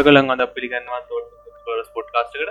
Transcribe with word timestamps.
ඔයකලන් 0.00 0.34
අද 0.34 0.42
පිළිගන්නවා 0.56 1.00
ස්පොට් 1.88 2.08
කාස්ටකට 2.14 2.50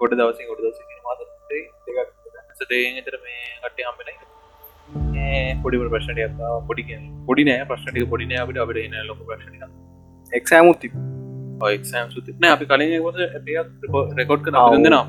ගොඩ 0.00 0.14
දවසින් 0.20 0.48
ගොඩ 0.50 0.62
දවස 0.64 0.78
මාස 1.04 1.20
දෙකතර 2.62 3.18
මේ 3.18 3.44
කට්ටය 3.62 3.82
හම්බෙන 3.88 4.08
පොඩිපුර 5.62 5.88
ප්‍රශ්නයක් 5.90 6.40
පොඩි 6.68 6.82
පොඩි 7.26 7.44
නෑ. 7.44 7.64
ප්‍රශ්නටික 7.64 8.10
පොඩි 8.10 8.26
නෑ 8.26 8.42
අපිට. 8.44 8.58
අපට 8.58 8.78
එන 8.78 8.96
ලොක 9.06 9.20
ප්‍රශ්නික 9.26 9.62
එක්සෑමුත්ති 10.32 10.88
එක්ෂම් 11.68 12.10
සුතින 12.10 12.44
අපි 12.46 12.64
කලින් 12.64 12.90
රෙකෝඩ් 14.18 14.42
කර 14.42 14.52
දෙන්නවා 14.76 15.04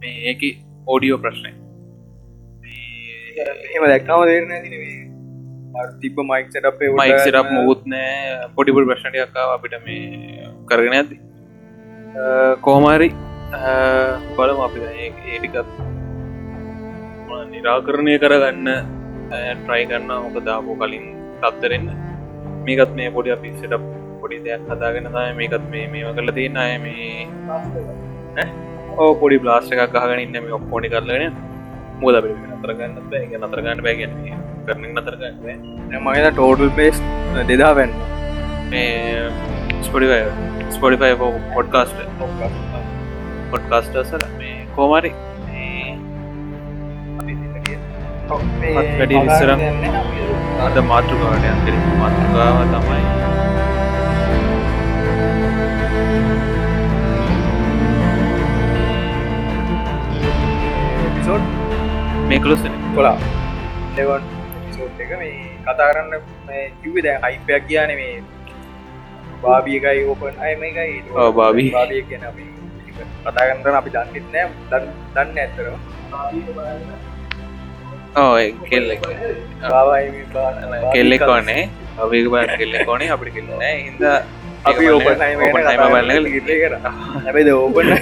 මේ 0.00 0.14
ඒක 0.30 0.42
ඕඩියෝ 0.86 1.18
ප්‍රශ්නය 1.18 1.52
එම 3.76 3.84
දැක්කාම 3.84 4.26
දෙරන 4.26 4.54
තිනේ 4.64 5.09
තිබ 6.00 6.16
මයික්සට 6.30 6.64
අපේ 6.70 6.90
මයික්සිටක් 7.00 7.50
මුකුත් 7.56 7.82
නෑ. 7.92 8.14
පොඩිපුර 8.56 8.82
ප්‍රශ්නටයක්කාව 8.88 9.50
අපිට 9.56 9.74
මේ 9.86 10.48
කරගෙන 10.70 10.94
ඇති 10.98 11.16
කෝමාරි 12.66 13.08
බලම 14.36 14.60
අපි 14.66 14.78
ඒටිකත් 14.94 15.68
නිරාකරණය 17.52 18.14
කරගන්න 18.24 18.68
ට්‍රයි 19.60 19.84
කරන්න 19.90 20.10
මොක 20.26 20.36
දාපෝ 20.48 20.76
කලින් 20.80 21.06
තත්තරෙන්න 21.42 21.86
මේකත් 22.66 22.92
මේ 22.98 23.10
පොඩි 23.16 23.30
අපි 23.36 23.48
සිට 23.60 23.74
පොඩි 24.22 24.38
දෙයක් 24.46 24.62
හදාගෙන 24.72 25.06
තම 25.14 25.38
මේකත් 25.40 25.64
මේ 25.74 25.86
මේම 25.94 26.08
කරල 26.16 26.30
තියන්න. 26.38 26.56
අය 26.64 26.74
මේ 26.84 28.48
ඕ 29.02 29.12
පොඩි 29.22 29.36
බ්ලාස්ට 29.44 29.72
එකක් 29.76 29.94
ගහගෙන 29.94 30.20
ඉන්න 30.26 30.36
මේ 30.46 30.56
ඔක්කෝඩි 30.58 30.92
කරලගෙන 30.94 31.34
මුද 32.02 32.14
නතරගන්න 32.16 32.94
බෑ. 33.12 33.24
නතරගන්න 33.40 33.80
බෑගෙන 33.86 34.12
කරන 34.66 34.84
නතරගන්න 34.92 35.36
මගේද 36.06 36.28
ටෝටල් 36.34 36.70
පේස් 36.78 36.98
දෙදා 37.50 37.72
වැන්න. 37.78 37.92
මේ 38.70 38.90
ස්පොඩිෆය 39.86 40.20
ස්පොඩිෆය 40.76 41.10
පොඩ්කාස්ට 41.54 41.98
පොඩ්කාස්ටසල 43.52 44.24
මේ 44.38 44.56
කෝමරි 44.76 45.12
වැඩි 48.98 49.16
ඉස්සර 49.20 49.50
අද 50.66 50.76
මාතෘකාවට 50.90 51.48
අන්තර 51.52 51.74
මාතෘකාව 52.02 52.60
තමයි 52.74 53.19
මේකලොස් 62.40 62.62
කොලා. 62.94 63.16
එවන් 63.96 64.22
එක 64.98 65.10
මේ 65.20 65.32
කතා 65.64 65.88
කරන්න 65.88 66.12
කිව්වෙ 66.80 67.00
දැ 67.02 67.16
අයිපයක් 67.22 67.66
කියන 67.68 67.90
මේ 67.98 68.14
බාබියකයි 69.42 70.04
ඕපන් 70.06 70.40
අයම 70.40 70.62
එකයි 70.62 71.02
බාබී. 71.36 71.70
බාබිය 71.70 72.02
කියන 72.08 72.24
අපි 72.24 72.44
කතා 73.24 73.44
කරන්න 73.50 73.76
අපි 73.80 73.90
දන්නෙත් 73.90 74.26
නෑ 74.32 74.46
දන්න 74.70 74.86
දන්න 75.14 75.36
ඇත්තරම 75.38 75.76
ඕ 78.16 78.34
කෙල්ල 78.70 78.88
බාවයි 79.66 80.24
කෙල්ලෙක් 80.94 81.26
වන්නේ 81.28 81.62
අවක 81.98 82.32
බ 82.32 82.34
කෙල්ලෙ 82.56 82.78
කොනේ 82.86 83.10
අපිට 83.16 83.34
කෙල්ලන 83.36 83.62
හිද 83.82 84.02
අපි 84.64 84.90
ඕපන් 84.94 85.18
බලන්න 85.84 86.32
කර 86.32 86.74
හැබයිද 87.20 87.52
ඕපන් 87.54 87.94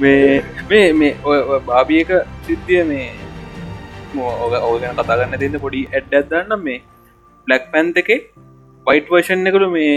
මේ 0.00 0.42
මේ 0.70 0.86
මේ 0.94 1.12
ඔය 1.24 1.38
බාබියක 1.66 2.10
සිද්ධිය 2.42 2.82
මේ 2.84 3.08
ඕක 4.16 4.54
ඕගන 4.60 4.96
කතාගන්න 5.00 5.38
තින්න 5.38 5.58
පොඩි 5.58 5.82
ඇඩ් 5.90 6.16
ඇදන්න 6.16 6.56
මේ 6.62 6.80
බ්ලක් 7.46 7.68
පැන්ත 7.72 8.00
එක 8.02 8.10
වයිට 8.86 9.12
වර්ෂන් 9.12 9.50
එකළු 9.50 9.68
මේ 9.70 9.92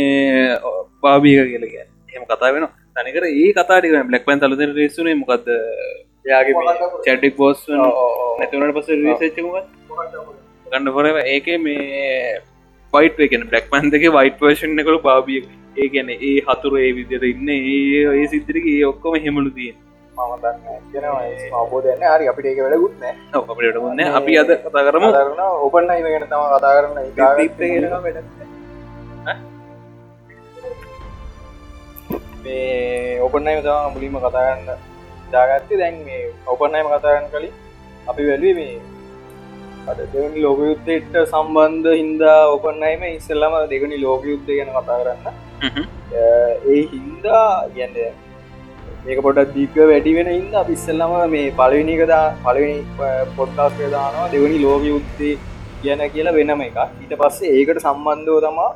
බාබියක 1.01 1.47
කියලග 1.47 1.75
එම 2.11 2.23
කතා 2.25 2.53
වෙන 2.53 2.67
තනිකර 2.95 3.25
ඒ 3.29 3.49
කතාටික 3.53 3.97
බ්ලක් 4.03 4.23
පැන් 4.25 4.45
අලුද 4.47 4.63
රේසුනේ 4.73 5.15
මොකක්ද 5.15 5.49
යාගේ 6.25 6.53
චැඩ්ඩික් 7.05 7.35
බෝස්. 7.37 7.59
නැතිවනට 8.39 8.75
පස 8.75 8.89
රිසච්චකුත් 8.97 9.65
ගන්න 10.67 10.91
පොර 10.93 11.05
ඒක 11.25 11.47
මේ 11.59 12.41
වයිට 12.93 13.23
එකන 13.25 13.47
බ්ලක් 13.49 13.65
පන්දක 13.71 14.13
වයිට 14.17 14.37
වර්ෂන් 14.41 14.81
එකකළු 14.81 15.01
බාබිය 15.01 15.41
ඒ 15.75 15.87
ගැන 15.93 16.09
ඒ 16.09 16.33
හතුර 16.47 16.73
ඒ 16.79 16.91
විදියට 16.97 17.29
ඉන්න 17.33 17.49
ඒ 17.49 18.01
ඒ 18.15 18.25
සිද්ධරික 18.27 18.65
ඒ 18.67 18.83
ඔක්කොම 18.85 19.15
හෙමලු 19.25 19.51
තිය 19.51 19.71
අවබෝධයන්න 21.53 22.03
හරි 22.09 22.25
අපිට 22.31 22.47
ඒක 22.51 22.59
වැඩකුත් 22.63 22.95
නෑ 23.01 23.15
අපිට 23.43 23.77
ගන්න 23.77 24.15
අපි 24.19 24.37
අද 24.41 24.51
කතා 24.65 24.83
කරම. 24.87 25.05
කරන 25.11 25.41
ඔපන්න 25.65 25.87
ගැන 26.05 26.25
තම 26.25 26.43
කතා 26.53 26.73
කරන්න. 26.75 26.97
වැඩ 28.03 28.19
මේ 32.43 33.19
ඔපන්නයිම 33.21 33.59
තම 33.63 33.89
මුලින්ම 33.95 34.15
කතාගන්න 34.19 34.69
දාගත්තේ. 35.33 35.77
දැන් 35.77 35.99
මේ 36.05 36.23
ඔපන්නයිම 36.47 36.87
කතාගන්න 36.93 37.27
කලින් 37.33 37.53
අපි 38.09 38.21
වැලුවේ 38.29 38.55
මේ 38.55 38.79
අද 39.87 39.99
දෙවනි 40.13 40.41
ලෝක 40.41 40.59
යුත්තයට 40.61 41.13
සම්බන්ධ 41.23 41.93
හින්දා 41.93 42.39
ඔපන්නයිම 42.55 43.05
ඉස්සල්ලම 43.09 43.53
දෙගනි 43.71 43.97
ලෝක 44.01 44.25
යුද්ධ 44.25 44.49
ගැන 44.49 44.73
කතා 44.75 44.99
කරන්න 45.01 45.47
ඒ 45.61 46.81
හින්දා 46.87 47.45
ගැන්න 47.71 47.95
මේක 49.01 49.21
පොඩ 49.21 49.39
දීක 49.53 49.79
වැඩි 49.83 50.15
වෙන 50.15 50.29
හිද 50.29 50.59
පිස්සල්ලම 50.65 51.15
මේ 51.29 51.45
පලවිනිකදා 51.53 52.25
පලවෙනි 52.41 52.77
පොඩ්කාස්ය 53.35 53.89
දානවා 53.91 54.27
දෙවනි 54.31 54.59
ලෝක 54.59 54.85
යුත්තේ 54.85 55.33
කියන 55.81 56.05
කියලා 56.09 56.35
වෙනම 56.35 56.63
එක 56.63 56.79
ඊට 56.79 57.17
පස්සේ 57.17 57.51
ඒකට 57.55 57.81
සම්බන්ධව 57.81 58.39
තමා 58.41 58.69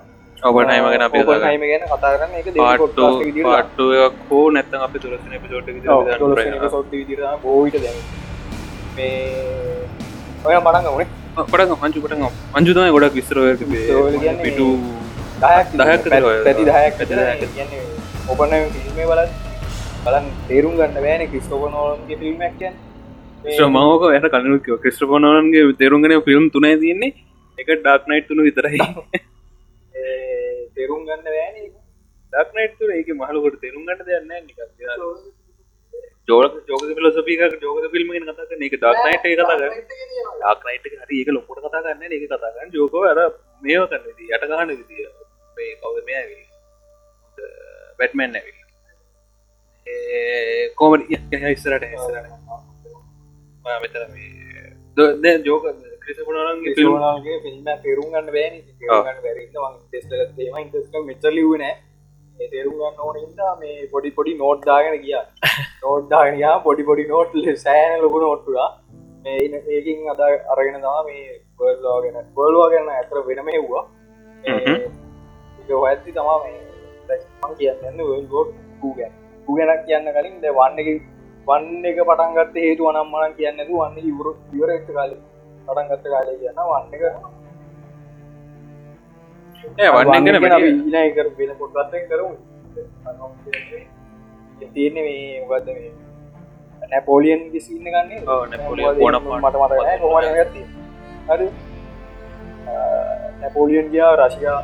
ඔබනයිම 0.43 0.85
ගැන 0.85 1.03
අප 1.03 1.16
ඔපන්නයිම 1.16 1.63
ගැන 1.63 1.85
කතා 1.88 2.13
කරන්න 2.13 2.38
එක 2.38 2.47
පාට්ටු 2.55 3.09
පාට්ටුවක් 3.45 4.23
හෝ 4.29 4.45
නැත්තන් 4.51 4.88
අපි 4.88 4.99
තුරසන 4.99 5.35
පිසෝට් 5.39 6.72
සොට් 6.72 6.91
විදිර 6.93 7.25
බෝවිට 7.43 7.79
දැ 7.79 7.95
මේ 8.97 9.13
ඔය 10.45 10.57
මටගනේ 10.57 11.07
පට 11.45 11.69
මංචුපට 11.77 12.19
මංජුතම 12.55 12.91
ගොඩක් 12.91 13.16
විස්තර 13.16 13.39
පිටු 14.41 14.67
දහයක් 15.39 15.67
දහයක් 15.73 16.05
විතර 16.05 16.23
ඔය. 16.23 16.38
පැති 16.45 16.63
දහයක් 16.66 16.94
පැති 16.97 17.13
දහයක්. 17.16 17.75
ඔපන 18.29 18.55
ිල්මේ 18.55 19.05
බලන් 19.05 19.29
බලන් 20.05 20.25
තේරුම් 20.47 20.73
ගන්න 20.75 20.97
බෑන 20.99 21.29
ක්‍රිස්ටෝපනෝලන්ගේ 21.29 22.17
ෆිල්ම්මක් 22.17 22.57
කියන් 22.59 22.73
ශ්‍රමාවක 23.51 24.03
යට 24.09 24.31
කලනුක 24.31 24.67
ක්‍රිස්ට්‍රපනෝන්ගේ 24.79 25.75
තේරුම්ගෙන 25.75 26.22
ෆිල්ම් 26.23 26.49
තුනේ 26.49 26.75
තියන්නේ. 26.77 27.13
එක 27.57 27.67
ඩක් 27.69 28.03
නයිට් 28.07 28.27
තුනු 28.27 28.43
විතරයි. 28.43 28.79
තේරුම් 30.75 31.01
ගන්න 31.05 31.23
බෑන. 31.27 31.55
දක්නයිට්තුර 32.33 32.89
ඒක 32.91 33.09
මහලකොට 33.13 33.57
තේරුම් 33.61 33.83
ගට 33.85 34.07
දෙන්න 34.07 34.27
නික 34.41 34.57
Joker 36.29 36.53
Joker 36.69 36.83
philosophic 36.97 37.41
Joker 37.61 37.91
film 37.91 38.13
කතා 38.22 38.47
එක 38.61 38.75
ඩක්නයිට 38.75 39.41
කතා 39.41 39.57
ඩක්නයිට 39.59 40.85
හරි 41.03 41.19
ඒක 41.19 41.29
ලොකොට 41.29 41.59
කතා 41.59 41.83
ගන්න 41.83 42.11
ඒක 42.11 42.25
කතාගන්න 42.29 42.73
ජෝකෝ. 42.73 43.03
අර 43.05 43.19
මේෝ 43.61 43.88
කරන්න 43.88 44.07
යට 44.29 44.47
ගහන්න 44.49 44.72
විදිිය 44.72 45.07
මේ 45.58 45.72
කවද 45.78 46.06
මේ 46.08 46.18
ඇවිල් 46.18 46.44
බැට්මැන් 48.00 48.36
ඇවිල් 48.36 48.59
කෝමට 50.75 51.12
ඉස්සරට 51.50 51.88
ඉස්සරට 51.88 52.28
මෙතර 53.78 54.03
මේ 54.09 55.34
ජෝක 55.46 55.66
ගේ 57.24 57.38
ෆිල්ම් 57.40 57.68
තේරුම් 57.80 58.08
ගන්න 58.12 58.30
බෑන 58.30 58.56
ඉන්ටස්ක 60.61 60.96
මෙචලිවනෑ 61.03 61.73
තේරුම් 62.49 62.76
ගන්න 62.76 62.97
ඕනන්ද 63.02 63.40
මේ 63.59 63.88
පොඩි 63.88 64.11
පොඩි 64.11 64.34
නෝට් 64.35 64.66
දාගෙන 64.66 64.97
කිය 65.02 65.20
නෝට් 65.84 66.09
දාගනයා 66.09 66.56
පොඩි 66.61 66.84
පොඩි 66.84 67.08
නෝට් 67.08 67.38
සෑන 67.59 67.96
ලොකු 68.02 68.17
නෝට්ටුලා 68.20 68.70
මේ 69.26 69.64
ඒකින් 69.70 70.09
අද 70.09 70.26
අරගෙන 70.26 70.78
තම 70.79 71.06
මේ 71.06 71.23
බර්වාගෙන 71.58 72.20
බල්වා 72.35 72.67
ගන්න 72.70 72.94
ඇතර 72.94 73.23
වෙනම 73.26 73.49
එව්වා 73.52 73.85
ඇති 75.71 76.11
තමා 76.11 76.37
මේ 76.43 76.73
කියන්න 77.57 77.97
ගෝඩ් 78.31 78.49
ගූගැන් 78.81 79.13
ගුගෙනක් 79.47 79.85
කියන්න 79.87 80.07
කලින් 80.15 80.35
ද 80.41 80.55
වන්න 80.57 80.79
එක 80.81 80.89
වන්න 81.47 81.85
එක 81.85 81.97
පටන්ගත්ත 82.09 82.55
හේතු 82.65 82.89
අනම්මන 82.89 83.33
කියන්නද 83.37 83.61
වන්න 83.69 83.97
ඉවර 84.01 84.27
ඉවර 84.53 84.69
එක්ට 84.75 84.91
කාල 84.97 85.15
පටන්ගත්ත 85.67 86.05
කාලය 86.13 86.35
කියන්න 86.41 86.59
වන්න 86.69 86.93
එක. 86.95 87.03
වන්නගෙන 90.05 90.37
කර 91.15 91.27
වෙන 91.37 91.51
පොට්ගත්ත 91.59 91.93
කරමු. 92.09 92.35
තියෙන 94.73 94.93
මේ 94.95 95.41
මොකක්ද 95.41 95.67
මේ? 95.67 95.91
නැපෝලියන් 96.91 97.41
සින්න 97.59 97.83
ගන්නේ 97.85 98.21
නැපොලියන්. 98.51 98.95
මට 99.41 99.55
ඇති 100.37 100.63
හරි. 101.29 101.47
නැපෝලියන් 103.41 103.91
ගියා 103.91 104.15
රශයා 104.21 104.61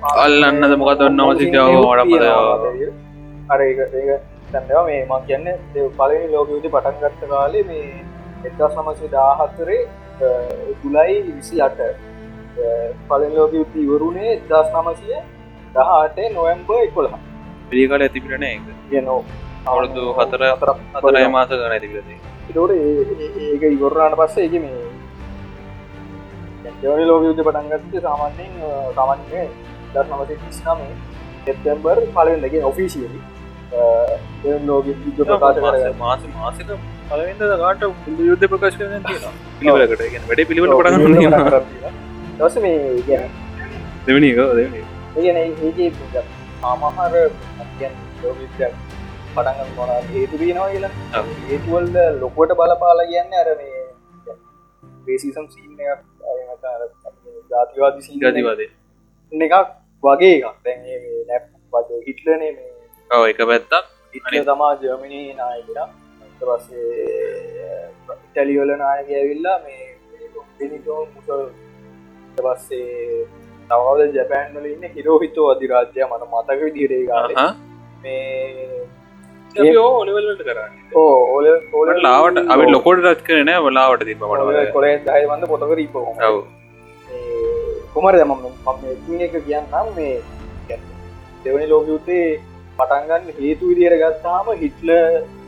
අල්ලන්නද? 0.00 0.76
මොකද 0.76 1.00
නොසිතාව 1.12 1.76
ෝඩපද 1.80 2.24
අර 3.48 3.60
තැන්නවා 4.50 4.84
මේ 4.84 5.00
මං 5.04 5.24
කියන්න 5.26 5.48
පලනි 5.96 6.26
ලෝකයුති 6.32 6.68
පටන් 6.68 7.00
ගත්ත 7.02 7.30
කාලේ 7.30 7.64
මේ 7.64 7.88
එදස් 8.44 8.76
නමසේ 8.76 9.10
දාහත්තරේ 9.10 9.80
තුලයි 10.82 11.16
විසි 11.28 11.60
අට 11.60 11.80
පලෙන් 13.08 13.34
ලෝක 13.34 13.52
යුද්ධ 13.52 13.76
ඉවරුණේ 13.76 14.38
දස් 14.48 14.70
නමසය 14.74 15.20
දහටේ 15.74 16.28
නොවම්බ 16.30 16.70
එකොළහ 16.78 17.18
පිළිකාල 17.70 18.02
ඇතිපිරන 18.02 18.44
එක 18.44 18.68
කියනෝ 18.90 19.20
අවුරුදු 19.66 20.12
හතර 20.18 20.44
හතරය 20.96 21.24
මාස 21.28 21.48
ගන 21.52 21.72
ඇතිපිරති 21.72 22.20
එතකොට 22.48 22.72
ඒක 22.74 23.62
ඉවරණට 23.68 24.20
පස්සේ 24.20 24.46
එක 24.46 24.54
මේ 24.60 24.86
ජවනි 26.82 27.04
ලෝක 27.04 27.22
යුද්ධ 27.24 27.42
පටන්ගත්ත 27.42 27.98
සාමාන්‍යයෙන් 28.02 28.52
සාමාන්‍ය 28.94 29.48
දස් 29.94 30.06
නමසේ 30.10 30.38
තිස්නමේ 30.42 30.92
එත්තැම්බර් 31.46 32.00
පලවෙන්නගේ 32.12 32.62
ඔෆිසිියලි 32.64 33.20
ලෝක 34.66 34.86
යුද්ධ 34.88 35.22
ප්‍රකාශ 35.22 35.58
කර 35.58 35.94
මාස 35.98 36.26
මාසක 36.34 36.74
පලවෙද 37.08 37.42
පුද 38.00 38.20
යුද්ධ 38.24 38.46
ප්‍රකාශ 38.46 38.78
කරන 38.78 39.08
පිළිවලකට 39.60 40.28
වැඩ 40.28 40.44
පිළිවට 40.48 40.76
පටගන්න 40.78 41.98
දස 42.38 42.60
මේ 42.60 42.76
දෙවනි 44.06 44.30
දෙවනි 44.52 44.84
ඒගැන 45.16 45.38
ඒ 45.40 46.26
ආමහර 46.64 47.18
ලෝක 48.22 48.44
පටන් 49.34 49.74
මොන 49.76 49.90
හේතු 50.10 50.38
බීනවා 50.38 50.68
කියලා. 50.68 51.24
ඒතුවල්ද 51.48 51.96
ලොකුවට 52.20 52.54
බලපාල 52.54 53.00
කියන්න 53.08 53.36
අර 53.40 53.48
මේ 53.54 53.82
පේසිසම් 55.06 55.46
සීන 55.48 55.76
ජාතිවාද 57.50 58.00
සී 58.00 58.20
ගතිවාදේ 58.20 58.70
එකක් 59.32 59.54
වගේ 60.02 60.34
එකක්. 60.38 60.58
දැන් 60.64 60.80
නැප් 61.30 61.44
වගේ 61.72 62.00
හිටලනේ 62.08 62.52
මේ 62.56 62.72
ඔව 63.10 63.24
එක 63.30 63.40
පැත්තක්. 63.52 63.84
ඉටල 64.14 64.44
තමා 64.50 64.72
ජර්මණී 64.82 65.34
නායකෙන 65.40 65.90
පස්සේ 66.40 67.78
ඉටලියෝල 68.16 68.70
නායක 68.82 69.08
ඇවිල්ලා 69.20 69.58
මේ 69.64 69.82
පිනිටෝ 70.58 71.00
මුසල් 71.14 71.42
පස්සේ 72.36 73.24
තවද 73.70 74.10
ජැපෑන්වල 74.18 74.68
ඉන්න 74.74 74.84
හිරෝහිතෝ 74.94 75.48
අධිරාජ්‍යය 75.54 76.04
මට 76.06 76.30
මතක 76.34 76.60
විදිරේ 76.68 77.02
ගාල 77.10 77.34
මේ 78.04 78.86
ඕලවලට 79.82 80.42
කරන්න. 80.48 80.72
ඕ 81.00 81.16
ඕල 81.34 81.46
ඕල 81.72 81.88
ලාවට 82.06 82.38
අව 82.54 82.60
ලොකොට 82.74 83.04
රච් 83.04 83.26
කරන 83.28 83.50
බලාවට 83.66 84.06
තිබ 84.10 84.22
මට 84.30 84.72
කොලේ 84.76 84.94
දයවන්න 85.08 85.46
පොතක 85.52 85.74
රීප 85.80 85.96
ඔව 86.02 86.38
කුමර 87.98 88.14
දම 88.14 88.32
මම 88.32 89.20
එක 89.20 89.32
කියන්නම් 89.44 89.88
මේ 89.96 90.12
දෙවනි 91.44 91.66
ලෝකයුත්තේ 91.70 92.26
පටන්ගන්න 92.78 93.32
හේතු 93.38 93.70
විදියට 93.70 93.96
ගත්තාම 94.02 94.50
හිටල 94.60 94.90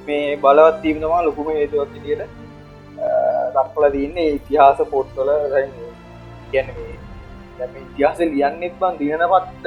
මේ 0.06 0.24
බලවත් 0.36 0.80
තීමවා 0.82 1.20
ලොකුම 1.26 1.50
හේතුවක් 1.58 1.92
විදියට 1.94 2.32
දක්ල 3.54 3.86
දන්නේ 3.94 4.26
ඉතිහාස 4.32 4.82
පොට්ටොල 4.90 5.30
ගැන 6.52 6.68
ඉතිහාස 7.60 8.18
ලියන්නෙත් 8.26 8.74
බන් 8.80 8.98
දිනනපත් 8.98 9.64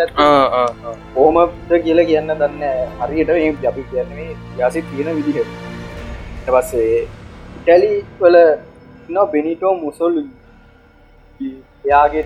ඕමද 1.15 1.73
කියල 1.83 2.05
කියන්න 2.09 2.35
දන්න 2.35 2.63
හරියට 3.01 3.35
ඒ 3.39 3.49
අපි 3.71 3.89
කියන්නේ 3.91 4.29
යාසි 4.59 4.87
තියෙන 4.89 5.15
විදිහ. 5.17 5.49
පස්සේ 6.47 7.01
ඉටැලි 7.57 7.91
වල 8.19 8.37
නො 9.09 9.27
බෙනිටෝ 9.27 9.75
මුසොල් 9.75 10.25
එයාගේ 11.85 12.23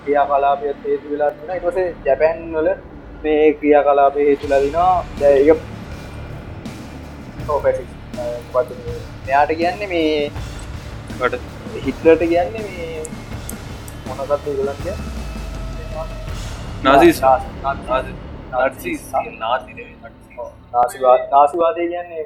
ක්‍රියා 0.00 0.26
කලාපය 0.30 0.64
හේතු 0.84 1.06
වෙලා 1.10 1.30
තින 1.32 1.50
එකස 1.54 1.78
ජැපැන් 2.06 2.42
වල 2.54 2.68
මේ 3.22 3.44
ක්‍රියා 3.54 3.82
කලාපය 3.86 4.26
හේතු 4.28 4.46
ලදිනවා 4.46 4.94
දැ 5.20 5.38
මෙයාට 9.22 9.52
කියන්නේ 9.60 9.88
මේ 9.88 10.30
හිටලට 11.86 12.22
කියන්නේ 12.24 12.64
මේ 12.64 13.02
මොනකත් 14.08 14.46
ගලන්ය 14.46 14.94
නාසිස්. 16.84 17.18
නාසිවාදය 21.32 21.82
කියන්නේ 21.88 22.22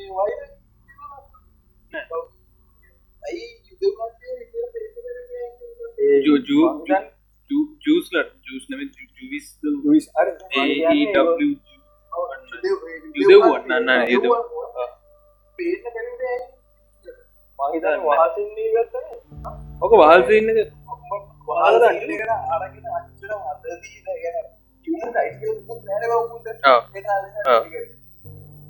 being 0.00 0.14
waited. 0.14 0.56
जूसलर 7.82 8.22
जूस 8.46 8.66
ने 8.70 8.84
जूविस 8.86 9.46
जूविस 9.64 10.06
अरे 10.20 10.32
ए 10.56 10.64
ई 10.92 11.06
डब्ल्यू 11.14 11.48
जुदेव 13.16 13.44
ना 13.68 13.78
ना 13.80 13.94
ये 14.02 14.16
देव 14.16 14.34
पेज 15.58 15.82
ने 15.84 15.90
कहीं 15.90 16.38
माहिदा 17.58 17.94
वहाँ 18.04 18.28
से 18.28 18.44
नहीं 18.44 18.70
करता 18.74 18.98
है 19.00 19.16
ओके 19.84 19.96
वहाँ 19.96 20.18
से 20.22 20.40
नहीं 20.40 20.64
वहाँ 21.48 21.72
से 21.72 22.06
नहीं 22.06 22.18
करता 22.18 22.34
आड़के 22.54 22.80
ना 22.80 22.96
अच्छा 22.98 23.34
अददी 23.52 23.96
इधर 23.98 24.24
यार 24.26 24.42
ट्यून 24.86 25.16
आइसक्रीम 25.24 25.62
को 25.66 25.80
मैंने 25.80 26.12
वो 26.12 26.26
बोलते 26.28 26.50
हैं 26.50 26.58
हाँ। 26.66 27.60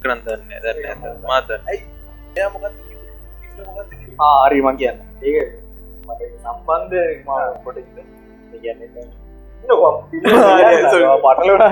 කරන්දන්න 0.02 0.52
දන්න 0.64 1.24
මාතන්න 1.24 1.64
ආරිමං 4.20 4.76
කියන්න 4.78 5.00
ඒ 5.24 5.44
සම්බන්ධ 6.40 6.96
කොට 7.64 7.80
කියන්න 8.58 8.82
පටලන 11.24 11.64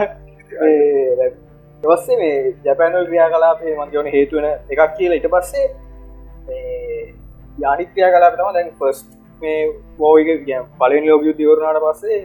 දවස්සේ 1.83 2.17
මේ 2.21 2.37
ජැපැනල් 2.65 3.05
ක්‍රියා 3.09 3.29
කලාපේ 3.33 3.75
මන්ගවන 3.75 4.09
හේතුවන 4.15 4.47
එකක් 4.47 4.97
කියලා. 4.97 5.19
ඉට 5.19 5.29
පස්සේ 5.33 5.65
යානික්‍රියා 7.59 8.11
කලාපතම 8.15 8.49
දැන් 8.55 8.73
ෆස්ට 8.79 9.09
මේ 9.41 9.59
බෝයික 9.97 10.29
පලින් 10.79 11.03
ලෝක 11.09 11.23
යුද්ධවරණට 11.27 11.83
පස්සේ 11.85 12.19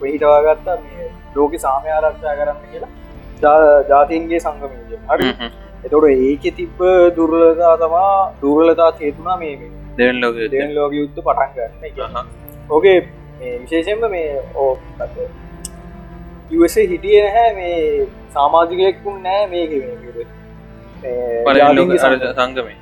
පහිටවාගත්තා 0.00 0.76
මේ 0.84 1.10
ලෝක 1.36 1.58
සාමය 1.64 1.92
ආරක්ෂා 1.96 2.38
කරන්න 2.38 2.58
කියලා 2.72 3.58
ජාතීන්ගේ 3.90 4.40
සංගමීය 4.40 4.98
හරි? 5.10 5.28
එතොට 5.84 6.08
ඒක 6.08 6.44
තිබ්බ 6.56 6.80
දුර්ලතා 7.16 7.74
තමා 7.78 8.12
දුර්ලතා 8.42 8.90
හේතුනා 9.00 9.36
මේ 9.36 9.54
දෙවන් 9.98 10.20
ලෝක 10.22 10.40
දෙවන් 10.52 10.74
ලෝක 10.76 10.92
යුද්ධ 10.92 11.20
පටන් 11.20 11.94
ගන්න 11.96 12.26
ඕකේ 12.70 12.98
විශේෂෙන්ම 13.60 14.04
මේ 14.10 14.28
ඕ 14.56 14.70
හිටිය 16.50 17.18
නැහැ 17.20 17.50
මේ 17.54 17.78
සාමාජිකයෙක්කුන් 18.34 19.16
නෑ 19.26 19.44
මේක 19.52 19.70
සංගමේ. 22.38 22.76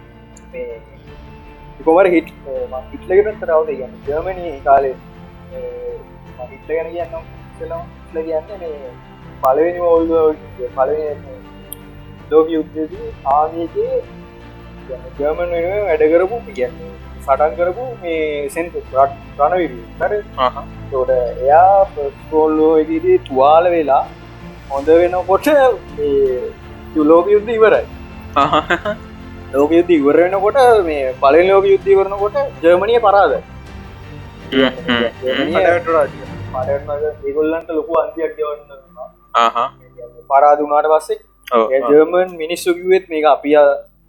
කොමර 1.86 2.06
හිට 2.14 2.28
ඉටලකට 2.94 3.40
තරවද 3.42 3.70
ගන්න 3.78 3.94
ජර්මණී 4.08 4.54
කාලේ 4.66 4.94
හිටල 6.50 6.72
ගැන 6.74 6.88
කියන්න 6.94 7.14
ල 8.14 8.24
කියන්න 8.26 8.50
මේ 8.62 8.90
පලවෙනි 9.42 9.80
ඔල්ද 9.90 10.10
පල 10.76 10.90
ලෝක 12.32 12.50
යුද්ධදී 12.56 13.08
ආමයගේ 13.34 13.94
ජර්මන් 15.18 15.50
වෙනුව 15.54 15.88
වැඩකරපු 15.88 16.36
කියන්නේ 16.48 16.92
සටන් 17.24 17.56
කරපු 17.58 17.84
මේ 18.02 18.20
සෙන්ට 18.54 18.74
රට 18.76 19.14
රණවිරී 19.38 19.84
හර? 20.00 20.12
තොට 20.92 21.10
එයා 21.16 21.78
පස්කෝල්ලෝ 21.94 22.72
එකදී 22.82 23.18
තුවාල 23.28 23.64
වෙලා 23.76 24.04
හොඳ 24.70 24.90
වෙනකොට 24.94 25.46
ලෝක 27.04 27.26
යුද්ධ 27.28 27.50
ඉවරයි. 27.50 27.86
ලෝක 29.52 29.70
යුද්ධ 29.72 29.90
ඉවරෙනකොට 29.90 30.58
මේ 30.84 31.14
පලෙන් 31.20 31.48
ලෝක 31.48 31.64
යුද්ධ 31.66 31.88
වරනකොට 31.92 32.36
ජර්මණය 32.62 32.98
පරාද 33.00 33.32
ඒගොල්ලන්ට 37.24 37.70
ලොකු 37.70 37.98
අන්තියක් 38.00 38.38
යවන්න 38.40 38.70
පරාදුනාට 40.30 40.90
පස්සේ 40.92 41.80
ජර්මන් 41.88 42.36
මිනිස්සුකිවත් 42.36 43.04
මේක 43.08 43.26
අපිය 43.26 43.56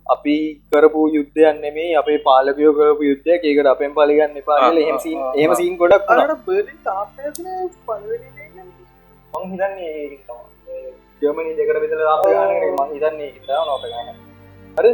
අපි 0.05 0.37
කරපු 0.71 1.01
යුද්ධයන් 1.15 1.61
නෙමේ 1.61 1.89
අපේ 1.95 2.19
පාලකයෝ 2.21 2.77
කරපු 2.77 3.03
යුද්ධය 3.03 3.35
ඒකට 3.35 3.73
අපෙන් 3.73 3.97
පලිගන්න 3.97 4.39
පාල 4.45 4.81
හෙමසි 4.81 5.17
එම 5.37 5.51
සීන් 5.55 5.77
ගොඩක් 5.77 6.09
හිතන්නේ 9.47 9.93
ජර්මනි 11.21 11.55
දෙකට 11.57 11.81
විතල 11.83 12.03
ම 12.03 12.93
හිතන්නේ 12.93 13.31
නොට 13.69 13.83
ගන්න 13.85 14.09
හරි? 14.77 14.91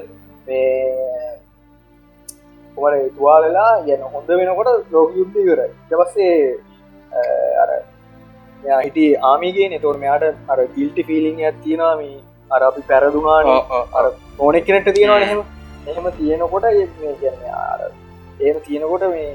කොමර 2.78 2.94
තුවාලලා 3.18 3.74
යන 3.88 4.02
හොඳ 4.14 4.30
වෙනකොට 4.40 4.92
ලෝක 4.92 5.10
යුද්ධ 5.16 5.38
කර 5.48 5.62
ජපස්සේ 5.92 6.34
අර 7.64 7.70
හිට 8.86 8.98
ආමිගේ 9.24 9.70
නතොර 9.70 9.98
මෙයාට 9.98 10.50
අර 10.50 10.60
ගිල්ටි 10.76 11.04
ෆිලිං 11.04 11.38
ඇත්තිනාම 11.42 12.02
අර 12.52 12.62
අපි 12.64 12.82
පැරදුනාන 12.90 13.46
අර 13.98 14.06
ඕනෙක් 14.40 14.66
කෙනට 14.66 14.90
තියෙනවා 14.96 15.20
හෙම. 15.22 15.42
එහෙම. 15.88 16.06
තියෙනකොට 16.18 16.66
මේ 17.00 17.16
කියන්නේ 17.22 17.54
අර 17.64 17.82
එහෙම 18.40 18.58
තියෙනකොට 18.66 19.04
මේ 19.10 19.32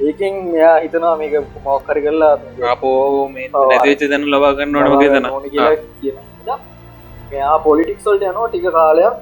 ඒකෙන් 0.00 0.34
මෙයා 0.52 0.76
හිතනවා 0.84 1.16
මේක 1.16 1.34
මොක්කරි 1.64 2.02
කරලා 2.04 2.34
අපෝ 2.72 3.28
නැතිවෙච්ච 3.34 4.02
දැන 4.12 4.24
ලබා 4.34 4.52
ගන්න 4.58 4.76
ඕන 4.76 4.92
වගේ 4.92 5.10
තන. 5.14 5.26
ඕන 5.34 5.44
කියලා 5.50 5.74
කියන 6.00 6.16
හින්දා 6.38 6.58
මෙයා 7.30 7.58
පොලිටික්ස් 7.66 8.06
වලට 8.06 8.24
යනවා 8.30 8.48
ටික 8.48 8.66
කාලයක් 8.78 9.14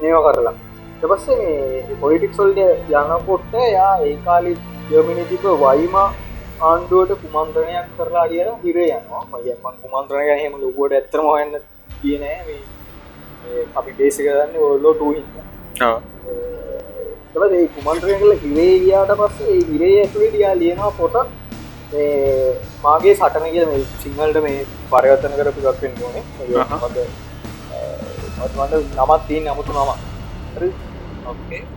මේව 0.00 0.16
කරලා. 0.26 0.54
ඊට 0.94 1.06
පස්සේ 1.10 1.36
මේ 1.42 1.98
පොලිටික්ස් 2.00 2.38
වලට 2.38 2.60
යනකොට 3.02 3.52
යා 3.74 3.92
ඒ 4.06 4.16
කාලේ 4.24 4.56
ජර්මනි 4.90 5.24
තිබ්බ 5.30 5.46
වයිමා 5.64 6.08
ආණ්ඩුවට 6.68 7.22
කුමන්ත්‍රණයක් 7.22 7.86
කරලා 7.98 8.26
කියලා 8.28 8.58
හිරේ 8.64 8.90
යනවා. 8.98 9.24
මගේ 9.32 9.56
මම 9.62 9.74
කුමන්ත්‍රණය 9.82 10.28
එහෙම 10.36 10.60
ලොකුවට 10.62 10.92
ඇත්තම 10.98 11.24
හොයන්න 11.32 11.58
ගියේ 12.02 12.20
නෑ. 12.22 12.38
මේ 12.46 12.60
මේ 13.42 13.66
අපි 13.80 13.92
බේස් 13.98 14.16
එක 14.20 14.26
ගන්න 14.28 14.62
ඔයලෝ 14.68 14.94
2 17.40 17.48
හින්දා 17.48 17.48
තබ 17.48 17.52
ඒ 17.54 17.68
කුමන්ත්‍රය 17.74 18.14
කල 18.14 18.32
හිරේ 18.42 18.78
ගියාට 18.80 19.12
පස්සේ 19.20 19.56
හිරේ 19.68 19.94
ඇතුළේ 20.00 20.30
ඩියා 20.30 20.54
ලියනවා 20.54 20.90
පොට 20.92 21.16
මාගේ 22.82 23.14
සටන 23.14 23.46
කිය 23.52 23.66
මේ 23.66 23.82
සිංහල්ට 24.02 24.38
මේ 24.42 24.58
පරගත්තන 24.90 25.36
කරපු 25.38 25.60
ගක්ෙන් 25.62 25.92
ඕනේ. 26.02 26.22
මට 28.54 28.72
නමත් 28.96 29.22
තියෙන් 29.28 29.44
නමුතු 29.46 29.72
නම 29.74 29.90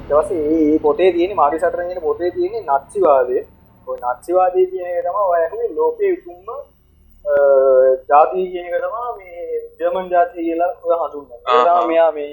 දවස 0.10 0.30
ඒ 0.32 0.80
පොටේ 0.80 1.12
තියෙන 1.14 1.36
මාගේ 1.36 1.60
සටරගෙන 1.60 2.02
පොටේ 2.02 2.32
තියෙන 2.32 2.54
නත්සිවාදය 2.68 3.38
ඔය 3.88 3.98
නත්සිවාදය 4.00 4.62
කියන 4.68 5.02
තම 5.06 5.18
ඔයහේ 5.24 5.66
ලෝකය 5.76 6.14
උතුම්ම 6.14 6.48
ජාතිී 8.10 8.48
කියනක 8.52 8.78
තමා 8.78 9.10
මේ 9.18 9.42
ජර්මන් 9.80 10.08
ජාතිය 10.10 10.44
කියලා 10.44 10.72
ඔය 10.84 10.96
හඳුන්න 11.02 11.28
මෙයා 11.88 12.12
මේ 12.12 12.32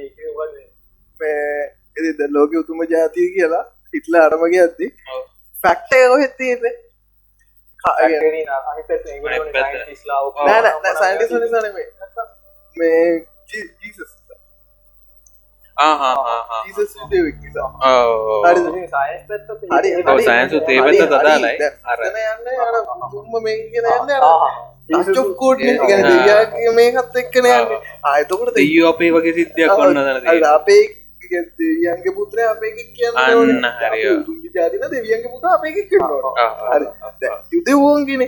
මේ 1.21 1.78
එද 2.01 2.21
ලෝක 2.37 2.53
උතුම 2.61 2.81
ජාතිය 2.91 3.29
කියලා 3.35 3.65
හිටල 3.95 4.15
අරමගේ 4.21 4.61
ඇත්ති 4.63 4.87
ඔව්. 5.09 5.23
ෆැක්ට 5.57 5.93
ඔහෙත් 6.11 6.37
තියන්නේ. 6.37 6.75
නෑ 10.47 10.95
සයින්ටිස් 11.01 11.31
නිසානේ 11.37 11.73
මේ 12.77 13.03
ජීසස් 13.49 14.15
ජීසස් 16.67 16.95
දෙවෙක් 17.11 17.37
නිසා 17.39 17.69
හරි. 19.73 19.91
ඔව්, 20.05 20.19
සයන්ස් 20.21 20.53
උත් 20.55 20.69
ඒ 20.69 20.81
පැත්ත 20.81 20.99
තදාලයි. 21.13 21.53
අර- 21.85 22.05
යන්න 22.09 22.77
තුම්ම 23.13 23.43
මේ 23.45 23.57
කියන 23.71 23.87
යන්න 23.87 24.13
චොක්කෝට් 25.15 25.59
දෙවිය 25.61 26.73
මේකත් 26.75 27.17
එක්කන 27.23 27.47
යන්න. 27.47 27.77
ආයතකොට 28.05 28.55
දෙයෝ 28.57 28.89
අපේ 28.93 29.11
වගේ 29.15 29.35
සිද්ධියක් 29.35 29.71
ඔන්න 29.79 29.95
දන 30.01 30.25
අපේ 31.31 31.57
දෙවියන්ගේ 31.59 32.13
පුත්‍රය 32.17 32.43
අපේ 32.53 32.73
කියන්න 32.97 33.17
අන්න 33.23 33.65
හරිය. 33.83 34.05
ජාතින 34.55 34.81
දෙවියන්ගේ 34.93 35.31
පුත 35.33 35.45
අපේ 35.53 35.73
කරනවා 35.91 36.33
ආ, 36.37 36.51
හරි 36.71 36.87
යුද 37.53 37.69
වෝන්ගෙන 37.83 38.23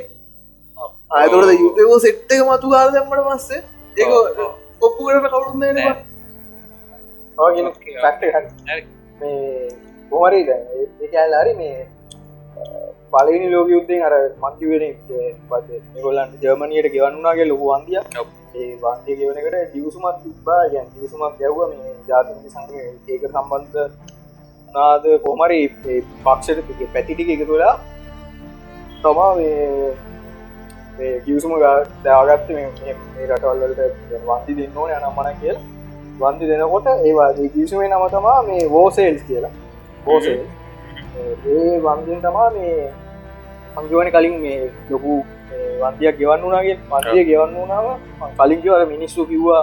ආයතොට 1.10 1.52
යුතවෝ 1.60 1.98
සෙට්ට 2.06 2.32
එක 2.32 2.42
මතු 2.48 2.66
කාල 2.72 2.88
දැම්මට 2.94 3.24
පස්සේ 3.28 3.60
ඔව්. 4.08 4.50
ඔප්පු 4.82 5.00
කරට 5.06 5.30
කවුරුන්න 5.32 5.60
නෑ. 5.60 5.94
හරි. 8.68 8.82
මේ 9.20 9.68
හරි 11.36 11.52
පලනි 13.12 13.46
ලෝක 13.52 13.68
යුද්ධෙන් 13.74 14.02
අර 14.08 14.14
මංකිවෙන 14.42 14.84
පස 15.48 15.66
ගොල්ලන් 16.02 16.30
ජර්මණයට 16.42 16.92
ගෙවන්නාගේ 16.94 17.46
ලොකු 17.50 17.66
වන්දිය 17.72 17.98
ඔව්. 18.20 18.26
ඒ 18.54 18.76
වන්තිය 18.82 19.16
ගෙවනකට 19.18 19.72
දියවසුමත් 19.74 20.16
තිබ්බා. 20.22 20.62
ගැන් 20.72 20.86
දියසුමක් 20.94 21.34
ගැව්ව 21.40 21.58
මේ 21.70 21.94
ජාතික 22.08 22.36
සංග 22.54 22.70
ඒක 23.08 23.22
සම්බන්ධ 23.28 23.76
නාද 24.74 25.04
කොමරි 25.24 25.60
පක්ෂට 26.24 26.58
පැතිටික 26.94 27.28
එක 27.36 27.42
තුලා 27.48 27.74
තමා 29.02 29.32
ගියසුම 31.26 31.52
දාගත්ත 32.04 32.48
රටවල්ලට 33.28 33.80
වන්ති 34.26 34.52
දෙන්න 34.58 34.76
ඕන 34.76 34.90
යනම්මන 34.96 35.36
කියල. 35.42 35.58
වන්දි 36.20 36.48
දෙනකොට 36.50 36.86
ඒවා 36.86 37.32
ගිසුමේ 37.54 37.88
නම 37.88 38.04
තමා 38.14 38.38
මේ 38.42 38.64
වෝසේල්ස් 38.70 39.22
කියලා. 39.28 39.52
බෝසේල් 40.04 40.40
ඒ 41.46 41.78
වන්දිෙන් 41.86 42.20
තමා 42.22 42.48
මේ 42.56 42.74
සංගවන 43.74 44.10
කලින් 44.16 44.36
මේ 44.42 44.58
ලොකු 44.90 45.14
මේ 45.50 45.66
වන්දියක් 45.82 46.16
ගෙවන්න 46.18 46.42
වනාගේ 46.44 46.76
වන්දිය 46.90 47.24
ගෙවන්න 47.24 47.54
වනාව 47.62 47.86
කලින් 48.38 48.60
කියවර 48.62 48.86
මිනිස්සු 48.86 49.24
කිව්වා 49.24 49.62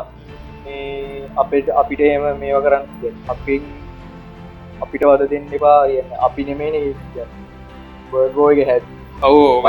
මේ 0.65 1.24
අපට 1.38 1.70
අපිට 1.75 2.01
එම 2.01 2.24
මේව 2.39 2.58
කරන්න 2.63 2.86
අපි 3.29 3.56
අපිට 4.82 5.03
වද 5.03 5.22
දෙන්න 5.29 5.46
එපා 5.53 5.79
කියන්න. 5.88 6.10
අපි 6.20 6.41
නෙමේන 6.44 6.75
බර්ගෝයක 8.12 8.60
හැත් 8.67 8.84
ඔව් 9.24 9.63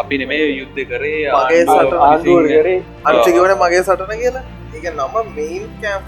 අපි 0.00 0.14
නෙමේ 0.18 0.40
යුද්ධ 0.52 0.80
කරේ 0.84 1.18
විසින්- 2.14 2.48
කරේ. 2.54 2.78
අනිචගවන 3.04 3.52
මගේ 3.60 3.82
සටන 3.82 4.18
කියලා. 4.18 4.42
ඒක 4.74 4.86
නම 4.92 5.14
මේන් 5.36 5.64
කෑම් 5.82 6.02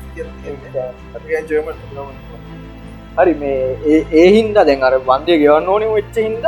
හරි 3.19 3.35
මේ 3.35 3.57
ඒ- 3.87 4.31
හින්ද 4.33 4.55
දැන් 4.61 4.83
අර 4.83 4.95
වන්දය 5.07 5.39
ගෙවන්න 5.39 5.69
ඕනේ 5.69 5.91
වෙච්ච 5.95 6.17
හින්ද 6.19 6.45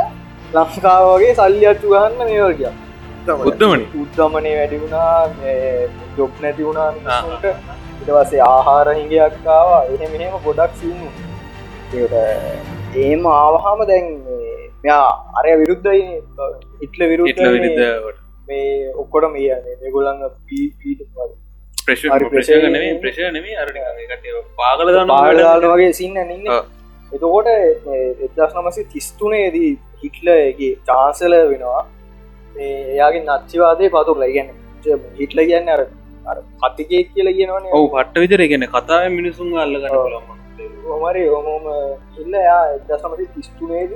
ලංකාවගේ 0.53 1.33
සල්ලි 1.35 1.65
අච්චු 1.65 1.87
ගහන්න 1.89 2.25
මේවර්ග 2.25 2.61
බුද්ධමනි 3.41 3.85
උද්ධමනය 4.01 4.51
වැඩි 4.55 4.77
වුණා 4.77 5.13
ජොබ් 6.17 6.41
නැති 6.41 6.63
වුණා 6.63 6.89
ඉටවසේ 7.99 8.41
ආහාර 8.47 8.87
හිඟයක්කාවා 8.93 9.81
එහෙම 9.87 10.11
මෙහෙම 10.15 10.35
ගොඩක් 10.45 10.73
සින්නු 10.75 11.07
ඒම 13.01 13.25
ආවහාම 13.33 13.81
දැන් 13.87 14.07
මෙයා 14.83 15.07
අරය 15.37 15.55
විරුද්ධයි 15.57 16.03
ඉටල 16.81 17.03
විරුද්ධ 17.07 17.31
විරුද්ධ 17.55 17.81
මේ 18.47 18.67
ඔක්කොට 18.97 19.27
මේ 19.31 19.57
දෙගොලන්න 19.81 20.21
පීට 20.47 21.01
ප්‍රශ 21.87 22.03
හරි, 22.03 22.09
ප්‍රශ 22.25 22.47
ප්‍රශය- 22.49 22.61
නෙමේ 22.67 22.93
ප්‍රශය 23.01 23.25
නෙමේ 23.31 23.57
අරට 23.57 23.75
පාගල 24.57 24.91
පාලදාන 25.41 25.67
වගේ 25.73 25.91
සින්න 25.93 26.15
ඔව්. 26.51 26.63
එතකොට 27.11 27.47
එදස් 27.49 28.55
නමසේ 28.55 28.85
තිස්තුනේදී 28.93 29.71
හිටලගේ 30.01 30.71
චාන්සල 30.87 31.35
වෙනවා 31.51 31.83
මේ 32.55 32.71
එයාගේ 32.93 33.23
නච්චිවාදය 33.25 33.91
පතුර 33.95 34.17
ලයිගැන 34.23 34.49
හිටල 35.19 35.41
කියන්න 35.49 35.69
අර 35.75 35.81
අර 36.25 36.37
කතිකේක් 36.63 37.13
කියල 37.13 37.29
කියනවන. 37.37 37.69
ඔවු 37.75 37.85
පට්ට 37.93 38.23
විතර 38.23 38.41
ගැන 38.51 38.65
කතාව 38.73 39.05
මිනිසුන් 39.17 39.53
අල්ලගන්න 39.63 39.95
ඔව්. 39.97 40.07
ලම 40.13 40.27
හොමරි 40.87 41.23
හොමෝම 41.27 41.65
ඉල්ල 42.21 42.35
යා 42.41 42.61
එදස් 42.73 43.03
නමසේ 43.03 43.29
තිස්තුනේද 43.35 43.91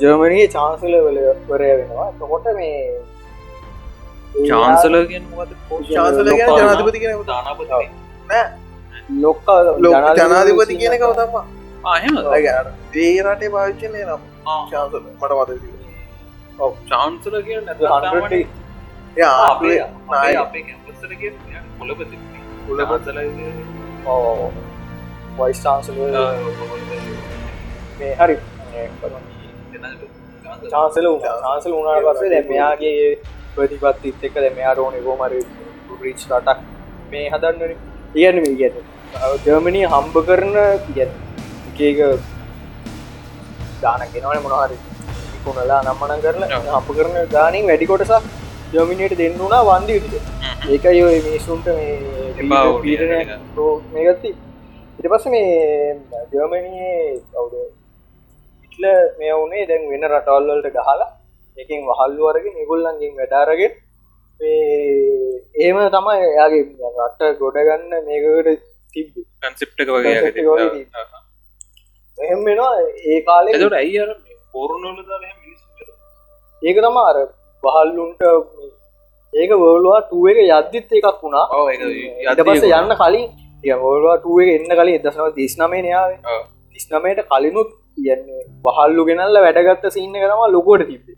ජර්මණයේ 0.00 0.48
චාන්සල 0.56 0.94
වල 0.98 1.18
වරය 1.48 1.70
වෙනවා. 1.72 2.08
තකොට 2.20 2.46
මේ 2.54 2.78
චාන්සලගෙන් 4.44 5.24
ශාසල 5.90 6.32
ගැන 6.32 6.56
ජනාධපති 6.56 6.98
කෙන 7.02 7.22
දානපති 7.26 7.66
ලොක්ක 9.16 9.48
ලොක 9.78 9.94
ජනාධිපති 10.18 10.74
කියන 10.76 10.94
කවතම 11.00 11.34
ආහෙම 11.86 12.16
ඒ 12.34 13.10
රටේ 13.24 13.50
පාවිච්චනය 13.50 14.00
නම් 14.02 14.22
ශාසල 14.70 15.02
මට 15.02 15.32
මත 15.32 15.77
චාන්සල 16.58 17.34
කිය 17.42 17.58
අපේ 19.24 19.80
අපේ 20.36 20.62
කැම්පස්සර 20.62 21.12
කිය 21.14 21.32
කොලපති 21.78 22.16
කුලබත්සල 22.66 23.18
වයිස් 25.38 25.60
චාන්සල 25.62 25.96
මේ 27.98 28.14
හරි 28.16 28.36
චාන්සල 30.68 31.06
චාන්සල 31.42 31.72
උනාට 31.74 32.08
පස්සේ 32.08 32.30
දැ 32.30 32.42
මෙයාගේ 32.48 33.08
ප්‍රතිපත්තිත් 33.54 34.24
එක්ක 34.24 34.36
දැ 34.36 34.52
මෙයාට 34.52 34.78
ඕන 34.78 34.98
ගෝමර 35.02 35.32
රිච් 36.02 36.20
රටක් 36.30 36.58
මේ 37.10 37.30
හදන්නන. 37.30 37.72
කියන්න 38.12 38.42
මේ 38.42 38.56
ගැන 38.60 38.76
ජර්මණී 39.44 39.86
හම්බ 39.86 40.16
කරන 40.26 40.54
ගැන 40.90 41.10
එකක 41.80 42.00
දාන 43.82 44.06
ගෙනවන 44.12 44.42
මොනහරි 44.44 44.76
කුණලා 45.48 45.80
නම්මන 45.84 46.20
කරලා. 46.24 46.60
හම්ප 46.66 46.88
කරන 46.98 47.16
ගානින් 47.34 47.70
වැඩි 47.70 47.90
කොටසක් 47.92 48.28
ජර්මිනියට 48.72 49.16
දෙන්න 49.18 49.38
වුණා 49.38 49.62
වන්දි 49.68 49.96
විදිට 49.96 50.26
ඒකයි 50.68 51.02
ඔය 51.04 51.18
මිනිස්සුන්ට 51.26 51.68
එපා 51.72 52.62
වුණේ 52.66 52.84
පීඩන 52.84 53.12
ඒක. 53.14 53.30
මේගත්ති 53.94 54.30
ඉට 54.98 55.08
පස්ස 55.10 55.26
මේ 55.32 55.50
ජර්මණයේ 56.32 56.94
කවුද 57.32 57.54
ඉටල 58.66 58.86
මේ 59.18 59.34
වුණේ 59.34 59.66
දැන් 59.68 59.84
වෙන 59.92 60.08
රටවල්වලට 60.08 60.72
ගහලා 60.78 61.08
එකින් 61.56 61.86
වහල්ලුවරගෙන 61.88 62.58
නිගුල්ලන්ගින් 62.58 63.14
වැඩාරගෙන 63.20 63.72
ඒම 65.60 65.78
තමයි 65.94 66.18
එයාගේ 66.26 66.64
රට්ට 66.90 67.38
ගොඩගන්න 67.40 67.92
මේකට 68.06 69.14
Concept 69.42 69.80
එක 69.82 69.88
වගේ 69.90 70.14
එහෙම 72.18 72.40
වෙනවා 72.44 72.72
ඒ 73.06 73.20
කාලෙ 73.28 73.56
ඇයි 73.80 73.98
අර 74.04 74.10
පෝරුණොල 74.54 74.98
දාල 75.08 75.24
මිනිස් 75.34 75.60
ඒක 76.62 76.76
තම 76.84 76.96
අර 77.00 77.16
බහල්ලුන්ට 77.62 78.22
ඒක 79.32 79.50
වර්ලවා 79.62 80.00
ටුව 80.02 80.24
එක 80.30 80.38
යද්දිත් 80.44 80.90
එකක් 80.98 81.18
වුණා. 81.22 81.46
ඊට 81.72 82.40
පස්ස 82.46 82.64
යන්න 82.78 82.94
කලින් 83.00 83.26
ඔල්වාටුව 83.88 84.38
එන්න 84.54 84.72
කලින් 84.78 84.94
එදසනව 84.98 85.28
දිස්නමේ 85.36 85.84
යාව 85.90 86.10
ඔව්. 86.32 86.42
තිස්නමයට 86.74 87.20
කලිනුත් 87.30 87.70
යන්නේ 87.98 88.42
පහල්ලු 88.64 89.02
ගෙනල්ල 89.08 89.36
වැඩගත්ත 89.44 89.84
සින්න 89.96 90.14
කරම 90.22 90.40
ලොකෝට 90.56 90.82
තිබේ 90.88 91.16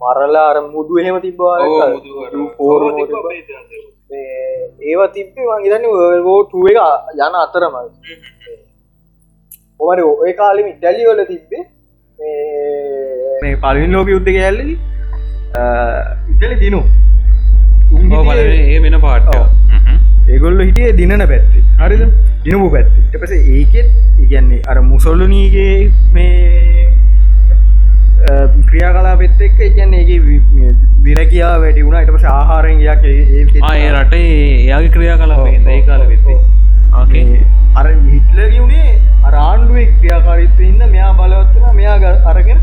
මරලා 0.00 0.46
අර 0.50 0.58
මුදු 0.74 0.98
එහෙම 1.02 1.16
තිබවා 1.24 1.56
ඒවා 4.82 5.08
තිබ්බේ 5.16 5.46
මංගේතන්න 5.50 5.86
වෝටුව 6.28 6.64
එක 6.70 6.78
යන 7.18 7.34
අතරම 7.44 7.74
ඔමට 9.80 10.02
ඔය 10.24 10.32
කාලෙම 10.32 10.68
ඉටැලිවල 10.68 11.20
තිබ්බේ 11.30 11.64
මේ 13.42 13.56
පලින් 13.64 13.92
ලෝක 13.92 14.08
යුද්ධ 14.08 14.30
කෑල්ල 14.36 14.60
ඉටලි 16.32 16.56
දිනු. 16.62 16.80
ඒ 17.92 18.78
වෙන 18.84 18.96
පාට. 19.00 19.28
ඒගොල්ල 20.28 20.64
හිටිය 20.64 20.92
දිනන 21.00 21.26
පැත්ති. 21.32 21.64
හරිද? 21.82 22.02
දිනපු 22.44 22.70
පැත්ති. 22.70 23.04
එපස 23.14 23.32
ඒකෙත් 23.36 23.88
ඉගන්නේ 24.24 24.62
අර 24.66 24.80
මුසොල්ලනීගේ 24.88 25.92
මේ 26.12 26.88
ක්‍රියා 28.68 28.92
කලා 28.96 29.16
පෙත් 29.22 29.46
එක්ක 29.48 29.64
ඉගන්න 29.70 29.94
ඒ 29.94 30.20
විරකයා 31.04 31.54
වැඩි 31.60 31.86
වුණ. 31.86 32.00
එටපස 32.02 32.28
ආහාරෙන්ගයක් 32.34 33.08
ආය 33.70 33.88
රටේ 33.94 34.28
එයාගේ 34.58 34.94
ක්‍රියා 34.96 35.18
කලා 35.22 35.48
ඒ 35.48 35.82
කාල 35.90 36.06
වෙත්තේ 36.12 36.40
අර 37.74 37.86
හිටලරි 37.86 38.58
වුණේ 38.58 38.92
අරාණ්ඩුව 39.24 39.78
ක්‍රියාකාරිත්ව 39.98 40.60
ඉන්න 40.62 40.82
මෙයා 40.90 41.12
බලවත්වන 41.14 41.74
මෙයා 41.76 41.96
ග- 41.98 42.22
අරගෙන 42.26 42.60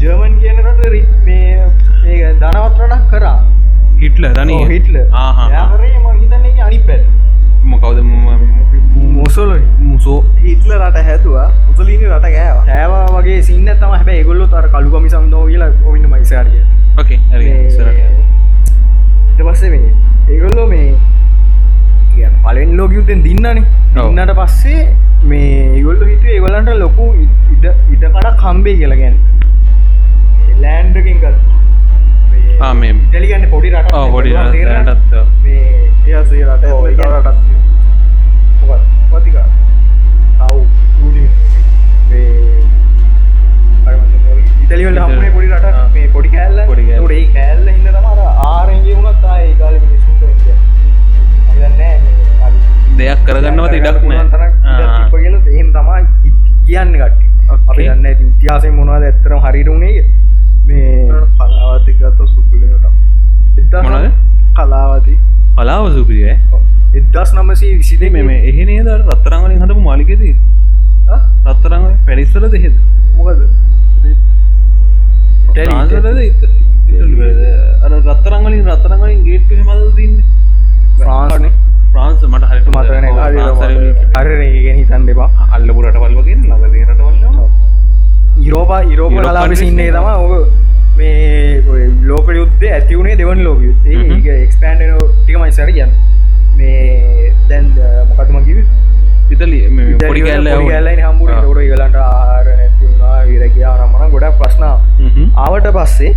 ජර්මන් 0.00 0.38
කියනට 0.40 0.86
රිත් 0.94 1.10
මේ 1.24 1.66
ඒ 2.06 2.32
දනවත්රටක් 2.34 3.10
කරා. 3.10 3.36
හිටල 4.00 4.24
දන 4.30 4.50
හිටල 4.70 4.96
ආහා. 5.14 5.48
යාකරේ 5.50 5.92
ම 5.98 6.06
හිතන්නේ 6.20 6.62
අනි 6.62 6.78
පැත් 6.78 7.04
මොකවද 7.64 7.98
මුසොල 9.14 9.52
මුසෝ. 9.80 10.18
හිටල 10.42 10.72
රට 10.78 11.04
හැතුවා 11.06 11.48
මුසලීනි 11.68 12.06
රට 12.08 12.26
ගෑව. 12.34 12.58
හැවා 12.68 13.06
වගේ 13.16 13.42
සින්න 13.42 13.66
තම 13.74 13.92
හැබ 13.92 14.08
ඒගොල්ලො 14.10 14.46
තර 14.48 14.68
කළුගමි 14.70 15.10
සම්දෝ 15.10 15.44
කියලා 15.46 15.70
ඔන්න 15.86 16.08
මයිසාරිය. 16.10 16.62
ඕකේ 16.98 17.18
හරි. 17.32 17.50
ඉස්සරහට. 17.66 18.22
පස්සේ 19.46 19.70
මේ 19.70 19.94
ඒගොල්ලෝ 20.28 20.66
මේ 20.66 20.94
කියන්න 22.16 22.34
පලෙන් 22.44 22.76
ලෝක 22.78 22.92
යුත්තෙන් 22.92 23.22
දින්නන. 23.22 23.58
ඔව්. 23.96 24.10
ඉන්නට 24.10 24.32
පස්සේ 24.38 24.82
මේ 25.24 25.50
ඒගොල්ල 25.76 26.02
හිතු 26.04 26.26
ඒගොලන්ට 26.36 26.70
ලොකු 26.82 27.04
ඉඩ 27.24 27.64
ඉඩ 27.64 28.04
කඩක් 28.04 28.36
කම්බේ 28.42 28.76
කියලගැන් 28.80 29.16
ලෑන්ඩකින් 30.62 31.18
ගත් 31.20 31.36
ටෙලිගන්න 33.04 33.46
පොඩි 33.50 33.70
රට 33.72 33.92
පොඩි 34.12 34.30
රටත් 34.34 35.14
පතික 39.10 39.36
ඉතලිවල 44.64 44.98
හමේ 45.00 45.23
දෙයක් 52.96 53.20
කරගන්නවත් 53.26 53.74
ඉඩක් 53.74 54.04
නෑ 54.04 55.10
කියල 55.12 55.34
එහෙම 55.48 55.68
තමා 55.72 56.00
කියන්න 56.66 56.92
කට්ටි 56.94 57.26
අපි 57.68 57.86
යන්න 57.86 58.06
ඇති 58.06 58.24
ඉතිහාසය 58.26 58.70
මොනවද 58.72 59.04
ඇත්තරම් 59.04 59.40
හරිරුණේ 59.46 60.04
මේ 60.66 61.22
කලාවතිගත 61.34 62.22
සුපිලට 62.26 62.86
මොනවද? 63.82 64.12
කලාවති 64.54 65.14
පලාව 65.56 65.84
සුපිරිය 65.92 66.32
එදස් 66.94 67.34
නමසේ 67.34 67.72
විසිදේ 67.76 68.10
මෙම 68.10 68.30
එහෙනේ 68.32 68.80
ද 68.82 68.96
රත්තරංවලින් 69.02 69.58
හඳපු 69.58 69.82
මාලිකෙදී 69.82 70.34
රත්තරංව 71.46 71.84
පැඩිස්සල 72.06 72.48
දෙහෙද 72.48 72.74
මොකද 73.16 73.40
ටැලද 75.50 75.92
අර 77.84 77.92
රත්තරංවලින් 78.00 78.64
රත්තරංවලින් 78.68 79.20
ගේට් 79.24 79.52
හමද 79.52 79.92
දන්න 79.96 80.14
්‍රාන්ස්න 81.02 81.46
ප්‍රාන්ස 81.94 82.22
මට 82.28 82.44
හරිට 82.50 82.68
මතන 82.74 83.04
හරගෙන 84.18 84.78
හිතන් 84.80 85.02
දෙපා 85.08 85.28
අල්ලපු 85.56 85.82
රටවල් 85.84 86.14
වගේ 86.18 86.36
ලබදේ 86.50 86.84
රටවල්ල 86.86 88.44
ඉරෝපා 88.46 88.80
ඉරෝප 88.94 89.12
යුරෝපා 89.16 89.34
කලාප 89.34 89.54
සින්නේ. 89.60 89.90
තම 89.92 90.08
ඔක 90.24 90.32
මේ 90.98 91.62
ලෝක 92.08 92.26
යුද්ධ 92.38 92.64
ඇතිවුණේ 92.70 93.16
දෙවන් 93.20 93.44
ලෝක 93.46 93.60
යුත්තේ 93.68 94.32
එක්ස්පෑන්ඩ 94.38 94.82
ටිකමයි 95.20 95.52
සැරියන් 95.58 95.92
මේ 96.58 97.32
දැන් 97.48 97.70
මොකටම 98.08 98.36
කිව 98.48 98.58
ඉතලි 99.36 99.60
පොඩි 100.02 100.20
කැල්ල 100.26 100.50
ගැල්ලයි 100.70 101.06
හම්බුර. 101.06 101.30
ොට 101.30 101.62
ගලන්ට 101.70 101.96
ආර 102.02 102.44
නැතිවුණා 102.50 103.16
විරකයා 103.30 103.74
රමන 103.78 104.10
ගොඩක් 104.16 104.36
ප්‍රශ්නා 104.42 104.76
ආවට 105.46 105.70
පස්සේ 105.78 106.12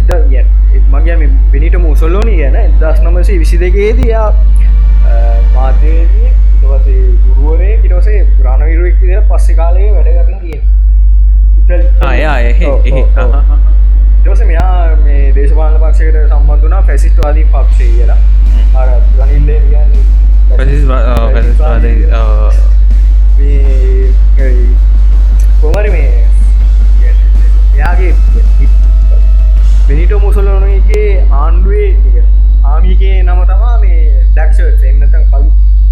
එත 0.00 0.10
මගේ 0.94 1.28
පිනිට 1.52 1.76
මුසල්ලෝනි 1.84 2.40
ගැන 2.40 2.58
දස් 2.82 2.98
නමසේ 3.04 3.38
විසි 3.44 3.60
දෙකේදයා 3.64 4.28
මාතයේදී 5.54 6.30
දවසේ 6.62 7.02
ගුරුවරේ 7.26 7.74
පිටවසේ 7.82 8.20
ග්‍රාණවිරුවක් 8.38 8.98
පස්සෙ 9.30 9.52
කාලය 9.54 9.84
වැඩ 9.94 10.10
කරන 10.26 10.38
කිය 10.42 10.60
ඔව්. 12.66 12.78
දවස 14.24 14.42
මෙයා 14.46 14.96
මේ 15.04 15.22
දේශපාලන 15.34 15.80
පක්ෂයට 15.82 16.16
සම්බන්ධනා 16.28 16.82
ෆැසිස්ටවාදී 16.82 17.46
පක්ෂය 17.52 17.86
කියලා. 17.88 18.18
අර 18.74 18.88
ගනිල්ලේ 19.16 19.60
කොමරි 25.60 25.90
මේ 25.90 26.10
එයාගේ 27.74 28.12
බෙනිට 29.88 30.12
මුසලනගේ 30.22 31.08
ආණ්ඩුවේ 31.32 31.90
ආමිගේ 32.64 33.16
නම 33.22 33.40
තමා 33.46 33.69
මේ 34.50 34.70
ඩක්ෂ 34.70 34.84
එන්නතන් 34.84 35.24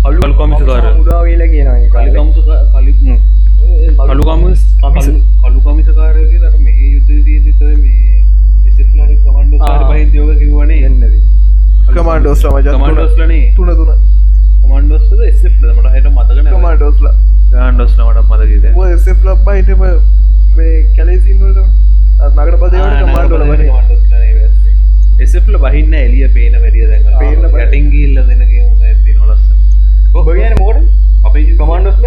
කලු 0.03 0.21
කළු 0.21 0.35
කොමිසාර. 0.35 0.85
මුදාවේල 0.97 1.43
කියන 1.53 1.69
කලිකම් 1.93 2.29
කලුකම 4.11 4.43
කලු 5.43 5.59
කමිසකාරගේ 5.61 6.39
දට 6.43 6.57
මේ 6.61 6.91
යුද්ධ 6.93 7.11
ත 7.59 7.63
මේ 7.83 8.19
එසිලරි 8.69 9.17
කමන්ඩ 9.25 9.63
ආ. 9.63 9.79
පහි 9.91 10.05
දෝග 10.15 10.31
කිව්වනේ. 10.39 10.81
එන්නද. 10.87 11.03
කමාන්ඩෝස් 11.95 12.45
මජ 12.45 12.69
කමන්ඩස්ලනේ 12.69 13.43
තුන 13.57 13.71
තුන. 13.81 13.91
කමන්ඩස්ද 14.63 15.21
එස්ට 15.31 15.47
මට 15.47 15.87
හට 15.95 16.07
මතකන 16.11 16.47
කමාන්ඩෝස්ල 16.55 17.07
ගන්ඩස්ල 17.53 18.01
මට 18.05 18.21
මතකිද 18.31 18.65
එස 18.89 19.07
ලබ්බ 19.25 19.47
හිටම 19.59 19.83
මේ 20.57 20.77
කැලේසින්වලට 20.97 21.59
නගට 22.29 22.57
පදවට 22.63 23.01
කමාන්ඩෝල 23.03 23.43
එසල 25.19 25.55
බහින්න 25.65 25.95
එලිය 25.95 26.29
පේන 26.35 26.55
වැඩිය 26.63 26.87
දැ 26.91 27.01
පේන්න 27.21 27.43
බෑ. 27.45 27.65
ටටිංගිල්ල 27.65 28.17
දෙනගේ 28.29 28.95
ති 29.05 29.13
නොලස්ස 29.15 29.45
ඔබගෙන 30.15 30.55
මෝට 30.61 30.79
අපේ 31.25 31.45
කමන්ඩස්ල 31.53 32.07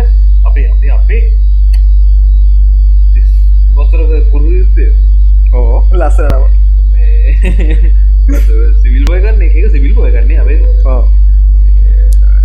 අපේ 0.49 0.67
අපේ 0.69 0.91
අපේ 0.97 1.23
වසර 3.75 4.01
කුරුත්තය 4.31 4.85
ඕ 5.53 5.77
ලස්සනව 5.93 6.43
සිවිල් 8.81 9.05
බයගන්න 9.09 9.41
එක 9.47 9.55
සිවිල් 9.71 9.93
බය 9.95 10.11
ගන්නේ 10.11 10.39
අපේ 10.39 10.59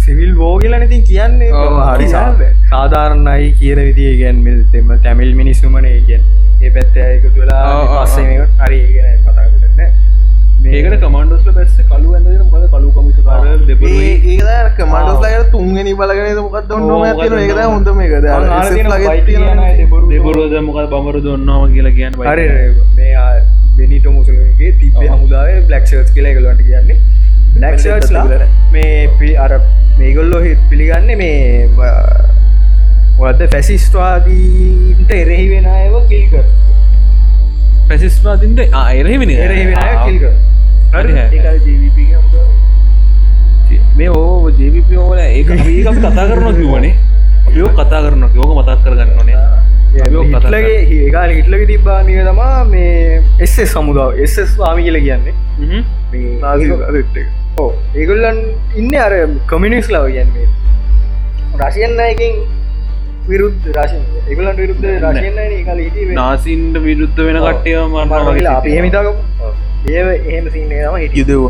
සිවිල් 0.06 0.32
බෝගල 0.38 0.74
නතින් 0.76 1.02
කියන්නේ 1.04 1.50
හරි 1.50 2.06
කියන්නේ. 2.06 2.50
සාධාරණයි 2.70 3.46
කියන 3.60 3.78
විදිිය 3.80 4.14
ගැන් 4.20 4.36
මෙම 4.44 4.90
තැමිල් 5.04 5.32
මිනිස්සුමන 5.34 5.86
ගැන් 6.08 6.22
ඒ 6.62 6.70
පැත්තයකතු 6.70 7.40
වෙලා 7.40 7.64
ඔව්, 7.72 7.88
ඔව්, 7.88 8.04
පස්සේ 8.04 8.46
හරි 8.60 8.78
ගෙන 8.92 9.06
කතා 9.22 9.46
ඒකට 10.64 11.00
කමන්ඩස්ල 11.00 11.50
බැස්ස 11.52 11.76
කලු 11.88 12.14
ඇඳ 12.14 12.28
මොකද 12.44 12.64
කලු 12.70 12.88
කමිසකාර 12.92 13.60
දෙපුේ 13.66 14.08
ඒ 14.34 14.56
කමාඩෝස්ලයට 14.78 15.50
තුන්ගෙන 15.50 15.90
බලගෙන 15.96 16.38
මොකක් 16.38 16.68
දොන්න 16.68 16.90
ඒකද. 17.06 17.58
හොඳ 17.64 17.88
මේකද 17.98 18.26
දෙපුරුවද 20.10 20.54
මොකද 20.62 20.88
බමරු 20.90 21.20
දුන්නාව 21.22 21.62
කියලා 21.74 21.94
කියන්න 21.98 22.18
හරි 22.22 22.46
මේ 22.96 23.26
බෙනිට 23.76 24.06
මුසලගේ 24.08 24.72
තිබේ 24.80 25.08
හමුදාව 25.08 25.48
බ්ලක්ෂර්ස් 25.68 26.10
කියලා 26.12 26.36
ගලන්ට 26.36 26.62
කියන්නේ. 26.66 26.98
බ්ලක්ෂර්ස්ලා 27.54 28.46
මේ 28.72 29.08
පි 29.18 29.36
අර 29.38 29.52
මේගොල්ලො 29.98 30.38
හිත් 30.40 30.60
පිළිගන්න 30.70 31.10
මේ 31.18 31.68
වද 33.18 33.50
ෆැසිස්ටවාදීන්ට 33.52 35.12
එරෙහි 35.12 35.46
වෙන 35.50 35.66
අයව 35.74 35.94
කිල්කර 36.08 36.44
පැසිස්වාතින්ට 37.88 38.60
අයරෙහිවෙන 38.82 39.30
එරෙහි 39.30 39.64
වෙන 39.68 39.76
අය 39.84 39.94
කිල්කර 40.06 40.32
හරි, 40.94 41.12
හරි. 41.12 41.38
ජීවිපි 41.66 42.04
මේ 43.98 44.10
ඕ 44.10 44.50
ජීවිපෝල 44.58 45.18
ඒක 45.18 45.48
ඒකම 45.56 45.96
කතා 46.02 46.26
කරන 46.30 46.56
කිවනේ 46.58 46.94
යෝ 47.58 47.70
කතා 47.78 48.00
කරන 48.04 48.22
යෝක 48.34 48.50
මතක් 48.58 48.78
කරගන්න 48.84 49.12
ඕනේ. 49.20 49.36
යෝ 50.12 50.24
කතා 50.24 50.40
හිටලගේ 50.40 50.80
ඒකාල 50.98 51.30
හිටලක 51.36 51.62
තිබ්බා 51.70 52.00
නිය 52.08 52.18
තමා 52.28 52.58
මේ 52.72 53.22
එස්ස 53.46 53.56
සමුදාව. 53.72 54.10
එස් 54.24 54.34
ස්වාමි 54.52 54.82
කියල 54.86 54.98
කියන්නේ. 55.06 55.34
ඕ 57.62 57.70
ඒගොල්ලන් 57.94 58.38
ඉන්න 58.82 58.94
අර 59.06 59.14
කමිනිස් 59.52 59.88
ලව 59.94 60.04
ගැන්නේ 60.16 60.48
රශයන්න 61.62 62.00
එකින් 62.08 62.34
විරුද්ධ 63.30 63.68
රශ 63.76 63.94
ඒගලන් 64.30 64.56
විරුද්ධ 64.62 64.86
කල 65.68 65.80
හිට 65.84 66.12
නාසින්ට 66.20 66.82
විරුද්ධ 66.88 67.22
වෙන 67.28 67.40
කට්ටය 67.44 67.76
මරලා 67.94 68.56
අප 68.58 68.68
හෙමිතක 68.74 68.98
ඒ 69.88 70.02
එහෙම 70.14 70.46
සින්නේම 70.56 70.96
හිටියදව 71.04 71.44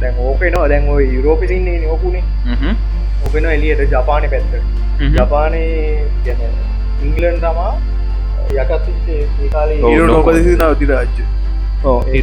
දැන් 0.00 0.22
ඕකනවා 0.26 0.68
දැන් 0.72 0.88
ඔය 0.94 1.04
යුරෝපි 1.16 1.48
සින්නේ 1.52 1.78
නෝකුණේ 1.84 2.24
ඕකෙන. 3.24 3.46
එලියට 3.46 3.92
ජපානය 3.92 4.28
පැත්ත 4.32 4.52
ජපානය 5.16 5.62
ගැන 6.26 6.40
ඉංගලන් 7.06 7.40
තමා 7.40 7.72
කාලේ 9.52 9.80
ලොකු. 9.80 10.06
නොපදසින 10.06 10.62
අධිරාජ්‍ය. 10.68 11.24
ඕ 11.84 11.98
ඒ 12.08 12.22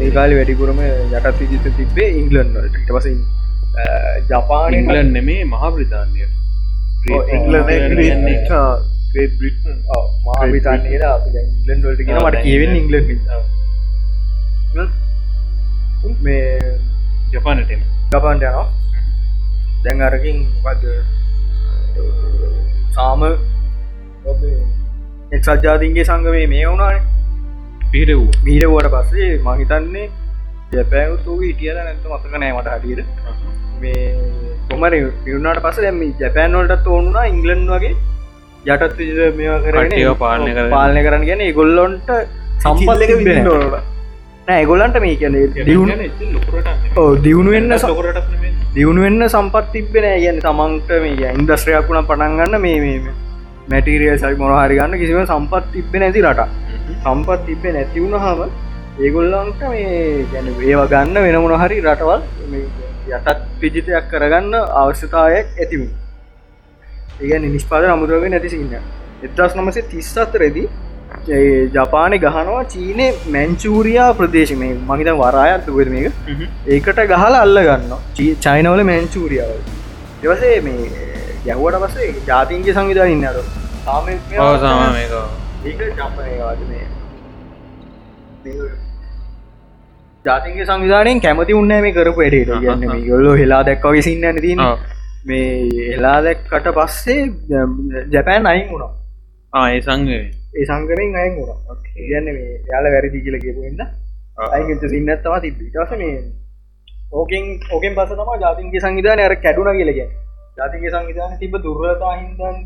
ඒකාලි 0.00 0.34
වැඩිකුරම 0.36 0.80
යටත් 0.86 1.38
විජිත 1.40 1.68
තිබේ 1.78 2.08
ඉංගලන් 2.20 2.54
වලට. 2.54 2.74
ඊට 2.78 2.92
පස 2.96 3.06
ජපාන 4.30 4.74
ඉංගලන් 4.80 5.12
නෙමේ 5.18 5.44
මහා 5.52 5.70
බ්‍රතාන්ය 5.76 6.26
ඉංගලන. 7.04 7.64
ග්‍රේට් 9.14 9.34
බ්‍රිටන් 9.38 9.74
මාවිතන්නේද 10.26 11.02
අප 11.06 11.26
ඉංගලන් 11.30 11.82
වලට 11.82 12.00
කියෙන 12.00 12.18
මට 12.20 12.38
කියවෙන් 12.42 12.72
ඉංගලන් 12.76 13.04
මේ 16.22 16.46
ජපානටම 17.32 17.82
ජපාන්ට 18.12 18.42
යනවා 18.42 18.64
දැන් 19.84 20.02
අරකින් 20.02 20.40
මොකද 20.56 20.82
සාම 22.94 23.22
එක් 25.30 25.42
සජ්ජාතින්ගේ 25.42 26.04
සංගමේ 26.04 26.46
මේ 26.46 26.66
වුණාන 26.66 26.98
පිහිට 27.92 28.12
වූ 28.14 28.28
බීරවට 28.44 28.90
පස්සේ 28.94 29.30
මහිතන්නේ 29.40 30.06
ජැපෑවතු 30.72 31.38
හිටියද 31.40 31.78
නැත 31.80 32.08
මතක 32.08 32.34
නෑ 32.36 32.52
මට 32.54 32.68
හටියට 32.74 33.08
මේ 33.80 34.04
කොමර 34.74 34.92
පිරුණට 35.24 35.62
පස 35.64 35.80
දැම 35.80 36.00
ජැපෑන් 36.20 36.56
වලටත් 36.58 36.86
ඕනුනා 36.90 37.24
ඉංගලන් 37.26 37.64
වගේ 37.70 37.92
යටත් 38.66 39.00
මේවා 39.36 39.58
පාලනය 40.20 40.52
කරගෙන. 40.52 40.70
පාලනය 40.70 41.00
කරන්න 41.06 41.26
ගැන 41.26 41.42
ගොල්ලොන්ට 41.54 42.08
සම්පල්ලක 42.60 43.10
නෑ. 44.48 44.62
ගොල්ලන්ට 44.66 44.96
මේ 45.00 45.16
කියන්නේ 45.16 45.64
දියුණු 45.66 45.94
දියුණු 47.22 47.50
වෙන්න 47.50 47.72
ස- 47.74 47.84
ලොකරට 47.84 48.18
දියුණු 48.74 49.00
වෙන්න 49.02 49.28
සම්පත් 49.28 49.66
තිබෙන 49.74 50.06
ගැන 50.18 50.38
තමන්ට 50.42 50.90
මේ 51.02 51.30
ඉන්දස්ත්‍රයක් 51.34 51.88
වුණ 51.88 52.06
පටන්ගන්න 52.06 52.60
මේ 52.60 52.78
මේ 52.80 53.14
මැටිරිය 53.70 54.16
සයි 54.18 54.34
මොනහරි 54.36 54.76
ගන්න 54.78 54.98
කිසිව 55.00 55.20
සම්පත් 55.26 55.64
තිබෙන 55.72 56.02
ඇති 56.04 56.22
රට 56.22 56.42
සම්පත් 57.04 57.40
තිබෙ 57.46 57.68
නැතිවුණ 57.72 58.16
හම 58.20 58.40
ඒගොල්ලන්ට 59.00 59.62
මේ 59.68 59.92
ගැන 60.32 60.50
ඒවා 60.62 60.86
ගන්න 60.88 61.16
වෙන 61.26 61.38
මොනහරි 61.44 61.80
රටවල් 61.82 62.20
මේ 62.50 62.64
යටත් 63.08 63.44
පිජිතයක් 63.60 64.08
කරගන්න 64.10 64.54
අවශ්‍යතාවයක් 64.82 65.46
ඇතිවු 65.62 65.86
ඒගැන 67.20 67.44
නිස්පාද 67.52 67.84
අමුදුරගෙන 67.90 68.32
නැතිසින්න 68.36 68.74
එදස් 69.22 69.54
නමසේ 69.56 69.84
තිස් 69.92 70.10
අතරෙදී 70.18 70.66
ජපානය 71.74 72.16
ගහනවා 72.18 72.64
චීනය 72.64 73.06
මැංචූරයා 73.28 74.08
ප්‍රදේශ. 74.12 74.52
මේ 74.62 74.74
මහිත 74.88 75.10
වරායත් 75.20 75.66
දුවද 75.66 75.88
මේක. 75.88 76.12
ඒකට 76.68 77.00
ගහල 77.12 77.34
අල්ල 77.42 77.58
ගන්න 77.68 77.92
චයිනවල 78.46 78.82
මැංචූරියාව 78.84 79.52
එවසේ 80.24 80.56
මේ 80.60 80.88
ගැහුවට 81.46 81.84
පසේ 81.84 82.08
ජාතින්ගේ 82.28 82.74
සංවිධා 82.74 83.08
ඉන්නර 83.14 83.36
සාම 83.84 84.04
ජාතින්ගේ 90.24 90.66
සංවිධානයෙන් 90.66 91.20
කැමති 91.20 91.54
උන්න 91.54 91.72
මේ 91.84 91.92
කරපු 91.92 92.22
එඩට 92.26 92.52
ගන්න 92.58 93.02
ගොල්ලො 93.06 93.32
හෙලා 93.40 93.62
දැක්වගේ 93.68 94.04
සින්න 94.06 94.40
තින 94.40 94.62
මේ 95.26 95.88
එලා 95.90 96.18
දැක්කට 96.26 96.68
පස්සේ 96.76 97.18
ජැපෑන් 98.12 98.46
අයින් 98.46 98.70
වුණා. 98.70 98.92
ආය 99.52 99.82
සංගේ 99.82 100.22
ඒ 100.54 100.64
සංගරෙන් 100.70 101.18
අයින් 101.22 101.36
වුණා. 101.38 101.76
කියන්න 101.88 102.30
මේ 102.30 102.56
යාල 102.70 102.88
වැරදි 102.94 103.20
කියල 103.24 103.36
කියපුන්න 103.42 103.82
අයිගත 104.50 104.86
සින්නත්තවා 104.92 105.40
තිබිටස 105.40 105.92
මේ 105.94 106.14
ඕකෙන් 107.12 107.50
ඕකෙන් 107.70 107.98
පස 107.98 108.14
තම 108.14 108.30
ජාතින්ගේ 108.44 108.84
සංවිධානය 108.84 109.26
අර 109.26 109.34
කැඩුන 109.38 109.70
කියලග 109.78 110.00
ජාතිගේ 110.58 110.94
සංවිධාන 110.94 111.36
තිබ 111.42 111.58
දුර්ලතා 111.64 112.14
හින්දන් 112.14 112.56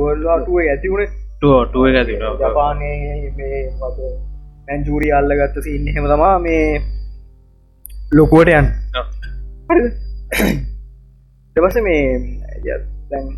වල්ලාටුව 0.00 0.60
ඇතිවුණ 0.64 1.16
ටුව 1.38 1.88
ඇති 1.92 2.18
ජපානය 2.42 2.92
මේ 3.40 3.64
මැන්ජූරී 3.80 5.12
අල්ලගත්ත 5.12 5.58
සින්න 5.64 5.90
හෙම 5.96 6.12
තමා 6.12 6.36
මේ 6.40 6.62
ලොකුවට 8.14 8.48
යන් 8.48 8.64
දවස 11.56 11.76
මේ 11.82 12.18
දැන් 13.10 13.28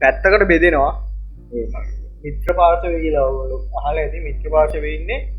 පැත්තකට 0.00 0.46
බෙදෙනවා. 0.46 1.10
මිත්‍ර 2.24 2.52
පාර්ශව 2.52 3.00
කියලා 3.00 3.22
අහලා 3.80 4.02
ඇති 4.02 4.20
මිත්‍ර 4.20 4.48
පාර්ශව 4.48 4.84
ඉන්නේ 4.84 5.34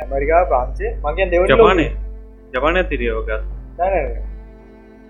ඇමරිකා 0.01 0.43
ප්‍රංශය 0.43 0.95
මගේ 1.01 1.29
දෙව 1.29 1.45
ජපානය. 1.45 1.83
ජපානය 2.55 2.83
තිරියෝග 2.83 3.27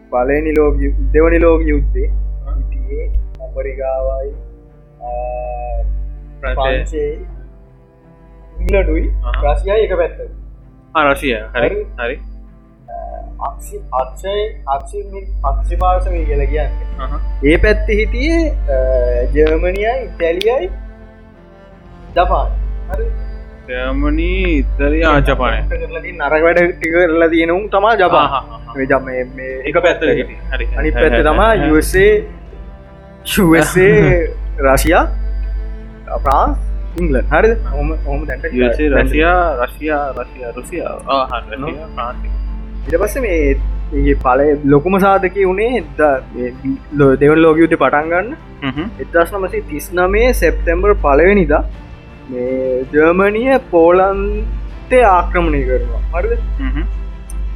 බලනි 0.10 0.52
ලෝක 0.52 0.76
දෙවනි 1.12 1.39
ලෝක 1.39 1.62
යුද්ධේ. 1.62 2.02
හිටියේ 2.02 3.22
ඇමරිකාවයි 3.54 4.32
ප්‍රංශයේ 6.42 7.13
ඉංගලඩුයි 8.62 9.06
ආහා. 9.24 9.54
රසියා 9.56 9.78
එක 9.86 9.94
පැත්ත. 10.00 10.18
රශිය 11.10 11.36
හරි. 11.56 11.82
හරි. 12.00 12.16
අක්ෂි 13.48 13.76
අක්ෂය 14.02 14.34
අක්ෂි 14.76 15.00
අක්ෂි 15.52 15.76
පාර්සවී 15.84 16.24
කියල 16.30 16.44
කියන්න. 16.54 16.72
ඒ 17.52 17.58
පැත්ත 17.66 17.88
හිටියේ 18.00 18.42
ජර්මනියයි 19.38 19.94
ඉතැලියයි 20.08 20.72
ජපාන 22.18 22.50
හරි. 22.92 23.08
ජර්මනී 23.70 24.44
ඉතරී 24.60 25.04
ආජපානය 25.10 25.58
නරක 26.13 26.44
වැඩ 26.46 26.62
ටිකරලා 26.78 27.30
තියෙනවුම් 27.34 27.66
තමා 27.76 27.96
ජපා 28.02 28.28
ජම 28.92 29.06
එක 29.70 29.76
පැත්තර 29.86 30.10
හිටි 30.20 30.36
හරි. 30.54 30.66
අනි 30.78 30.89
පැත්ත 31.02 31.20
තමා 31.30 31.52
USA 31.74 32.08
රශයා 34.59 35.03
ප්‍රාන්ස් 36.23 36.57
ඉංගලන් 37.01 37.21
හරි 37.31 37.51
හොම 37.71 37.93
හොම 38.05 38.25
දැට 38.25 38.45
රශයා 39.03 39.53
රශයා 39.63 40.12
රශයා 40.12 40.49
රුසියා 40.49 40.89
ඉට 42.88 42.97
පස්ස 43.01 43.17
මේ 43.17 43.38
ඒ 43.93 44.13
පල 44.13 44.41
ලොකුම 44.65 44.97
සාධක 44.99 45.38
වුණේ 45.45 45.83
දෙවන් 47.17 47.38
ලෝකයුත 47.38 47.73
පටන්ගන්න 47.73 48.36
එදස් 48.99 49.33
නමසේ 49.33 49.59
තිස්නමේ 49.62 50.31
සෙප්තැම්බර් 50.31 50.93
පලවෙනිදා 50.93 51.63
මේ 52.29 52.86
ජර්මණිය 52.93 53.57
පෝලන්තේ 53.71 55.01
ආක්‍රමණය 55.03 55.63
කරනවා. 55.63 56.01
හරිද? 56.13 56.38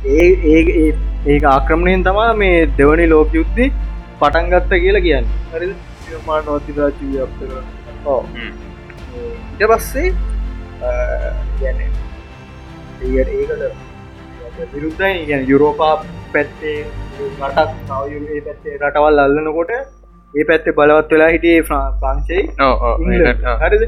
ඒ 0.06 0.28
ඒ 0.54 0.94
ඒ- 1.28 1.44
ආක්‍රමණයෙන් 1.46 2.04
තමා 2.04 2.34
මේ 2.34 2.66
දෙවනි 2.66 3.08
ලෝක 3.08 3.34
යුද්ධි 3.34 3.72
පටන්ගත්ත 4.22 4.72
කියලා 4.84 5.04
කියන්න. 5.08 5.26
හරිද? 5.54 5.74
මාන 6.28 6.48
අතිරාජී 6.56 7.18
ඕ 8.06 8.22
ඉට 9.60 9.68
පස්සේ 9.72 10.10
ගැන 11.60 11.78
ඒකට 11.82 13.30
ඒකට 13.36 13.62
විරුද්ධයි. 14.74 15.26
ගැන 15.30 15.44
යුරෝපා 15.52 15.94
පැත්තේ 16.34 16.80
රටත් 17.42 17.72
නවයුරේ 17.90 18.42
පැත්තේ 18.48 18.76
රටවල් 18.82 19.18
අල්ලනකොට 19.26 19.72
ඒ 19.78 20.44
පැත්තේ 20.50 20.78
බලවත් 20.80 21.10
වෙලා 21.16 21.30
හිටියේ 21.36 21.64
ප්‍රංශයි 22.02 22.42
හරිද? 23.64 23.84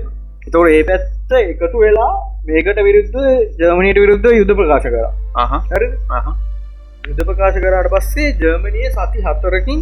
එතවට 0.48 0.70
ඒ 0.76 0.84
පැත්ත 0.90 1.34
එකතු 1.40 1.78
වෙලා 1.86 2.12
මේකට 2.50 2.80
විරුද්ධ 2.88 3.18
ජර්මණයට 3.62 4.00
විරුද්ධ 4.04 4.30
යුද්ධ 4.40 4.54
ප්‍රකාශ 4.60 4.88
කර. 4.94 5.08
හරි 5.72 5.88
යුද්ධ 7.10 7.24
ප්‍රකාශ 7.30 7.58
කරට 7.64 7.90
පස්සේ 7.96 8.30
ජර්මණය 8.42 8.82
සති 8.96 9.20
හත්තරකින් 9.28 9.80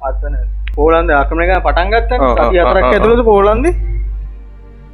අත්තන 0.00 0.34
පෝලන්ද 0.74 1.10
ආක්‍රමණය 1.10 1.54
පටන්ගත්ත 1.60 2.10
හතරක් 2.10 2.20
ඔව්, 2.22 2.56
ඔව්. 2.56 2.76
ඇතුළද 2.88 3.22
පෝලන්ද. 3.24 3.66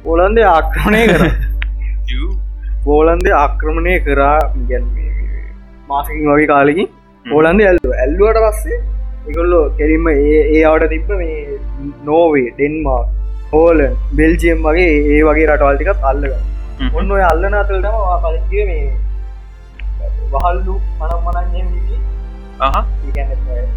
පෝලන්ද 0.03 0.37
ආක්‍රමණය 0.45 1.01
කර. 1.11 1.23
පෝලන්ද 2.85 3.27
ආක්‍රමණය 3.35 3.93
කරා. 4.01 4.39
ගැන් 4.69 4.85
මාසකින් 5.89 6.25
වගේ 6.29 6.47
කාලෙකින් 6.47 6.89
පෝලන්ද 7.25 7.61
ඇල්ලු 7.63 7.93
ඇල්ලුවට 7.95 8.41
පස්සේ 8.47 8.79
එකොල්ලෝ 9.29 9.63
කෙරින්ම 9.77 10.07
ඒ 10.09 10.63
අවට 10.65 10.89
තිබ්බ 10.89 11.09
මේ 11.13 11.59
නෝවේ 12.03 12.49
ඩෙන්මා 12.51 12.99
හෝලන් 13.53 13.81
බෙල්ජියම් 14.17 14.59
වගේ 14.67 14.91
ඒ 15.11 15.21
වගේ 15.23 15.47
රටවල්ටිකත් 15.47 16.03
අල්ලග 16.03 16.33
ඔන්න 16.93 17.11
ඔය 17.11 17.23
අල්ලන 17.23 17.53
අතල්ටම 17.55 17.97
පලින්ගේ 18.23 18.65
මේ 18.65 18.85
වහල්ලු 20.33 20.75
මනම් 20.99 21.27
අහ 21.29 21.43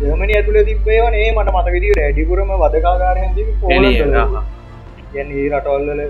ජර්මනි 0.01 0.33
ඇතුළ 0.39 0.59
තිබේවනේ 0.69 1.29
මට 1.33 1.55
මතකදී 1.57 1.93
රැඩිපුරම 1.99 2.51
වදකාකාරයන් 2.63 3.25
එළිය, 3.29 3.47
පෝල 3.61 3.73
අහහ. 4.23 4.43
ගැන 5.13 5.29
ඒ 5.35 5.47
රටවල්ල 5.51 6.01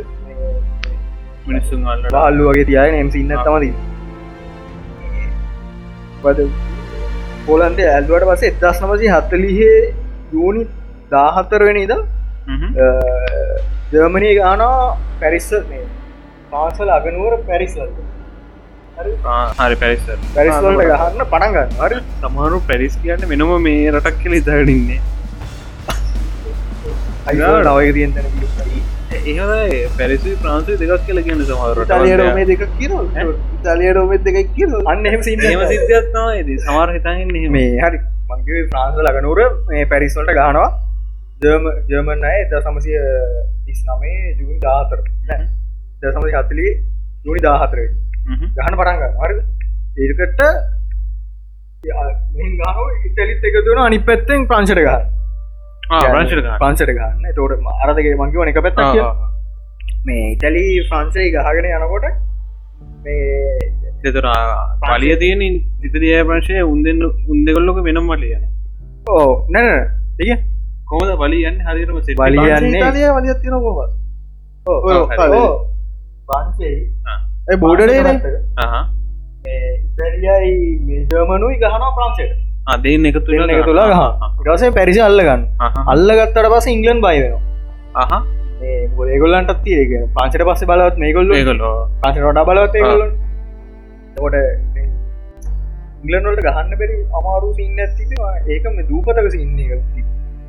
මිනිස්සුන් 1.46 1.80
හල්ලු 2.16 2.48
වගේ 2.50 2.66
තියන 2.70 2.94
එම 2.96 3.10
ඉන්න 3.20 3.32
තමදී 3.38 3.72
පද 6.22 6.48
පෝලන්ද 7.46 7.80
ඇල්ුවට 7.86 8.28
පස 8.30 8.42
එදස් 8.50 8.82
නමසි 8.84 9.06
හත්තලිහේ 9.14 9.78
යූනි 10.34 10.62
දාහත්තරවෙන 11.12 11.78
ඉද 11.84 11.92
ජර්මනී 13.92 14.34
ගානා 14.38 14.76
පැරිස්ස 15.20 15.50
පාසල් 16.52 16.90
අගනුවර 16.98 17.34
පැරිස්වල්ද 17.48 17.96
හරි. 18.98 19.12
පැරිසර් 19.76 20.18
පැරිස්වල්ට 20.34 20.82
ගහන්න 20.82 21.24
පටන්ගන්න 21.24 21.70
හරි. 21.80 22.00
සමාරු 22.22 22.60
පැරිස් 22.68 22.96
කියන්න 23.02 23.28
මෙනම 23.32 23.54
මේ 23.62 23.92
රටක් 23.92 24.18
කියල 24.22 24.34
ඉතරටින්නේ 24.34 25.00
අයිවා 27.26 27.60
නවගරියෙන් 27.64 28.12
තැන 28.16 28.26
ඒ 29.18 29.84
පැරිසි 29.98 30.34
ප්‍රාන්සය 30.42 30.78
දෙකක් 30.82 31.06
කියල 31.06 31.22
කියන්න 31.26 31.44
සමහරට 31.44 31.84
ඉතාලියරෝමේ 31.84 32.48
දෙක 32.50 32.64
කියන 32.74 32.92
ඉතාලියරෝමේ 33.58 34.20
දෙක 34.26 34.40
කියන 34.56 34.76
අන්න 34.86 35.06
එහෙම 35.12 35.22
සින්න 35.28 35.46
ඒම 35.52 35.64
සිද්ධත්නාවේද 35.72 36.52
සමර 36.58 36.94
හිතන්න 36.96 37.54
මේ 37.56 37.70
හරි. 37.84 38.02
මංගේ 38.30 38.66
ෆ්‍රාන්ස 38.72 39.00
ලගනුවර 39.06 39.40
මේ 39.70 39.86
පැරිස්වලට 39.92 40.36
ගහනවා. 40.40 40.68
ජර්ම 41.42 41.70
ජර්මන් 41.88 42.24
අය 42.24 42.38
ද 42.50 42.60
සමසය 42.60 43.00
තිස් 43.64 43.80
නමේ 43.88 44.20
ජුනි 44.34 44.60
දාහතර 44.60 45.00
ද 46.02 46.12
සමසි 46.12 46.36
හත්ලි 46.36 46.68
ජුනි 47.24 47.40
දාහතරේ 47.40 47.88
ගහන 48.28 48.74
පටන්ගන්න 48.74 49.14
හරි 49.20 49.34
ඒකට 49.98 50.42
ගාන 52.58 52.76
ඉතලිත් 53.06 53.44
එක 53.44 53.56
තුන 53.66 53.78
අනි 53.80 53.98
පැත්තෙන් 54.02 54.46
ප්‍රංශට 54.46 54.80
ගහ 54.80 54.92
ප්‍රංශට 56.06 56.48
ප්‍රංශට 56.58 56.92
ගන්න 56.92 57.34
තෝට 57.34 57.52
අරදගේ 57.80 58.16
මංකිවන 58.16 58.50
එක 58.52 58.60
පැත්ත 58.60 58.80
කිය 58.86 59.04
මේ 60.06 60.26
ඉතලි 60.32 60.64
ෆ්‍රන්සේ 60.88 61.28
ගහගෙන 61.30 61.68
යනකොට 61.70 62.06
මේ 63.04 63.28
දෙතර 64.04 64.26
පලිය 64.84 65.14
තියෙන 65.16 65.42
ඉතිරිය 65.82 66.18
ප්‍රංශය 66.24 66.60
උන්දෙන් 66.64 66.98
උන්දෙකොල්ලොක 67.28 67.80
වෙනම් 67.82 68.12
වලියන 68.12 68.44
ඕ 69.10 69.30
නැන 69.48 69.68
තිය 70.18 70.36
කොමද 70.90 71.10
වලියන්න 71.22 71.58
හරිරම 71.62 71.98
සෙ 72.02 72.10
වලිය 72.14 72.44
යන්නේ? 72.50 72.76
ඉතාලිය 72.76 73.08
වලියත් 73.16 73.40
තින 73.42 73.54
කොම 73.56 73.78
පන්සේ 76.28 76.76
බෝඩරේ 77.56 78.00
ඉතරියයි 79.48 80.54
මේජර්මනුයි 80.86 81.56
ගහන 81.62 81.84
ප්‍රංශයට. 81.96 82.32
අදෙන් 82.72 83.06
එක 83.10 83.16
තුළ 83.26 83.52
එක 83.54 83.62
තුලා 83.68 83.86
ගහ 83.92 84.00
ඉටසේ 84.40 84.74
පැරිසි 84.78 85.00
අල්ලගන්න. 85.00 85.42
අල්ලගත්තට 85.92 86.50
පස 86.54 86.66
ඉංගලන් 86.74 86.98
බයි 87.04 87.22
වෙනවා. 87.22 87.42
අහ 88.02 88.12
ඒගොල්ලන්ට 89.14 89.52
තියක 89.64 89.92
පංචට 90.16 90.42
පස්ස 90.48 90.62
බලවත් 90.70 90.96
මේගොල්ල. 91.04 91.32
ඒකොල්ලෝ 91.38 91.76
පස 92.02 92.20
රොඩ 92.26 92.40
බලවත් 92.50 92.74
ඒගොල්ල. 92.82 93.02
කොට 94.18 94.36
ඉංගලන්වලට 96.04 96.42
ගහන්න 96.46 96.72
බැරි 96.82 96.96
අමාරු 97.20 97.48
සින්න 97.60 97.80
ඇතිවා 97.86 98.34
ඒකම 98.52 98.76
දූපතක 98.90 99.26
සින්න 99.36 99.58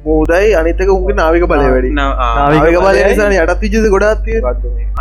මෝදයි 0.05 0.49
අනිතක 0.59 0.89
උගේ 0.95 1.15
නාවික 1.19 1.43
බලය 1.51 1.65
වැඩි. 1.73 1.89
නාවික 1.99 2.77
බලය 2.85 2.99
නිසා 3.09 3.29
යටත් 3.45 3.63
විජද 3.63 3.87
ගොඩාත්තිය 3.95 4.39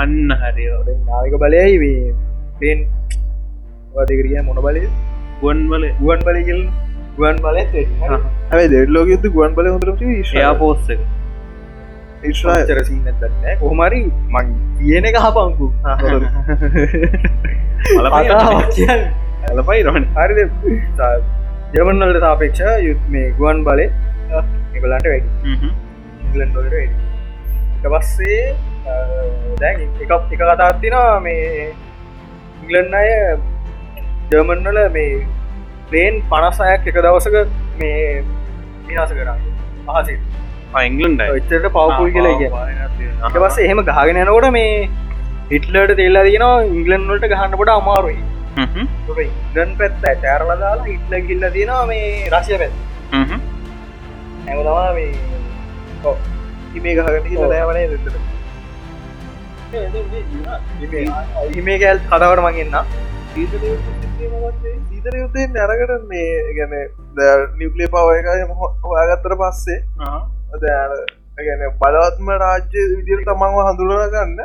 අන්න 0.03 0.33
හරිෝ 0.43 0.81
නාවික 1.11 1.35
බලයයි 1.43 1.77
වේ 1.83 2.01
පෙන් 2.61 2.79
වදකරිය 3.95 4.43
මොන 4.49 4.59
බලය? 4.67 4.83
ගුවන් 5.43 5.61
වල 5.71 5.85
ගුවන් 6.01 6.21
බලගල් 6.27 6.61
ගුවන් 7.19 7.37
බලය 7.45 7.63
ඇයි 8.51 8.67
දෙඩ්ලෝක 8.75 9.09
යුතු 9.15 9.29
ගුවන් 9.37 9.53
බල 9.61 9.67
හොඳර 9.75 9.91
ෂයා 10.01 10.53
පෝස්ස 10.63 10.91
සින්න 12.89 13.07
දන්න 13.07 13.57
කොහමරි 13.63 14.03
මං 14.35 14.47
කියන 14.79 15.05
එක 15.13 15.17
හපංකු 15.25 15.67
කියන්න. 18.75 19.03
ඇලපයි 19.49 19.81
රොන් 19.87 20.05
හරිද? 20.19 20.51
ජර්මන්වලට 21.75 22.23
සාපේක්ෂ 22.27 22.63
යුත් 22.89 23.01
මේ 23.15 23.29
ගුවන් 23.39 23.59
බලය 23.69 23.87
එකොලන්ට 24.79 25.07
වැඩි 26.57 26.81
එක 27.79 27.87
පස්සේ 27.95 28.41
දැන් 29.61 29.85
එක 29.85 30.01
එක 30.05 30.41
කතාත්තිනවා 30.41 31.21
මේ 31.27 31.67
ඉංගලන්න 32.63 32.99
අය 33.01 33.11
ජර්මන්වල 34.31 34.81
මේ 34.97 35.13
ප්ලේන් 35.91 36.19
පනසායක් 36.33 36.89
එක 36.93 36.99
දවසක 36.99 37.37
මේ 37.81 38.01
විනාස 38.89 39.13
කරන්න 39.19 39.41
පහසේ. 39.89 40.19
ඉංගලන්ඩ 40.87 41.23
එච්චට 41.29 41.69
පවපුල් 41.77 42.11
කියලා 42.17 42.39
කිය. 42.41 42.51
පස්සේ 43.37 43.69
එහෙම 43.69 43.85
ගහගෙන 43.91 44.21
යනකොට 44.25 44.49
මේ 44.57 44.73
හිටලට 45.53 45.95
තෙල්ලා 46.01 46.25
තියෙනවා 46.29 46.57
ඉංගලන්වලට 46.73 47.31
ගහන්නකොට 47.35 47.73
අමාරුයි. 47.77 48.19
ඉගන් 49.27 49.77
පැත්ත 49.79 50.09
ඇටෑරල 50.11 50.51
දාලා 50.65 50.89
හිටල 50.89 51.15
ගිල්ල 51.31 51.47
තියෙනවා 51.57 51.85
මේ 51.93 52.09
රශය 52.33 52.59
පැත් 52.63 52.75
ඇමතවා 54.49 54.91
මේ 54.97 55.13
ඉමේ 56.79 56.95
ගහගට 56.97 57.27
ලෑවනේ 57.53 57.87
දෙතට 57.93 58.17
ඉමේ 61.59 61.79
කෑල් 61.83 62.01
කදවට 62.09 62.41
මගන්න 62.47 62.77
සීතර 64.89 65.15
යුත්තේ 65.21 65.47
නැරකට 65.55 66.05
මේ 66.13 66.31
ගැන 66.59 66.73
නිියවලේ 67.59 67.89
පවයකය 67.95 68.39
හොයාගත්තර 68.85 69.35
පස්සේ 69.43 69.79
ගැන 71.47 71.63
බලවත්ම 71.83 72.29
රාජ්‍ය 72.45 72.81
විදිර 72.97 73.21
තමන්ව 73.27 73.59
හඳුරන 73.67 74.11
ගන්න. 74.15 74.39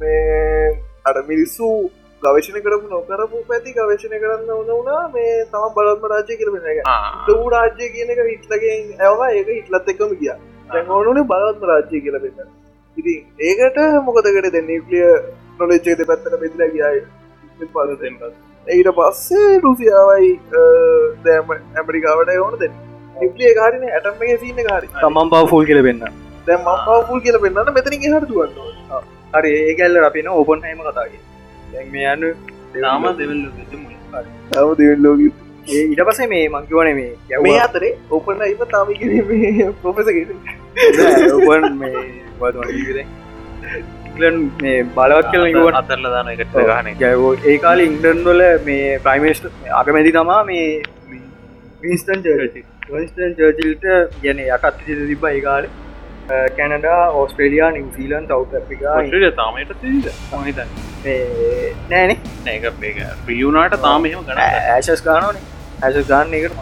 මේ 0.00 0.68
අඩ 1.08 1.18
මිනිස්සු 1.30 1.66
ගවේශන 2.22 2.60
කරපු 2.62 2.86
නොකරපු 2.92 3.42
පැති 3.48 3.74
ගවේශණය 3.76 4.18
කරන්න 4.22 4.50
ඕන 4.54 4.70
වුණා. 4.70 5.02
මේ 5.14 5.34
තම 5.52 5.66
බලත්ම 5.76 6.06
රාජ්‍ය 6.12 6.38
කරපෙන 6.40 6.70
එක. 6.72 6.78
රාජ්‍ය 7.54 7.90
කියන 7.94 8.14
එක 8.14 8.22
හිටලගේ 8.30 8.78
ඇවා 9.00 9.28
ඒක 9.32 9.52
හිටලත් 9.52 9.92
එක්කම 9.94 10.14
ගිය. 10.22 10.32
ඕනුනේ 10.88 11.28
බලත්ම 11.30 11.68
රාජ්‍ය 11.70 12.02
කියල 12.06 12.18
පෙන්න 12.24 12.50
ඉති 12.96 13.14
ඒකට 13.48 13.78
මොකදකට 14.06 14.50
දැ 14.56 14.62
නිියකලිය 14.66 15.06
නොලෙච්චේත 15.60 16.04
පැත්තට 16.10 16.38
බෙදල 16.42 16.64
ගියයි 16.74 17.68
පලතෙන් 17.72 18.20
ඊට 18.66 18.90
පස්සේ 18.98 19.60
රුසියාවයි 19.64 20.32
දෑම 21.24 21.52
ඇමරිකාවට 21.52 22.34
ඕන 22.38 22.58
දෙන්න. 22.62 22.74
නිිපලිය 23.16 23.52
කාරන 23.58 23.86
ඇටම 23.90 24.26
එක 24.26 24.42
සින්න 24.42 24.60
කාරි 24.66 24.90
තමන් 24.96 25.30
පව 25.32 25.44
ෆුල් 25.52 25.64
කියල 25.70 25.80
පෙන්න්න 25.86 26.04
දැම් 26.46 26.60
මම්පාපුල් 26.66 27.24
කියල 27.24 27.40
පෙන්න්න 27.44 27.72
මෙතනින් 27.78 28.04
හට 28.04 28.28
දුවන්න 28.28 28.52
හරි 29.34 29.56
ඒකැල්ල 29.62 30.04
අපින 30.10 30.30
ඕපන් 30.34 30.68
හම 30.68 30.84
කතාගේ 30.86 31.27
මේ 31.88 32.08
යන්න 32.12 32.24
නාම 32.76 33.06
දෙවල්ල 33.14 33.44
තම 33.66 33.84
දෙවන් 34.78 35.02
ලෝක 35.02 35.20
ඒ 35.68 35.84
ඉට 35.86 36.02
පසේ 36.06 36.28
මේ 36.28 36.44
මංකිවන 36.50 36.90
මේ 36.94 37.40
මේ 37.42 37.56
අතරේ 37.60 37.92
ඔපන 38.10 38.44
ඉම 38.46 38.62
තාම 38.66 38.92
පොපස 39.82 40.12
ඉලන් 44.18 44.38
මේ 44.58 44.76
බලවත් 44.92 45.32
කල 45.32 45.44
ඉුවන් 45.48 45.80
අතරල 45.80 46.08
දාන 46.08 46.30
එකට 46.30 46.56
ගහන 46.60 46.88
ගැවෝ 47.00 47.32
ඒ 47.44 47.58
කාල 47.58 47.80
ඉන්ඩන් 47.80 48.24
වල 48.26 48.44
මේ 48.64 48.94
ප්‍රයිමේස්ට 49.00 49.50
අගමැති 49.80 50.14
තමා 50.14 50.40
මේ 50.44 50.64
විස්ටන් 51.82 52.24
චර්චි 52.24 52.64
වස්ටන් 52.88 53.36
චර්චිල්ට 53.36 53.86
ගැන 54.22 54.40
යටත් 54.46 54.80
තිබ 54.86 55.28
ඒකාල 55.28 55.68
කැනඩා 56.56 57.00
ඕස්ට්‍රේලයා 57.12 57.70
නිවසීලන් 57.72 58.26
සෞ් 58.28 58.40
අපිකා 58.56 58.96
තාමයට 59.36 59.76
මහිතන්න 59.82 60.72
නෑන. 61.04 62.16
ඒක 62.46 62.64
ප්‍රියුනාට 63.26 63.78
තාම 63.82 64.06
එහෙම 64.06 64.26
ගන 64.26 64.42
ඇශස් 64.46 65.02
ගානනේ 65.04 65.46
ඇස 65.80 65.96
ගන්න 66.08 66.34
එකට 66.34 66.54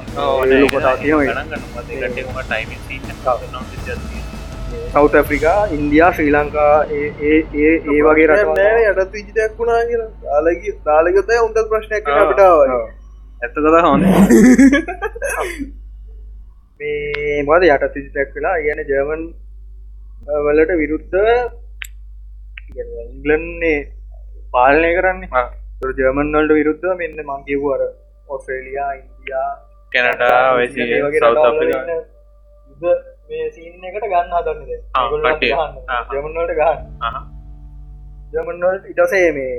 සෞ් 4.92 5.04
අප්‍රිකා 5.20 5.56
ඉන්දයා 5.76 6.10
ශ්‍රී 6.12 6.34
ලංකා 6.34 6.74
ඒ 6.90 7.38
ඒ 7.60 7.72
වගේ 8.02 8.26
රට 8.28 8.60
යට 8.92 9.12
විජිතයක් 9.12 9.58
වුණා 9.58 9.80
කියලා. 9.88 10.10
දාලග 10.24 10.62
දාලගත 10.84 11.30
උන්ට 11.38 11.58
ප්‍රශ්නයක් 11.72 12.04
අපිටාව 12.18 12.58
ඇත්ත 12.66 13.54
කතා 13.54 13.82
හොන. 13.88 14.00
මේ 16.80 17.42
මද 17.42 17.62
යට 17.66 17.84
තිජිතැක් 17.94 18.30
වෙලා 18.36 18.56
කියන 18.62 18.80
ජර්මන් 18.88 19.22
වලට 20.46 20.72
විරුද්ධ 20.80 21.16
ඉංගලන්නේ 22.76 23.78
පාලනය 24.56 24.90
කරන්නේ? 24.98 25.30
ජර්මන් 25.98 26.34
වලට 26.34 26.58
විරුද්ධ 26.58 26.86
මෙන්න 27.00 27.18
මංකිවූ 27.26 27.72
අර 27.74 27.82
ඔස්ට්‍රේලියයා 28.28 28.92
ඉන්දයා 28.94 29.48
යුද 32.82 32.84
මේ 33.28 33.46
සීන් 33.50 33.84
එකට 33.88 34.04
ගන්න 34.04 34.32
හදන්නද 34.36 34.70
ජමන්වලට 36.12 36.54
ගන්න 36.60 37.18
ජමන්වලට 38.34 38.88
ඉටසේ 38.92 39.28
මේ 39.32 39.54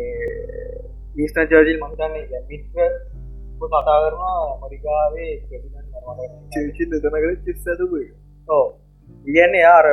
ඊස්න 1.17 1.47
චර්ජිල් 1.51 1.79
මහිතන්නේ 1.83 2.41
මිත්‍ර 2.49 2.89
කතා 3.61 3.97
කරනවා 4.01 4.41
මරිකාවේ 4.63 5.31
දෙතනකට 6.95 7.45
චිස් 7.45 7.67
ඇතුක 7.67 7.93
ඕ 8.47 8.65
ඉගන්නේ 9.25 9.63
යාර 9.63 9.87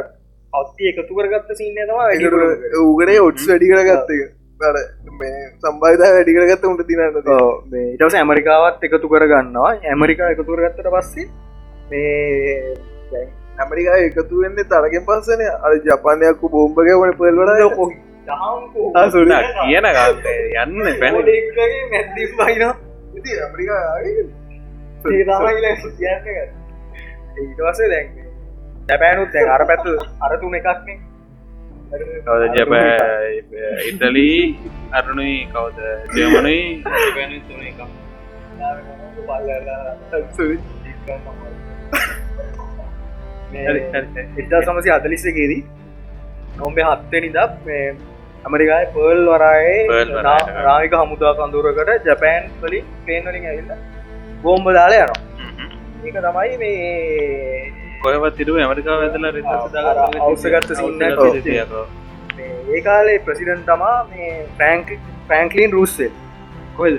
අත්ති 0.53 0.91
එකතු 0.93 1.21
කරගත්ත 1.21 1.55
සින්න 1.61 1.79
තම 1.83 2.01
උගනේ 2.85 3.21
ඔට්ස් 3.21 3.47
වැඩි 3.51 3.71
කරගත්තක 3.73 4.44
සම්බයිධ 5.63 6.03
වැඩි 6.05 6.35
කරගත්ත 6.37 6.65
උට 6.71 6.83
තිනන්න 6.89 7.17
ඉටස 7.95 8.15
ඇමරිකාවත් 8.15 8.85
එකතු 8.87 9.09
කරගන්නවා. 9.09 9.71
ඇමරිකා 9.91 10.29
එකතු 10.35 10.45
කරගත්තට 10.49 10.89
පස්සේ 10.95 11.27
මේ 11.91 13.25
ඇමරිකා 13.59 13.97
එකතු 14.07 14.43
වෙන්නේ 14.43 14.69
තරගෙන් 14.73 15.05
පස්සන. 15.09 15.43
අර 15.65 15.73
ජපානයක්කු 15.87 16.47
බෝම්භග 16.55 16.91
වන 17.03 17.13
පෙල්වල 17.19 17.51
සුන 19.13 19.33
කියන 19.61 19.87
යන්න 20.63 21.01
පැන 21.01 21.15
ඇමරිකා 23.41 23.83
ඊටවසේ 27.43 27.89
දැන් 27.93 28.07
ජැපෑනුත් 28.89 29.31
දැන් 29.35 29.51
අර 29.51 29.67
පැත්තු 29.67 29.91
අරතුන 30.21 30.55
එකක්නේ 30.55 30.99
ජප 32.57 32.73
ඉටලී 33.89 34.39
අරුණුයි 34.93 35.37
කවද? 35.53 35.79
එක 37.67 37.79
එදා 44.43 44.63
සමසි 44.67 44.91
අදලිස්සකේදී 44.97 45.63
නොම්බේ 46.59 46.85
හත්තනි 46.89 47.29
දක් 47.37 47.53
මේ 47.67 47.87
ඇමරිකායි 48.45 48.87
පර්ල් 48.95 49.23
වරයේ. 49.33 49.81
රාමික 50.67 50.95
හමුදා 51.03 51.33
කඳුරකට 51.39 52.05
ජැපෑන් 52.11 52.51
වලින් 52.63 52.85
පේන්වලින් 53.07 53.45
ඇවිල්ල 53.51 53.73
බෝම්බ 54.43 54.67
දාලා 54.79 55.07
යනවා. 55.07 55.21
ඒක 56.05 56.17
තමයි 56.27 56.57
මේ 56.63 57.84
කොයවත් 58.05 58.37
තිරුව 58.39 58.61
ඇමරිකා 58.63 59.01
රිත 59.37 59.51
අවසගත්ත 60.23 60.77
සින්න 60.81 61.03
ඒ 62.69 62.81
කාලේ 62.87 63.19
ප්‍රසිඩන් 63.27 63.67
තමා 63.67 63.97
මේ 64.13 64.31
පැංක් 64.61 64.95
පැංකලින් 65.29 65.77
රුස්සෙල් 65.79 66.15
කොයිද 66.79 66.99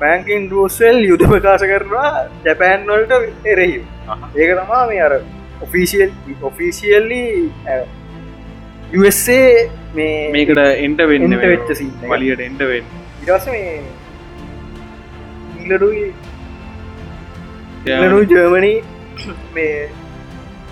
පැංකින් 0.00 0.50
රුස්සෙල් 0.50 0.96
යුද 1.10 1.22
ප්‍රකාශ 1.30 1.64
කරනවා 1.70 2.10
ජැපෑන් 2.44 2.86
වලට 2.88 3.12
එරෙහි. 3.46 3.78
ඒක 4.36 4.50
තමා 4.60 4.86
මේ 4.86 5.02
අර 5.02 5.14
ඔෆිසිියල් 5.60 6.10
ඔෆිසිියල්ලි 6.42 7.22
USA 8.94 9.40
මේ 9.94 10.16
මේකට 10.32 10.62
එන්ට 10.86 11.04
වෙන්න 11.12 11.36
වෙච්ච 11.44 11.70
වලියට 12.10 12.44
එන්ට 12.48 12.64
වෙන්න. 12.72 12.86
ඉරස 13.26 13.46
මේ 13.46 13.76
ඉලඩුයි 15.62 16.06
ඉලඩු 17.86 18.20
ජර්මණී 18.32 18.76
මේ 19.54 19.76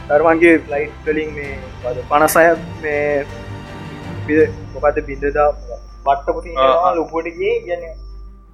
ධර්මන්ගේ 0.09 0.55
ලයිට් 0.71 0.95
කලින් 1.05 1.31
මේ 1.37 1.55
පනසය 2.11 2.45
මේ 2.83 3.27
මොකද 4.75 4.99
බිඳදා 5.09 5.49
වට්ටපති 6.07 6.51
ආ. 6.59 6.95
ලොකුවටගේ 6.97 7.55
ගැන 7.67 7.83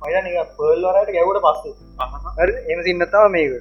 මයන 0.03 0.27
පර්ල් 0.57 0.83
වරට 0.87 1.11
ගැවට 1.17 1.43
පස්සේ. 1.47 1.75
එම 2.71 2.81
සින්නතාව 2.87 3.27
මේක. 3.31 3.53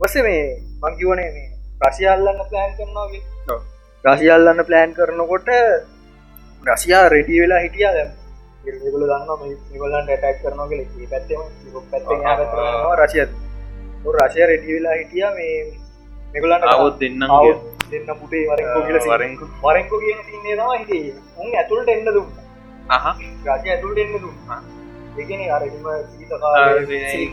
වස 0.00 0.14
මේ 0.26 0.44
මංකිවනේ 0.82 1.30
මේ 1.36 1.48
රශියල්ලන්න 1.82 2.40
ප්ලෑන් 2.50 2.72
කරනවාගේ 2.78 3.22
ඔව්. 3.48 3.60
රශියල්ලන්න 4.04 4.64
ප්ලෑන් 4.68 4.94
කරනකොට 4.96 5.48
රශයා 6.64 7.04
රෙඩි 7.08 7.40
වෙලා 7.42 7.60
හිටියා 7.64 7.92
දැම් 7.96 8.10
ගල 8.64 9.04
දන්න 9.10 9.54
නිවලන් 9.72 10.06
ටැක් 10.08 10.36
කරනගේ 10.42 11.06
පැත්තම 11.10 11.40
පැත්ත 11.90 12.10
රශය 13.00 13.24
රශය 14.04 14.46
රෙඩි 14.50 14.74
වෙලා 14.74 14.96
හිටිය 14.98 15.28
මේ 15.36 15.54
මෙගලන්න 16.34 16.68
අවුත් 16.74 16.98
දෙන්න 17.00 17.22
දෙන්න 17.92 18.10
පුටේ 18.20 18.44
වරෙන්කෝ 18.50 18.82
කියල 18.86 18.98
වරෙන්කු. 19.06 19.44
වරෙන්කෝ 19.64 19.98
කියන 20.04 20.18
සින්නේ 20.28 20.56
තම 20.58 20.70
හිටේ 20.80 21.14
උන් 21.38 21.48
ඇතුළට 21.60 21.90
එන්න 21.94 22.04
දුන්න. 22.16 22.28
අහ. 22.88 23.06
රජය 23.46 23.70
ඇතුළට 23.74 23.98
එන්න 24.04 24.14
දුන්නා. 24.24 24.60
ඒගෙන 25.18 25.40
අරම 25.56 25.72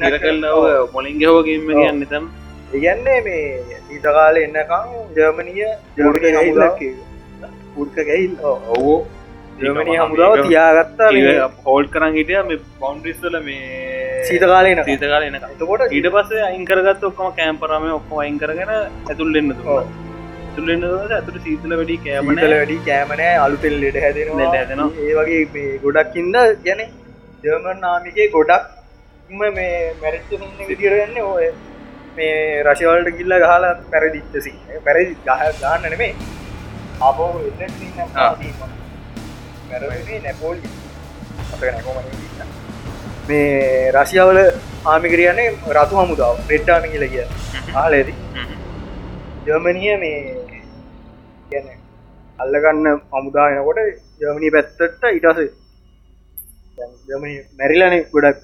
ඉර 0.07 0.19
කල්ලාව 0.23 0.89
මොලින්ග 0.95 1.21
හෝගේම 1.25 1.69
කියන්න 1.71 2.05
තම් 2.13 2.25
ඉගන්නේ 2.77 3.19
මේ 3.27 3.43
ඊට 3.91 4.07
කාල 4.17 4.41
එන්නකම් 4.45 4.89
ජර්මනිය 5.17 5.61
ජර්මනය 5.97 6.33
හමුදාව. 6.37 6.81
පුර්ක 7.75 7.95
ගැයිල් 8.09 8.33
ඔවෝ. 8.51 8.97
ජර්මනය 9.61 9.95
හමුදාව 10.01 10.33
තියාගත්තා 10.47 11.11
මේ 11.17 11.37
හෝල් 11.67 11.85
කරන් 11.93 12.17
හිටිය 12.19 12.43
මේ 12.49 12.59
පවන්ඩිස්වල 12.81 13.39
මේ 13.47 13.96
සීත 14.27 14.43
කාලයන 14.51 14.79
සීතකාල 14.85 15.23
එන 15.23 15.35
එතකොට 15.37 15.83
ඊට 15.91 16.07
පස්සේ 16.15 16.43
අයිංකරගත් 16.49 17.03
ඔක්කොම 17.09 17.31
කෑම්පරම 17.37 17.87
ඔක්කොම 17.93 18.19
අයින් 18.23 18.37
කරගෙන 18.41 18.71
ඇතුල්ලෙන්න 18.75 19.51
තුළෙන්න 20.55 20.83
ඇතුට 21.11 21.37
සීතල 21.45 21.73
වැඩි 21.79 21.97
කෑමන 22.05 22.39
වැඩි 22.43 22.77
කෑමනෑ 22.87 23.35
අලුතෙල් 23.39 23.75
ලෙඩ 23.81 23.97
හැදෙනවා. 24.03 24.39
ලෙඩ 24.41 24.55
හැදෙනවා. 24.55 24.89
ඒ 25.01 25.13
වගේ 25.17 25.41
මේ 25.53 25.69
ගොඩක්කින්ද 25.83 26.35
ගැන 26.65 26.81
ජර්මන් 27.43 27.79
නාමිකේ 27.81 28.27
ගොඩක් 28.31 28.63
මේ 29.29 29.73
මැරිච්ච 30.01 30.31
විදිරන්න 30.69 31.17
ඔය 31.25 31.47
මේ 32.17 32.63
රශවල්ට 32.65 33.09
ගිල්ල 33.17 33.33
ගහලා 33.43 33.73
පැරදිච්චසි 33.91 34.53
පැරදි 34.85 35.13
ගහ 35.25 35.41
ගන්න 35.59 35.87
නෙමේ 35.87 36.11
අපෝ 37.01 37.29
ආ. 38.15 38.31
පැරේ 39.69 40.19
නැපෝල් 40.21 40.57
මේ 43.27 43.91
රශියාවල 43.95 44.39
ආමිකරියන්නේ 44.91 45.49
රතු 45.77 45.95
හමුදාව 46.01 46.35
රෙට්ටාමි 46.51 46.91
කියල 46.93 47.05
කිය 47.13 47.25
ආලේදී 47.75 48.17
ජර්මනිය 49.45 49.95
මේ 50.03 50.19
ගැන 51.51 51.67
අල්ලගන්න 52.39 52.87
අමුදායනකොට 53.19 53.79
ජර්මනී 54.21 54.51
පැත්තට 54.55 55.03
ඉටස 55.11 55.39
මැරිලන 57.59 57.95
ගොඩක් 58.13 58.39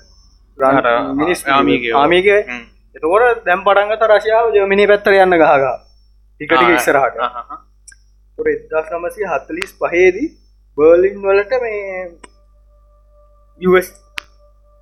මිනිස්. 1.16 1.40
ආමික 1.96 2.28
එතකොට 2.96 3.44
දැම් 3.46 3.62
පටන්ගත 3.66 4.04
රශාව 4.12 4.46
ජර්මිනි 4.56 4.86
පැත්තර 4.92 5.14
යන්න 5.18 5.38
ගහග 5.42 5.66
ටිකටික 6.42 6.70
ඉස්සරහට. 6.78 7.16
එදස් 8.38 8.88
නමසි 8.94 9.22
හත්තලිස් 9.32 9.72
පහේදී 9.82 10.30
බර්ලින් 10.78 11.18
වලට 11.24 11.54
මේ 11.62 12.06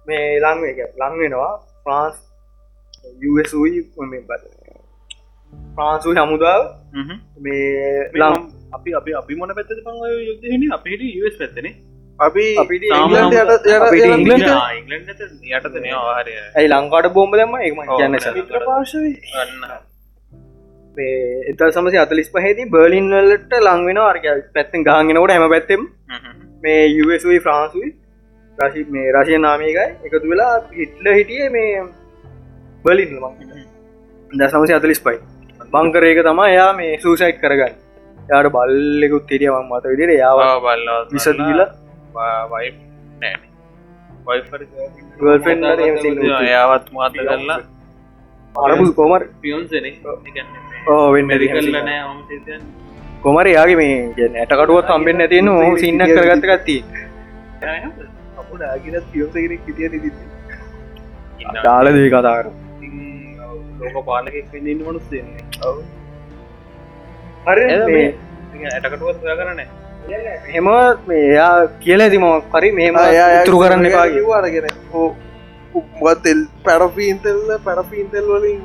මේ 0.08 0.40
ලං 0.44 0.58
එක 0.72 0.80
ලං 1.02 1.14
වෙනවා. 1.22 1.54
ෆ්‍රාන්ස් 1.84 2.18
USයි 3.30 3.80
බද 4.30 4.44
ෆ්‍රාන්සු 5.76 6.10
හමුදාව. 6.20 6.62
මේ 7.46 8.10
ලම් 8.16 8.36
අපි 8.78 8.90
අපි 9.00 9.12
අපි 9.22 9.34
මොන 9.40 9.54
පැත්ත 9.58 9.80
පං 9.86 9.96
යුද්ධන 10.28 10.68
අපිට 10.78 11.02
ස් 11.30 11.38
පැත්තන. 11.42 11.68
අපි 12.20 12.44
ඇයි 16.58 16.68
ලංකාට 16.74 17.08
බෝම්බ 17.16 17.34
දෙම 17.40 17.54
ඔව්, 17.54 17.96
කියන්න 18.00 18.16
එත 21.52 21.62
සමසි 21.70 21.98
අතලිස් 22.04 22.30
පහේදී 22.36 22.70
බර්ලින් 22.74 23.08
වලට 23.16 23.54
ලංවෙන 23.68 24.00
අර්ග 24.04 24.26
පැත්තෙන් 24.56 24.86
ගහන්ගෙනකොට 24.88 25.34
හැම 25.36 25.46
පැත්තෙම 25.56 25.82
මේ 26.64 26.82
යුසුයි 26.90 27.40
ෆ්‍රාන්සුයි 27.46 27.90
රශි 28.58 28.82
මේ 28.94 29.10
රශය 29.12 29.38
නාමයකයි 29.40 29.86
එකතු 30.06 30.26
වෙලා 30.26 30.56
හිටල 30.72 31.08
හිටිය 31.12 31.50
මේ 31.50 31.84
බලින් 32.86 33.12
දසමසි 34.32 34.74
අතලිස් 34.74 35.02
පයි 35.02 35.20
බංකරේක 35.70 36.20
තමා 36.24 36.48
එයා 36.48 36.72
මේ 36.74 36.94
සූසයිට් 36.98 37.40
කරගන්න. 37.40 37.76
යාට 38.30 38.48
බල්ලෙකුත් 38.50 39.26
තිරියවන් 39.28 39.66
මත 39.70 39.84
විදිර 39.86 40.12
යාව 40.14 40.40
බල්ල 40.62 40.90
විසදීල. 41.12 41.62
යාවත් 46.50 46.86
මාත 46.92 47.14
කරලා. 47.20 47.60
අරපු 48.56 48.86
කොමර. 48.94 49.22
පියන්සන 49.42 49.86
ඕ 50.88 51.06
වෙන්න 51.14 51.30
කොමර 53.24 53.48
යාගේ 53.50 53.78
මේ 53.78 53.96
ඇටකටුවත් 54.36 54.90
අම්බෙන් 54.90 55.22
ඇතින 55.22 55.48
හෝ 55.50 55.72
සින්න 55.78 56.04
කරගත්ත 56.08 56.48
ගත්ති 56.48 56.78
අපට 58.62 58.70
ආගිනත් 58.70 59.06
පියෝසගෙන 59.12 59.54
කිටිය 59.66 59.90
නිදි 59.94 60.10
දාල 61.66 61.86
දේ 61.96 62.10
කතාර 62.14 62.46
ලෝක 63.82 63.96
පාලකෙක් 64.10 64.46
වෙන්න 64.54 64.82
මනුස්සෙන්නේ 64.88 65.44
හරි. 67.48 67.64
ඇටකටුවත් 68.68 69.24
කරන 69.40 69.62
හෙම 70.50 70.68
එයා 71.18 71.54
කියල 71.86 72.06
ඇති 72.08 72.20
මොක් 72.26 72.52
කරි 72.56 72.72
මෙහෙම 72.80 73.00
තුරු 73.48 73.62
කරන්න 73.64 73.90
එපාගේ 73.92 74.26
වාරගෙන 74.32 74.68
උත්ෙල් 76.12 76.42
පැරෆීන්තෙල්ල 76.68 77.50
පැරෆීන්තෙල් 77.70 78.28
වලින්. 78.34 78.62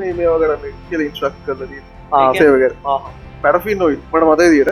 මේ 0.00 0.12
මේවා 0.18 0.40
කරන්න? 0.40 0.74
කියල 0.88 1.06
ඉන්ස්්‍රක් 1.06 1.38
කරලදී 1.46 1.82
ආසේවක 2.12 2.62
පැරෆින් 3.42 3.78
නොයි 3.78 3.96
මට 4.12 4.24
මතයි 4.28 4.50
දිට 4.54 4.70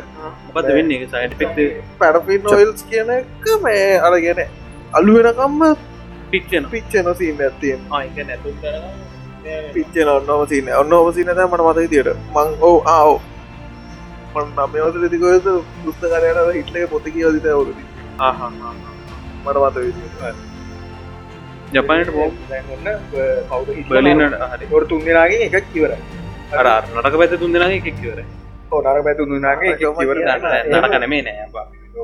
මොකද 0.49 0.69
වෙන්න 0.69 0.93
පෙක්ට 1.35 1.59
පැරෆින් 1.99 2.41
නොයිල්ස් 2.45 2.87
කියන 2.91 3.11
එක 3.11 3.51
මේ 3.63 3.85
අරගෙන 4.01 4.41
අලු 4.93 5.19
වෙනකම්ම 5.19 5.63
පිච්චන 6.31 6.71
පිච්චන 6.71 7.13
සීන 7.15 7.37
නැතු 7.39 7.75
පිච්චන 9.75 10.09
ඔන්නම 10.11 10.47
සින 10.49 10.73
ඔන්න 10.75 10.93
ඔබසිනත 10.95 11.31
මට 11.37 11.61
මත 11.61 11.87
තියට 11.91 12.11
මං 12.35 12.57
ඕ 12.63 12.77
ආෝ 12.87 13.21
මන් 14.35 14.49
නමවත 14.57 15.11
තිකොද 15.11 15.47
පුස්තකරයට 15.85 16.43
හිටලක 16.55 16.91
පොත 16.91 17.07
කියවදිත 17.15 17.47
ඔලද 17.53 17.71
මට 19.45 19.57
මත 19.59 19.77
විදියට 19.79 20.53
ජපනට 21.73 22.11
බෝ 22.11 22.29
කවුද 23.51 23.69
බලිනට 23.89 24.35
හරි. 24.53 24.67
තුන්දෙනගේ 24.89 25.47
එකක් 25.49 25.67
කිවර 25.73 25.93
අර 26.55 26.67
නටක 26.95 27.17
පැත 27.21 27.37
තුන් 27.39 27.53
දෙනගේ 27.55 27.81
කෙක්වර 27.81 28.19
ඕනර 28.75 28.99
පැතු 29.07 29.23
දුනාගේ 29.31 29.73
කිවර 29.79 30.19
නරකනමේ 30.73 31.23
නෑ. 31.27 31.47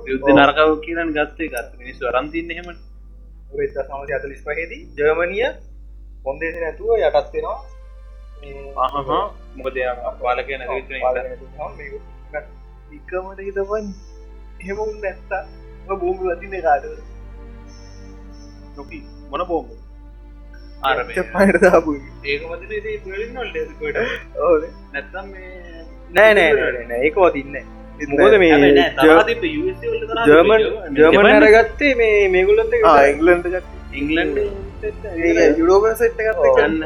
යුද්ධ 0.08 0.28
නරකව 0.36 0.70
කියරන් 0.84 1.10
ගත්තේ 1.16 1.48
ගත් 1.52 1.70
මිනිස් 1.80 1.98
වරන්තින්න 2.04 2.50
හෙම 2.58 2.68
සමති 3.72 4.12
අතලිස් 4.18 4.40
පහෙදී 4.46 4.82
ජර්මනිය 4.98 5.44
හොන්දේස 6.26 6.56
නැතුව 6.62 6.90
යටත්වෙනවා 6.98 7.58
මොකද 9.56 9.76
පාලක 10.20 10.48
නැ. 10.60 10.68
ඉක්කමට 12.96 13.40
හිතපන්. 13.46 13.86
එහෙමුන් 14.60 14.90
නැත්තා 15.02 15.42
බූමි 16.00 16.24
වතින 16.30 16.54
කාට 16.64 16.84
නොකි 18.76 18.98
මොන 19.30 19.42
බෝම 19.48 19.66
ආර 20.82 20.98
පයට 21.08 21.56
දාපු 21.64 21.92
ඒක 22.24 22.42
මත 22.48 22.62
ඕන 24.40 24.62
නැත්තම් 24.92 25.26
නෑ 26.16 26.32
නෑ 26.34 26.50
නෑ 26.88 27.02
ඒක 27.06 27.16
වතින්න 27.16 27.54
මොකද 28.12 28.34
මේ 28.42 28.52
ජර්මන් 30.26 30.66
ජර්මන් 30.98 31.30
අරගත්තේ 31.30 31.92
මේ 31.96 32.28
මේගුලන්ට 32.34 32.76
ඉංගලන්ට 32.76 33.46
ඉංගලන්ඩ 33.94 34.38
යුරෝප 35.58 35.88
සෙට් 35.96 36.20
ගන්න 36.20 36.84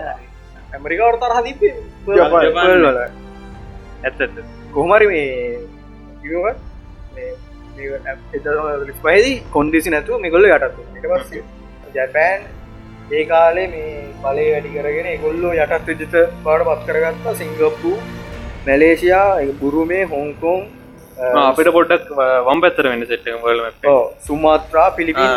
ඇමරිකාවට 0.75 1.25
තිබේ 1.47 1.75
ජපාන්. 2.09 2.47
වල. 2.83 2.99
ඇත්තට 4.05 4.43
කොහමරි 4.72 5.07
මේ 5.07 5.29
පයිදි 9.05 9.33
කොන්දිසි 9.53 9.95
නැතුව 9.95 10.20
මෙගොල්ල 10.20 10.51
යටත් 10.51 10.83
පස්සේ 11.05 11.45
ජැපෑන් 11.95 12.43
ඒ 13.12 13.25
කාලේ 13.27 13.68
මේ 13.68 13.89
බලය 14.22 14.45
වැඩි 14.51 14.75
කරගෙන 14.77 15.09
ගොල්ලෝ 15.25 15.55
යටත් 15.57 15.89
විජිත 15.89 16.14
බාට 16.45 16.66
පත් 16.68 16.87
කරගත්තා. 16.89 17.35
සිංගප්පු 17.35 17.93
මැලේසියා 18.67 19.29
බුරුමේ 19.61 20.05
හොංකෝන් 20.07 20.62
අපිට 21.41 21.69
පොඩ්ඩක් 21.71 22.07
වම් 22.45 22.61
පැත්තර 22.61 22.87
වෙන්න 22.87 23.07
සෙට් 23.07 23.29
වල 23.43 23.61
සුමාත්‍රා 24.27 24.87
පිලිපින් 24.91 25.31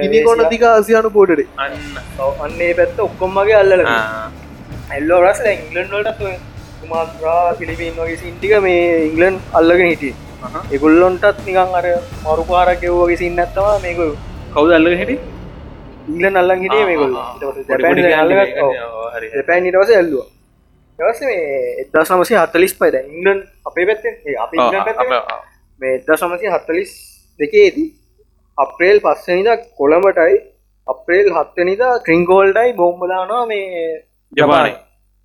ඉනිකොන 0.00 0.44
තික 0.46 0.64
ආසියානු 0.68 1.10
පෝටට 1.10 1.42
අන්න 1.58 1.76
අන්නේ 2.40 2.72
පැත්ත 2.74 3.00
ඔක්කොම්මගේ 3.00 3.56
අල්ලල 3.56 3.84
ඇල්ලෝ 3.86 5.20
රස් 5.20 5.42
ඉංගලන්ඩෝට 5.48 6.22
සුමාත්‍රා 6.80 7.40
පිලිපින් 7.54 7.98
වගේ 7.98 8.18
සින්ටික 8.18 8.56
මේ 8.62 8.86
ඉංගලන් 9.08 9.40
අල්ලගෙන 9.54 9.88
හිටිය 9.88 10.14
එගුල්ලොන්ටත් 10.72 11.44
නිකන් 11.44 11.78
අර 11.80 11.88
මරුපාරකෙව්වගේ 12.22 13.18
සින්න 13.18 13.44
ඇත්තවා 13.44 13.76
මේක 13.80 14.02
කවුද 14.54 14.78
අල්ල 14.78 14.92
හිටි 14.94 15.18
ඉංගලන් 16.10 16.36
අල්ලන් 16.40 16.60
හිටිය 16.64 16.84
මේගොල් 16.90 17.12
ජැපෑන් 17.70 19.62
නිටවස 19.66 19.90
ඇල්ලුව. 19.96 20.26
දවස 20.98 21.20
මේ 21.28 21.42
එදදා 21.82 22.04
සමසය 22.10 22.34
හත්තලිස් 22.42 22.74
පයිද 22.80 22.94
ඉංගලන් 23.00 23.40
අපේ 23.68 23.86
පැත්තේ 23.88 24.36
අප 24.44 24.50
මේ 25.80 25.92
එදදා 25.98 26.16
සමසය 26.22 26.46
හත්තලිස් 26.54 26.92
දෙකේදී 27.40 27.88
අප්‍රේල් 28.58 28.98
පස්සනිද 29.04 29.48
කොළඹටයි 29.80 30.36
අප්‍රේල් 30.86 31.28
හත්තනිද 31.36 31.82
ක්‍රිංගෝල්ඩයි 32.06 32.70
බෝම්බලානවා 32.80 33.44
මේ 33.52 33.66
ජපානය 34.32 34.72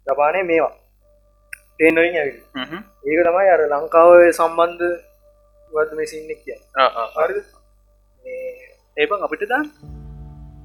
ජපානය 0.07 0.39
මේවා. 0.51 0.75
තේනොයින් 1.79 2.15
ඇවිල් 2.21 2.39
ඒක 3.07 3.19
තමයි 3.27 3.49
අර 3.55 3.61
ලංකාව 3.73 4.09
සම්බන්ධ 4.37 4.85
වද 5.71 5.89
මේ 5.99 6.09
සින්නෙක් 6.11 6.39
කිය 6.45 6.59
ඒබන් 8.97 9.25
අපිට 9.25 9.43
දා 9.51 9.63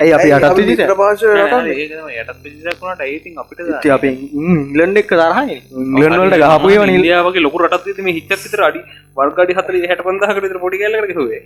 ඇයි 0.03 0.13
අපි 0.17 0.29
අටත් 0.37 0.57
විදිට 0.61 0.83
ප්‍රපාශ 0.91 1.25
යටත් 1.25 2.39
පිසිකුණට 2.45 3.03
ඇයිතින් 3.07 3.41
අපිට 3.43 3.89
අප 3.97 4.05
ඉංගලන්ඩ 4.09 5.01
එක් 5.03 5.11
තරහයි. 5.13 5.57
ඉංගලන්වලට 5.83 6.39
ගහපුයව 6.45 6.83
නිල් 6.83 6.95
ඉන්දියාවගේ 6.97 7.45
ලොකු 7.47 7.63
රටත් 7.65 8.03
මේ 8.07 8.17
හිච්චත්තර 8.19 8.63
අඩි 8.69 8.81
වර්ගඩි 9.19 9.59
හතර 9.59 9.75
හට 9.83 10.01
පන්දහකට 10.09 10.59
පොඩි 10.65 10.83
කල්ලට 10.83 11.15
හුවේ 11.21 11.43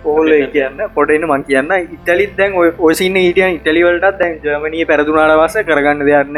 පෝල 0.04 0.30
කියන්න 0.54 0.84
පොටන්න 0.96 1.26
මං 1.30 1.46
කියන්න. 1.50 1.72
ඉටලිත් 1.96 2.36
දැන් 2.38 2.60
ඔසින්න 2.80 3.18
හිටියන් 3.18 3.58
ඉටලිවලටත් 3.58 4.20
දැන් 4.20 4.38
ජර්මණී 4.44 4.86
පැරදුනාට 4.86 5.40
වස 5.40 5.58
කරගන්න 5.70 6.06
දෙයන්න 6.10 6.38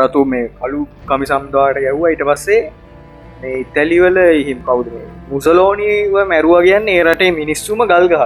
රතු 0.00 0.24
මේ 0.26 0.48
කලු 0.60 0.86
කමි 1.08 1.30
සම්දවාට 1.30 1.82
ගැව්වා 1.84 2.14
ඊට 2.14 2.24
පස්සේ 2.30 2.62
මේ 3.42 3.60
ඉතැලිවල 3.60 4.18
හිම් 4.48 4.64
කවුද 4.64 4.90
මුසලෝනීව 5.28 6.18
මැරුව 6.32 6.58
කියන්න 6.66 6.88
ඒ 6.88 7.04
රටේ 7.04 7.30
මිනිස්සුම 7.34 7.86
ගල් 7.92 8.10
ගහ 8.10 8.24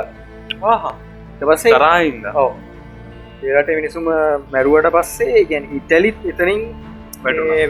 පස්සේ 1.42 1.72
කරයින්න 1.74 2.26
ඔව. 2.34 2.52
ඒරට 3.44 3.70
මිනිසුම 3.70 4.06
මැරුවට 4.52 4.90
පස්සේ 4.94 5.44
ගැන 5.50 5.64
ඉටලිත් 5.72 6.18
එතනින් 6.24 6.62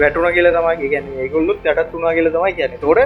වැටුන 0.01 0.29
කියල 0.35 0.49
තමයි 0.57 0.91
ගැන 0.95 1.07
ඒගොල්ලුත් 1.17 1.61
යටත් 1.65 1.93
වුණා 1.93 2.15
කියල 2.15 2.31
තමයි 2.31 2.53
කියන්න. 2.55 2.79
තොට 2.81 2.99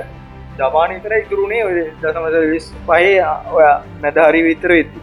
ජපාන 0.59 0.91
විතර 0.97 1.13
ඉතුරුණේ 1.19 1.63
ඔය 1.65 1.79
දසමස 2.03 2.51
විස් 2.53 2.67
පහේ 2.87 3.17
ඔය 3.53 3.65
මැදහරි 4.03 4.43
විතර 4.43 4.71
වෙත්ති 4.73 5.01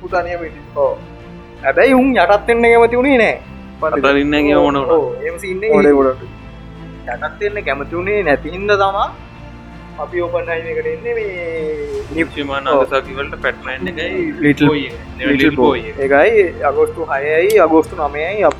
පුතානය 0.00 0.36
ඕ 0.76 0.92
හැබැයි 1.62 1.94
උන් 1.94 2.14
යටත්වෙන්න 2.16 2.62
කැමති 2.64 2.96
වුණේ 2.96 3.18
නෑ. 3.18 3.34
පතරන්නගේ 3.80 4.56
ඕන 4.56 4.76
ඉන්න 5.50 5.66
ගොඩට 5.98 6.22
යටත්වෙන්න 7.08 7.64
කැමති 7.64 7.96
වුණේ 7.96 8.22
නැතිහින්ද 8.22 8.74
තමා 8.82 9.06
අපි 9.98 10.22
ඔපන්නයිකට 10.22 10.86
එන්න 10.86 11.06
මේ 11.16 12.02
නිප්සිමාන 12.16 12.68
අසකිවලට 12.72 13.38
පැට්මන් 13.42 13.88
එකයි 13.92 14.24
ලිටල් 14.40 15.56
පෝයි 15.56 15.94
එකයි 15.98 16.44
අගෝස්තු 16.70 17.08
හයයි 17.12 17.60
අගෝස්තු 17.60 17.94
නමයයි 17.98 18.44
අප. 18.44 18.54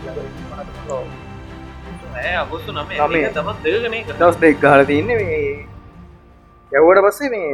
අගොස්තු 2.43 2.73
නම 2.73 2.89
නමේ. 3.01 3.29
තමත් 3.35 3.63
දෙගන 3.65 3.95
දස් 4.19 4.41
දෙක් 4.41 4.61
ගහල 4.61 4.85
තින්න 4.87 5.07
මේ 5.07 5.72
යව්වට 6.73 7.03
පස්සේ 7.07 7.31
මේ 7.33 7.49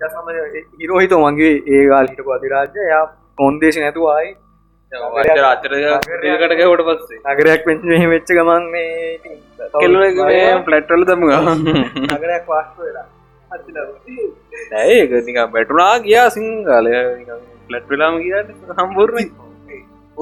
දසම 0.00 0.28
හිරෝහිත 0.80 1.12
මගේ 1.24 1.52
ඒගල් 1.74 2.06
හිට 2.10 2.22
පතිරාජ්‍ය 2.28 2.86
යා 2.88 3.02
කොන්දේශ 3.38 3.78
නැතුවායි 3.82 4.30
රාතරකට 4.92 6.54
ගැවට 6.60 6.84
පස්සේ. 6.88 7.20
නගරයක් 7.26 7.64
පෙන්ච 7.66 7.84
වෙච්ච 8.12 8.32
ගමන් 8.38 8.64
මේ 8.74 9.18
පලට්ටල 10.66 11.04
තම 11.10 11.22
වාස්තු 12.48 12.80
වෙලා. 12.86 13.06
ඇඒක 14.80 15.10
නික 15.28 15.38
බැටුනා 15.54 15.94
ගියා 16.06 16.28
සිංහලය. 16.30 16.92
පලට් 17.68 17.86
වෙලාම 17.90 18.20
කියට 18.24 18.50
සම්බූර්ණ 18.78 19.30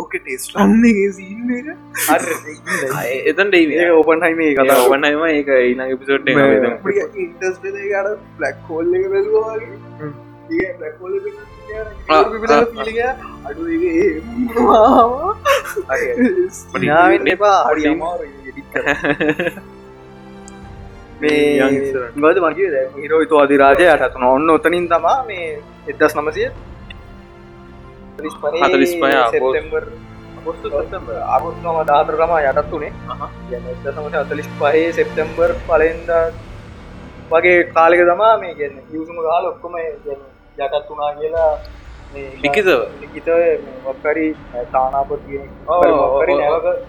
ඕක 0.01 0.12
ටෙස් 0.16 0.44
රන්නේ 0.55 1.07
සින්න 1.12 1.51
එක. 1.51 1.66
එතන් 3.26 3.48
ඩේ 3.51 3.90
ඕපන් 3.90 4.26
හයිම 4.26 4.42
කතා 4.55 4.80
ඔවන්නම 4.84 5.22
ඒක 5.28 5.53
ඊන 5.59 5.84
පිසෝට් 5.98 6.32
ඉන්ටස් 7.18 7.57
කට 7.61 8.16
බ්ලක් 8.36 8.59
හෝල්ල 8.68 8.90
එක 8.94 9.05
බ්ලක්හෝල 10.76 11.14
අඩු 13.44 13.62
එපා 17.28 17.59
අමාරු 17.86 18.26
මේ 21.20 21.68
ගද 22.16 22.36
මගේ 22.42 22.82
හිරෝයිතු 22.96 23.38
අධිරාජය 23.38 23.86
අටතුන 23.88 24.24
ඔන්න 24.26 24.51
ඔතනින් 24.51 24.86
තමා 24.88 25.18
මේ 25.24 25.48
එදස් 25.88 26.14
නමසය 26.16 26.44
හතලිස් 28.65 28.93
පහ 28.95 29.15
සෙතම්බර් 29.33 29.85
අගුස්තුම 31.31 31.77
දාතරම 31.87 32.33
යටත් 32.39 32.71
වනේ 32.73 32.93
දසමට 33.83 34.17
අතලිස් 34.23 34.49
පහේ 34.61 34.87
සෙප්තම්බර් 34.93 35.51
පලෙන්ද 35.67 36.09
වගේ 37.31 37.59
කාලෙක 37.73 38.01
තමා 38.07 38.33
මේ 38.39 38.55
ගැන 38.55 38.75
යුසුම 38.93 39.19
කාල 39.25 39.45
ඔක්කොම 39.47 39.75
යටත් 39.81 40.89
වනා 40.91 41.11
කියලා 41.15 41.51
ලිකිතව 42.39 42.71
ලිකිත 43.03 43.29
වක්කරි 43.85 44.27
තානාපතිය 44.73 45.43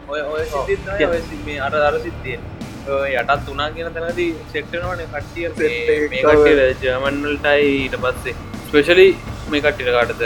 ඔය 0.09 0.21
ඔය 0.27 0.43
සිද්ධිත් 0.47 0.79
තමයි 0.87 1.09
ඔය 1.09 1.19
සි- 1.27 1.41
මේ 1.45 1.59
අර 1.61 1.73
අර 1.81 1.95
ඔය 1.97 3.11
යටත් 3.15 3.49
වනා 3.49 3.69
කියන 3.75 3.89
තැනදී 3.93 4.29
සෙක්ටනවන 4.53 5.03
කට්ටිය 5.11 5.45
ජර්මන්වල්ටයි 6.83 7.67
ඊට 7.75 7.95
පස්සේ. 7.99 8.33
ස්පෙශලි 8.63 9.07
මේ 9.49 9.61
කට්ටිට 9.61 9.91
කාටද 9.91 10.23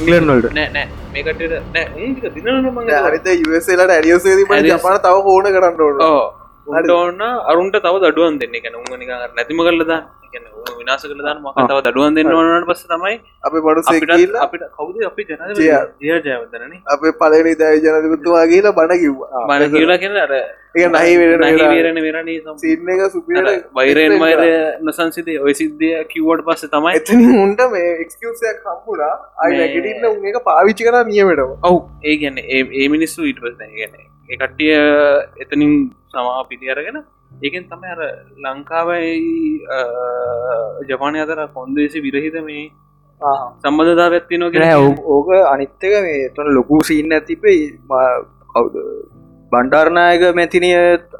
ඉංගලන්වල්ට 0.00 0.54
නෑ 0.58 0.68
නෑ. 0.76 0.86
මේ 1.12 1.22
කට්ටියට 1.22 1.74
නෑ 1.74 1.86
උන්ටික 2.04 2.34
දිනන 2.36 2.70
මඟ 2.70 2.90
හරිත 3.06 3.28
යුසලට 3.42 3.92
ඇඩියෝසේදී 3.96 4.46
පට 4.50 4.58
Adios. 4.58 4.80
ජපාන 4.80 4.98
තව 5.06 5.16
හෝන 5.28 5.46
කරන්න 5.56 6.90
ඕන්න 6.96 7.22
අරුන්ට 7.50 7.76
තව 7.84 7.94
දඩුවන් 8.04 8.38
දෙන්න. 8.42 8.76
උන් 8.80 8.98
නික 8.98 9.10
නැතිම 9.36 9.62
කල්ලද 9.68 9.92
විනාස 10.78 11.04
කලදාන 11.04 11.38
මක 11.38 11.66
තව 11.68 11.78
දඩුවන් 11.82 12.14
දෙන්න 12.14 12.32
ඕනට 12.32 12.66
පස්ස 12.68 12.86
තමයි 12.86 13.14
අප 13.42 13.52
මනුසේ 13.58 14.00
අපිට 14.40 14.64
කවුද 14.70 14.96
අපි 15.04 15.22
ජන 15.24 15.54
ජය. 15.58 15.68
ජය 16.00 16.16
ජයවදනන 16.20 16.74
අපේ 16.86 17.12
පලනි 17.14 17.54
දෑ 17.56 17.78
ජනතකුත්තුවා 17.78 18.44
කියලා 18.46 18.72
බණ 18.72 19.00
කිව්වා. 19.00 19.44
බන 19.48 19.70
කියලා 19.72 19.98
කියන 19.98 20.16
අර 20.18 20.32
ඒ 20.32 20.88
නහි 20.88 21.16
වෙන 21.20 22.30
සම් 22.36 22.56
සින්න 22.58 22.88
එක 22.88 23.02
සුපියට 23.10 23.50
වෛරයෙන් 23.72 24.18
වෛර 24.20 24.40
නොසන්සිතය 24.82 25.38
ඔය 25.38 25.54
සිද්ධිය 25.54 26.04
කිව්වට 26.06 26.44
පස්ස 26.46 26.70
තමයි 26.70 26.94
එතනි 26.96 27.26
උන්ට 27.38 27.60
මේ 27.70 27.90
එක්කසයක් 28.00 28.62
හම්පුලා 28.66 29.14
අයි 29.38 29.52
මේ- 29.52 29.72
නැගටන්න 29.74 30.06
උන් 30.12 30.26
එක 30.26 30.38
පාවිච්චි 30.44 30.84
කර 30.84 30.96
නියමටම. 31.06 31.50
ඔව් 31.62 31.76
ඒ 32.02 32.16
ගැන 32.16 32.38
ඒ 32.38 32.88
මිනිස්සු 32.88 33.22
ඊට 33.22 33.40
පස් 33.40 33.58
ගැන 33.58 33.98
ඒ 34.28 34.36
කට්ටිය 34.36 34.72
එතනින් 35.38 35.74
සමා 36.08 36.44
පිටි 36.48 36.70
අරගෙන 36.70 37.04
ඒකෙන් 37.42 37.64
තමයි 37.70 37.88
අර 37.94 38.00
ලංකාවයි 38.44 39.12
ජපානය 40.88 41.18
අතර 41.20 41.40
කොන්දේසි 41.54 41.98
විරහිත 42.00 42.36
මේ 42.44 42.64
සම්බධතා 43.62 44.08
ඇත්තිනෝ 44.10 44.50
නෑ 44.54 44.76
ඕ- 44.76 45.02
ඕක 45.14 45.28
අනිත්තක 45.48 45.84
මේ 46.06 46.20
තොන 46.36 46.48
ලොකු 46.54 46.82
සින්න 46.82 47.12
ඇතිපේ 47.12 47.58
කවුද? 48.52 48.74
බණ්ඩාර්නායක 49.52 50.22
මැතිනිය 50.34 50.76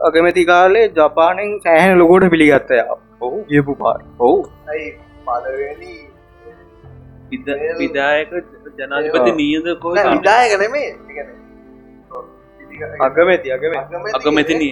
අගමැති 0.08 0.44
කාලේ 0.44 0.86
ජපානෙන් 0.96 1.50
සෑහන 1.60 1.98
ලොකෝට 1.98 2.26
පිළිගත්තය 2.30 2.78
ඔහු 3.20 3.38
ගියපු 3.50 3.72
පාර. 3.76 3.98
ඔහු 4.20 4.38
ඇයි 4.68 4.88
පලවෙනි 5.26 5.92
විදායක 7.80 8.30
ජනාධිපති 8.78 9.32
නියද 9.36 9.66
කෝ 9.82 9.92
විදායක 10.06 10.52
නෙමේ 10.58 10.88
අගමැති 13.08 13.52
අගම 13.56 13.74
අගමැතිනි. 14.18 14.70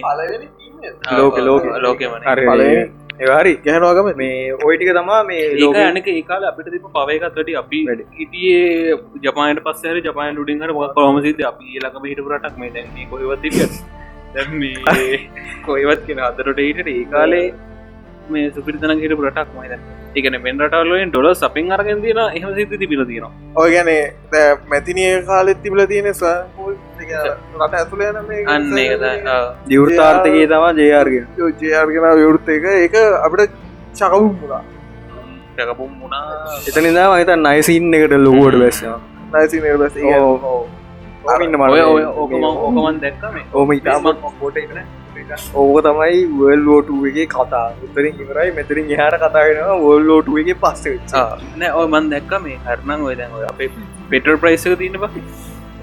ලෝක 1.19 1.37
ලෝක. 1.47 1.63
ලෝකමන 1.85 2.27
පළවෙනි. 2.27 2.83
ඒහරි 3.23 3.53
ගැහනවාගම 3.65 4.11
මේ 4.21 4.35
ඔයිටික 4.67 4.91
තමා 4.99 5.21
මේ 5.29 5.41
ලෝක. 5.61 5.79
අනක 5.85 6.11
ඒකාල 6.17 6.43
අපිට 6.51 6.69
තිබ 6.75 6.85
පවයකත්වට 6.99 7.55
අපි. 7.63 7.81
හිටියේ 8.19 8.99
ජපානයට 9.25 9.65
පස්සර 9.69 9.97
ජපාන 10.09 10.35
ඩුඩින්හට 10.35 10.93
කොහමසිද 10.99 11.41
අපි 11.53 11.79
ලකම 11.85 12.05
හිට 12.11 12.23
රටක් 12.35 12.55
මේ. 12.63 12.71
දැන්නේ 12.77 13.09
කොහවත් 13.11 13.45
මේ 14.61 15.17
කොයිවත් 15.65 16.01
කියෙන 16.05 16.19
අතරට 16.27 16.59
ඊට 16.65 16.87
ඒ 16.91 17.01
කාලේ 17.13 17.47
මේ 18.33 18.51
සුපිරිතන 18.55 18.93
හිට 19.01 19.13
රටක් 19.15 19.49
මයිද 19.57 19.73
එකන 20.19 20.35
මෙන් 20.45 20.61
රටවලෙන් 20.65 21.11
ඩොල 21.11 21.27
සපින් 21.41 21.73
අරගෙන් 21.77 21.99
තින 22.05 22.19
එහම 22.37 22.53
සිත 22.59 22.71
තිබිල 22.81 23.01
තියෙනවා. 23.09 23.31
ඔය 23.61 23.69
ගැනේ 23.75 24.03
මැතිනිය 24.71 25.11
කාලෙත් 25.29 25.59
තිබල 25.65 25.81
තියෙන 25.91 26.07
ස්වයංපූල් 26.21 26.73
රට 27.05 27.73
ඇතුළ 27.79 28.03
යන 28.09 28.19
මේ 28.27 28.43
අන්න 28.55 28.77
ඒද 28.83 29.03
දිවෘතාර්ථකයේ 29.71 30.47
තමා 30.51 30.73
ජයාර්ගෙන 30.79 31.25
ජයාර්ගෙන 31.63 32.05
විවෘත්ත 32.21 32.53
එක. 32.57 32.65
ඒක 32.83 32.95
අපිට 33.27 33.57
චකවුම් 33.99 34.33
මුලා 34.41 34.63
ටකපුම් 35.55 35.91
මුණා 36.01 36.23
එතනිදා 36.69 37.07
මහිත 37.13 37.33
නයිසින් 37.47 37.93
එකට 37.97 38.15
ලොකුවට 38.27 38.61
බැස්ස 38.61 38.79
නයිසි 39.33 39.57
නිර්ලස් 39.65 39.95
ඉන්න 41.45 41.55
ඔය 41.67 41.81
ඔය 41.81 42.03
ඕකම 42.05 42.43
ඕකමන් 42.49 42.97
දැක්කම 43.03 43.35
ඕම 43.53 43.69
ඉතාම 43.77 44.07
ඕක 45.53 45.77
තමයි 45.85 46.19
වල් 46.39 46.61
ලෝටුවගේ 46.67 47.27
කතා. 47.33 47.67
උතරින් 47.85 48.15
ඉවරයි 48.23 48.49
මෙතරින් 48.57 48.91
එහට 48.95 49.15
කතාගෙනවා 49.23 49.77
වල් 49.83 50.03
ලෝටුවගේ 50.09 50.57
පස්ස 50.63 51.13
නෑ 51.59 51.71
ඔය 51.79 51.87
මන් 51.87 52.09
දැක්ක 52.13 52.33
මේ. 52.45 52.57
හරනං 52.67 53.07
ඔය 53.07 53.15
දැන් 53.19 53.31
ඔය 53.39 53.45
අපේ 53.51 53.69
පෙටර් 54.11 54.35
ප්‍රයිස්සක 54.43 54.77
තියන්න 54.81 54.99
බ 55.03 55.11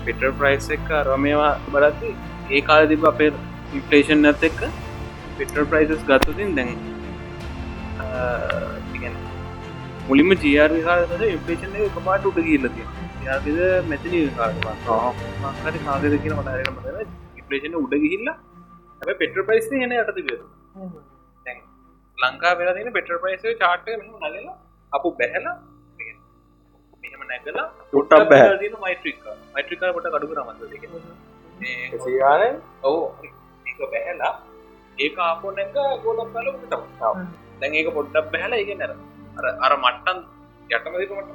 පෙටර් 0.08 0.34
ප්‍රයිස් 0.34 0.68
එක 0.76 0.92
රමේවා 0.98 1.54
බලත්ති 1.70 2.12
ඒ 2.50 2.60
කාල 2.68 2.86
තිබ 2.90 3.08
අපේ 3.08 3.32
ඉන්පලේෂන් 3.72 4.22
නැත් 4.22 4.46
එක්ක 4.48 4.62
පෙටර් 5.38 5.66
ප්‍රයිසස් 5.66 6.06
ගත්තතින් 6.06 6.54
දැන් 6.56 6.70
මුලින්ම 10.08 10.34
ජර් 10.36 10.78
කාලද 10.84 11.24
ඉන්පලේෂන් 11.26 11.78
එක 11.78 11.96
කපාට 11.96 12.28
උට 12.30 12.40
කියල්ලති 12.46 12.86
යාද 13.24 13.48
මැතින 13.88 14.14
මහරි 14.20 15.80
කාගද 15.86 16.14
කියන 16.16 16.36
මටරන 16.36 16.70
මතර 16.74 17.02
ඉපලේෂන 17.40 17.80
උඩ 17.80 17.96
ගිහිල්ල 17.98 18.30
ඇ 18.32 19.16
පෙටර් 19.16 19.44
ප්‍රයිස් 19.48 19.68
හෙන 19.74 19.96
යටති 19.96 20.24
දැන් 20.26 21.58
ලංකා 22.18 22.54
වෙලා 22.60 22.78
තින 22.78 22.94
පෙටර් 22.94 23.20
ප්‍රයිස් 23.24 23.44
චාට්ක 23.60 23.92
නලලා 23.96 24.56
අපපු 24.92 25.12
බැහලා 25.18 25.56
මෙහම 27.08 27.22
නැගලා 27.30 27.66
ටක් 27.92 28.28
බැහ 28.30 28.46
මයිට්‍රික 28.84 29.18
මයිට්‍රික 29.54 29.80
පොට 29.96 30.06
කඩු 30.14 30.34
රමත 30.38 30.60
සිගාන 32.04 32.42
ඔවු. 32.82 33.00
ඒක 33.68 33.78
බැහැලා. 33.92 34.34
ඒක 34.98 35.18
ආපෝ 35.26 35.50
නැක 35.56 35.76
ගොඩක් 36.04 36.34
කලට 36.34 36.62
දැන් 37.60 37.74
ඒක 37.74 37.88
පොඩ්ඩක් 37.96 38.30
බැහලා 38.32 38.60
ඒක 38.62 38.70
නැර 38.80 38.92
අර 39.38 39.46
අර 39.66 39.72
මට්ටන් 39.84 40.18
යටමදික 40.70 41.12
මට 41.18 41.30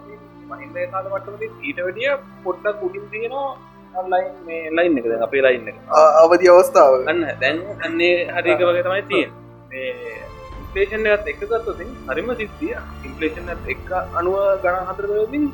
මහින්ද 0.49 0.75
කාල 0.93 1.05
මට්ටමති 1.11 1.47
ඊට 1.67 1.79
වැඩිය 1.85 2.11
පොඩ්ඩක් 2.45 2.75
කුඩින් 2.81 3.05
තියෙනවා 3.11 4.05
ලයින් 4.11 4.31
මේ 4.47 4.61
ලයින් 4.77 4.97
එක 4.99 5.05
දැන් 5.05 5.23
අපේ 5.27 5.41
ලයින් 5.45 5.67
එක. 5.69 5.77
අවධි 6.23 6.47
අවස්ථාව. 6.49 6.93
අන්න 7.11 7.21
දැන් 7.41 7.57
අන්නේ 7.87 8.15
හරික 8.35 8.61
වගේ 8.61 8.83
තමයි 8.83 9.03
තියෙන් 9.09 9.31
ඉන්පලේෂන් 10.73 11.07
එකත් 11.07 11.27
එක 11.29 11.41
ගත්තතින් 11.41 11.89
හරිම 12.07 12.29
සිද්ධිය 12.33 12.77
ඉන්පලේෂන් 13.07 13.49
එක 13.73 13.91
අනුව 14.19 14.37
ගණ 14.63 14.87
හතරදින් 14.89 15.45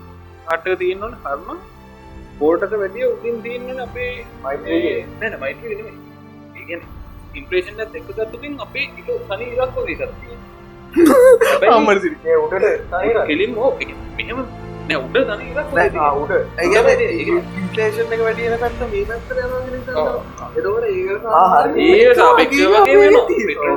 අට 0.47 0.69
තියන්නවන 0.73 1.17
හරම 1.23 1.59
බෝටක 2.39 2.75
වැඩිය 2.75 3.07
උතින් 3.07 3.41
තියන්න 3.41 3.81
අපේ 3.81 4.13
නැන 4.43 5.35
මයිට 5.41 5.65
ඒගැන 5.67 6.87
ඉන්පලේෂන් 7.35 7.83
එක් 7.83 8.07
ගත්තතින් 8.11 8.55
අපේ 8.59 8.85
එක 8.87 9.11
සනි 9.25 9.49
ඉරක් 9.49 9.75
වගේ 9.77 9.99
කරතිය 9.99 11.69
අම්මර 11.69 11.99
සිරිකේ 11.99 12.39
උඩට 12.39 12.97
කෙලින් 13.27 13.55
හෝ 13.55 13.71
මෙහම 13.77 14.39
නෑ 14.39 14.68
උඩ 14.97 15.17
ඉන්ටේෂන් 17.55 18.13
එක 18.15 18.21
වැඩියන 18.21 18.55
පැත්ත 18.59 18.81
මේ 18.85 19.03
පැත්තර 19.05 19.37
එතකට 19.39 19.89
ඒ 20.87 21.95
ඒ 21.97 22.13
සාපක්ෂ 22.15 22.63
වගේ 22.75 22.97
වෙන 22.97 23.17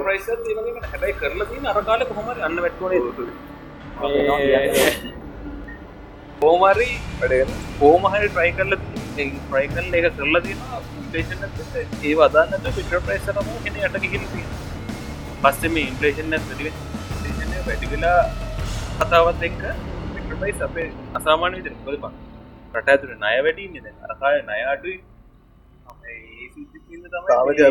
ප්‍රයිස් 0.05 0.29
හැබයි 0.87 1.15
කරලා 1.15 1.49
තින 1.49 1.69
අරකාල 1.69 2.05
කොහොම 2.05 2.31
අන්න 2.43 2.57
වැට්ටුවන 2.59 2.95
හෝමරි 6.43 6.91
හෝමහරි 7.81 8.27
ට්‍රයි 8.27 8.53
කරල 8.53 8.75
ප්‍රයිකල් 9.51 9.95
එක 9.95 10.07
කරලා 10.15 10.43
තින 10.43 10.59
ඒ 12.03 12.15
වදන්නට 12.17 12.67
පිට 12.73 12.93
ප්‍රයිස්සරම 13.01 13.53
කෙන 13.65 13.81
යට 13.81 13.97
කිහිල 14.03 14.25
පස්සේ 15.43 15.71
මේ 15.71 15.87
ඉන්පලේෂන් 15.87 16.35
වැඩිවෙලා 17.67 18.21
කතාවත් 18.99 19.43
එක්ක 19.49 19.63
පිටපයිස් 20.43 20.63
අපේ 20.63 20.87
අසාමාන 21.15 21.53
විදිර 21.57 21.75
කොදපා 21.85 22.11
රට 22.75 22.89
ඇතුර 22.89 23.11
ණය 23.15 23.35
වැඩින්නේ 23.47 23.83
දැන්. 23.83 23.97
අරකාය 24.07 24.39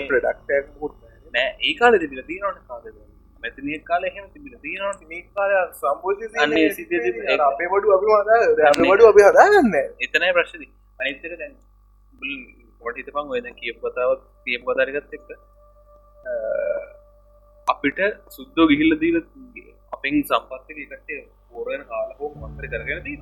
ප්‍රඩක්ටක් 0.10 0.68
මුත් 0.80 0.94
නෑ 1.34 1.48
ඒ 1.62 1.74
කාල 1.74 1.98
තිබිල 2.04 2.22
තියනට 2.24 2.62
කාද 2.68 2.86
මැතිනිය 3.44 3.80
කාල 3.82 4.04
එහෙම 4.04 4.26
තිබිල 4.30 4.56
තියනට 4.58 5.04
මේ 5.10 5.22
කාල 5.36 5.52
ඒක- 7.26 7.46
අපේ 7.50 7.70
බඩු 7.74 7.96
අපි 7.98 8.08
බඩු 8.88 9.10
අපි 9.12 9.28
හදාගන්න. 9.28 9.76
එතනයි 10.06 10.32
ප්‍රශ්ති 10.32 10.66
අනිත්තක 11.00 11.36
දැන් 11.36 11.54
ොට 12.82 12.96
හිතපන් 12.98 13.36
ඔය 13.36 13.42
දැන් 13.42 13.56
කියප 13.56 13.78
කතාවත් 13.84 14.22
තියප 14.46 14.62
කතාරගත් 14.68 15.14
එක්ක. 15.14 15.30
අපිට 17.68 18.00
සුද්දෝ 18.30 18.66
ගිහිල්ල 18.68 18.94
දීල 19.00 19.18
අපෙන් 19.94 20.16
සම්පත්තක 20.24 20.78
එකට 20.88 21.41
පෝරයන 21.52 21.84
කාලහෝ 21.86 22.32
මන්තර 22.40 22.66
කරගෙන 22.74 23.04
දී 23.04 23.18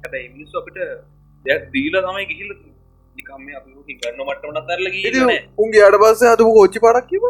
හැබ 0.00 0.18
ඉමිනිස්සු 0.20 0.60
අපිට 0.60 0.78
දීල 1.72 1.94
තමයි 2.00 2.26
ගිහිල්ල 2.30 2.52
නිකම් 3.16 3.40
මේ 3.42 3.56
අපි 3.56 3.70
ගන්න 3.94 4.20
මට්ටමන 4.22 4.60
තරල 4.66 4.86
ඉති 4.92 5.22
උන්ගේ 5.58 5.84
අඩ 5.84 5.96
පස්ස 6.02 6.26
හතුපු 6.30 6.52
කෝච්චි 6.52 6.78
පඩක් 6.80 7.06
කිව 7.08 7.24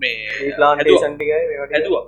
මේ 0.00 0.16
ඇදවා 1.70 2.04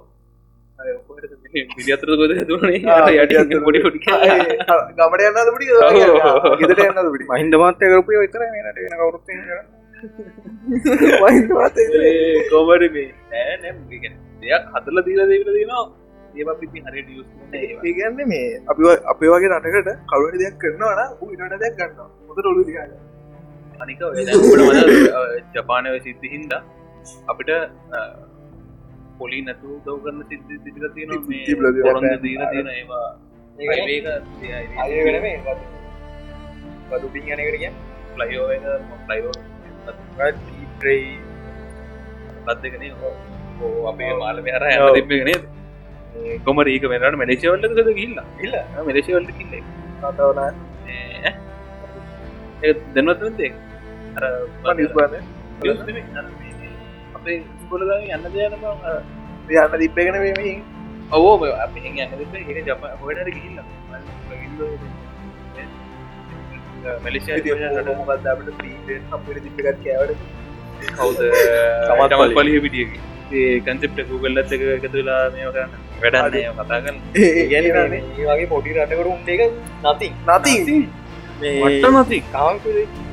විදිතර 1.76 2.10
ගොද 2.12 2.32
තුනේ 2.42 2.78
යට. 2.78 3.42
පොඩි 3.64 3.80
පොඩි 3.80 3.98
ගමට 4.00 5.22
යන්නද 5.28 5.50
පිටි 5.54 5.72
ඔව්. 5.72 5.80
ගෙදට 6.60 6.82
යන්නද 6.84 7.10
පිටි 7.14 7.26
මහින්ද 7.30 7.54
මාත්‍ය 7.62 7.84
කරපය 7.86 8.20
විතර 8.22 8.42
මේනට 8.46 8.78
වෙන 8.78 8.94
කවරුත් 8.94 9.22
කෝමට 12.50 12.86
මේ 12.94 13.08
නෑනැම් 13.30 13.76
දෙයක් 14.42 14.64
හදල 14.72 14.98
දීල 15.06 15.20
දෙවිල 15.24 15.50
දෙනවා 15.50 15.84
ඒ 16.37 16.55
පිති 16.61 16.78
හරි 16.87 17.01
ියස් 17.14 17.28
ඒගන්න 17.89 18.20
මේ 18.32 18.47
අපි 18.70 18.82
අපේ 19.12 19.30
වගේ 19.32 19.51
රටකට 19.53 19.91
කවුවට 20.11 20.37
දෙයක් 20.43 20.57
කරනවන 20.62 21.01
ඉට 21.35 21.43
දෙයක් 21.62 21.74
ගන්න. 21.78 22.09
හොද 22.28 22.47
ඔලු 22.53 22.62
අනික 23.82 23.99
ජපානය 25.55 25.89
සිද්ධ 26.07 26.26
හින්ද 26.35 26.53
අපිට 27.32 27.51
පොලි 29.18 29.39
නැතු 29.49 29.68
දව 29.85 29.97
කරන්න 30.05 30.20
සිද්ධ 30.30 30.51
ඒවා. 32.74 33.09
වදුපින් 36.91 37.22
යනකට 37.24 37.59
කිය 37.61 37.72
ලයෝ 38.20 38.47
ලයෝ 39.11 39.32
ට්‍රයි 40.74 41.05
ලත්දකන 42.47 42.82
අපේ 43.91 44.12
මාල 44.22 44.39
මෙහර 44.47 44.62
ඇ 44.68 44.78
තිබෙන 44.97 45.30
කොම 46.44 46.60
රීක 46.60 46.84
වෙනට 46.86 47.16
මඩේශවල්ලද 47.16 47.92
ගිල්ල 47.92 48.18
ඉල්ල 48.40 48.54
මඩේශවල්ල 48.82 49.28
කිල්ල 49.32 49.54
අර 54.16 54.74
නිස්බන 54.74 55.16
අපේ 57.14 57.38
ස්කොල 57.62 57.82
යන්න 57.88 58.28
දෙයන 58.32 58.54
යන්න 59.48 59.78
දිප්පගෙන 59.78 60.20
වීම 60.22 60.62
ඔවෝ 61.12 61.50
අප 61.58 61.74
යන්න 61.78 62.60
ජප 62.62 62.92
හොඩට 63.00 63.32
ගිල්ල 63.36 63.58
මැලිෂ 67.00 67.28
මොකද 68.00 68.30
අපට 68.32 68.54
පීට 68.60 69.12
අපට 69.12 69.40
දිප්පකත් 69.40 69.82
කෑවට 69.82 70.20
කවුද 70.92 71.20
තමත් 72.12 72.30
පලිය 72.34 72.60
පිටියකි 72.60 73.02
ඒ 73.34 73.60
කන්සෙප්ට 73.62 74.06
ගුගල්ලත් 74.08 74.52
එක 74.52 74.64
එකතු 74.70 74.96
වෙලා 74.96 75.22
මේ 75.30 75.50
කරන්න 75.50 75.84
වැඩන්න 76.05 76.57
කතාගන්න 76.59 76.96
ගැන 77.50 77.64
ඒ 77.66 78.26
වගේ. 78.28 78.46
පොඩි 78.52 78.70
රටකට 78.76 79.09
උන්ට 79.12 79.28
එක 79.34 79.40
නති 79.84 80.09
නති 80.28 80.55
මට 81.61 81.84
නති 81.92 82.18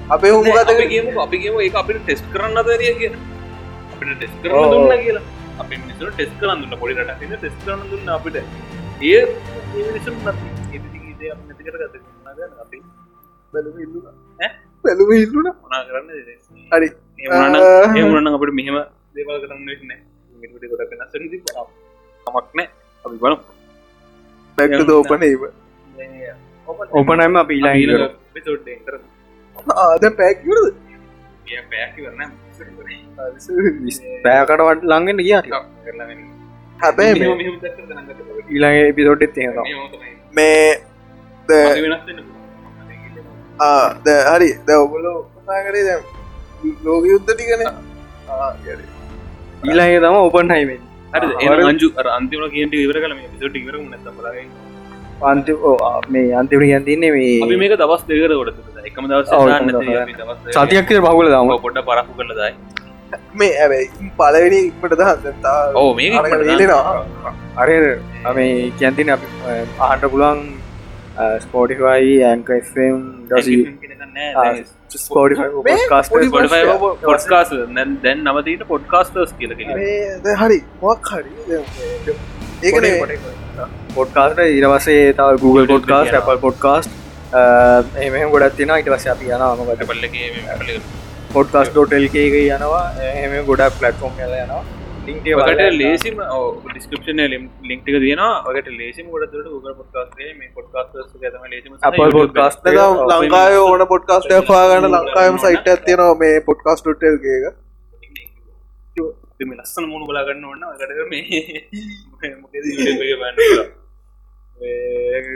අපේ 0.10 0.32
හුමකත 0.36 0.72
අපි 0.74 0.86
කියමු 0.92 1.12
අපි 1.26 1.38
කියමු 1.44 1.60
ඒ 1.66 1.72
අපිට 1.82 2.02
ටෙස්ට 2.06 2.26
කරන්න 2.34 2.58
දරිය 2.68 2.94
කියන 3.00 3.14
අපිට 3.94 4.12
ටෙස්. 4.18 4.34
කරන්න 4.44 4.72
දුන්න 4.74 4.94
කියලා. 5.04 5.24
අපි 5.62 5.74
මිනිසු 5.82 6.12
ටෙස් 6.16 6.32
කරන්න 6.39 6.60
දුන්න 6.62 6.80
පොඩි 6.82 6.94
රට 7.00 7.12
ටෙස් 7.34 7.56
කරන්න 7.64 7.88
දුන්න 7.92 8.10
අපිට. 8.18 8.38
ඒ 9.02 9.22
මිනිසු 9.74 10.12
නැතිකට 10.26 11.76
ගත 11.82 11.96
අපි 12.64 12.78
බැලුම 13.54 13.78
ඉල්ලුන 13.86 14.06
ඈ? 14.08 14.50
බැලුම 14.84 15.12
ඉල්ලුන 15.18 15.48
මොනා 15.64 15.82
කරන්න 15.88 16.10
හරි. 16.72 16.89
ඒමනන්න 17.20 18.36
අපට 18.36 18.54
මෙහෙම 18.60 18.78
දේවල් 19.16 19.38
කරන්න 19.44 19.62
න. 19.89 19.92
මිට 20.42 20.64
කොට 20.72 20.82
වෙනස් 20.92 21.14
තමක් 22.26 22.48
නෑ 22.58 22.68
අපි 23.06 23.18
බල 23.18 23.36
බැක්ට 24.58 24.86
දෝපන 24.89 25.24
ඔපනම 26.93 27.36
අප 27.38 27.49
කර 28.86 28.95
ආද 29.80 30.04
පැක්වරද 30.20 30.76
පැයකි 31.70 31.99
වරන්න 32.06 32.32
පෑකට 34.26 34.62
වට 34.62 34.84
ලඟෙන්ට 34.86 35.22
කිය 35.22 35.36
හැබැයි 36.80 37.14
මේ- 37.16 37.30
ඊළඟ 38.49 38.78
එපිසෝට්ත් 38.86 39.34
තියෙන 39.36 39.54
මේ 40.34 40.70
හරි 44.30 44.49
ද 44.66 44.70
ඔගොලෝ 44.78 45.18
කතාකරේ 45.38 45.84
දැ 45.84 45.99
ලෝක 46.84 47.04
යුද්ධ 47.06 47.30
ටිකන. 47.30 47.62
ඊළඟ 49.64 49.93
තම 50.04 50.16
ඔපන් 50.22 50.49
හයිමෙන් 50.52 50.80
හරි. 51.14 51.70
අංජු 51.72 51.88
අන්තිම 52.18 52.43
කියට 52.55 52.76
ඉවර 52.84 52.97
කල 53.05 53.14
පිසෝට් 53.34 53.55
ඉවර 53.62 53.76
අන්ති 55.32 55.51
මේ 56.14 56.28
අන්තිමට 56.41 56.68
ගැන්තින්නේ 56.72 57.12
අපි 57.16 57.55
මේ 57.55 57.57
මේක 57.64 57.74
දවස් 57.82 58.03
දෙකර 58.12 58.32
කොට 58.39 58.86
එකම 58.89 59.03
දවස් 59.12 59.34
ඔව්, 59.39 59.49
එකම 59.49 59.68
දවස්. 59.72 60.39
සතියක් 60.55 60.89
බහුල 61.07 61.28
දම. 61.34 61.49
පොඩ 61.66 61.78
පරක්කු 61.89 62.14
කරල 62.20 62.32
දයි. 62.39 62.53
මේ 63.39 63.51
ඇබයි 63.64 64.09
පලවෙනි 64.20 64.59
ඉක්මට 64.70 64.93
දහත්තා 65.01 65.55
ඕ 65.82 65.89
මේක 65.99 66.12
ේනවා 66.14 66.82
අර 67.62 67.70
මේ 68.38 68.72
කියන්තින 68.80 69.09
අප 69.16 69.24
ආහන්ට 69.86 70.05
පුලුවන් 70.14 70.39
ස්පෝටිෆයි 71.45 72.14
ඇන්කම් 72.24 72.62
ස්පෝටිකාස්ට 74.95 76.14
පොඩ්කාස් 77.03 77.51
දැන් 78.05 78.24
නවතීට 78.28 78.64
පොඩ්කාස්ටර්ස් 78.72 79.34
කියල 79.39 79.51
කිය 79.59 79.68
මේ 79.74 80.36
හරි. 80.41 80.59
මොක් 80.82 81.12
හරි? 81.14 81.32
ඒකන 82.64 82.86
පොඩ්කාස්ට 83.95 84.39
ඉරවසේ 84.47 85.14
තාව 85.20 85.39
Google 85.45 85.68
පොඩ්කාස් 85.68 86.14
Apple 86.22 86.39
පොඩ්කාස්ට 86.47 86.91
එහම 88.05 88.20
ගොඩත් 88.36 88.57
තින 88.57 88.76
ඉට 88.80 88.91
වස 88.95 89.07
අපි 89.16 89.26
යනමකට 89.38 89.88
පල්ලගේ 89.93 90.28
පොඩ්කාස්.ටල්ක 91.34 92.16
යනවා. 92.22 92.86
එහම 93.09 93.34
ගොඩක් 93.49 93.74
පලට්ෆෝම් 93.80 94.14
කල 94.20 94.34
යනවා 94.43 94.64
ලින්ටේ 95.02 95.36
ට 95.49 95.68
ලේසිම 95.74 96.20
ඩිස්කපෂන 96.66 97.22
ලින්ක්ක 97.64 97.88
තියන 97.95 98.22
ඔකට 98.22 98.68
ලේසිම 98.74 99.08
ගොඩට 99.10 99.34
ග 99.36 99.74
පොඩ්කාස්ේ 99.74 100.30
මේ 100.36 100.49
පොඩ්කාස් 100.52 100.88
ම 101.36 101.45
ලේසිම 101.47 101.72
podcast 102.12 102.68
එක 102.68 102.78
ලංකාය 103.12 103.58
ඕන 103.60 103.84
පොඩ්කාස්ට 103.88 104.36
පාගන්න 104.47 104.88
ලංකායම 104.91 105.39
සයිට 105.39 105.68
ඇතියනවා 105.68 106.14
මේ 106.16 106.36
පොඩ්කාස්ටල්ගේ 106.43 107.39
ලස්සන 109.52 109.86
මුණු 109.86 110.06
බලාගන්න 110.06 110.45
ඕන්න 110.45 110.64
කට 110.78 110.91
මේ 111.10 112.34
මොකද 112.38 112.54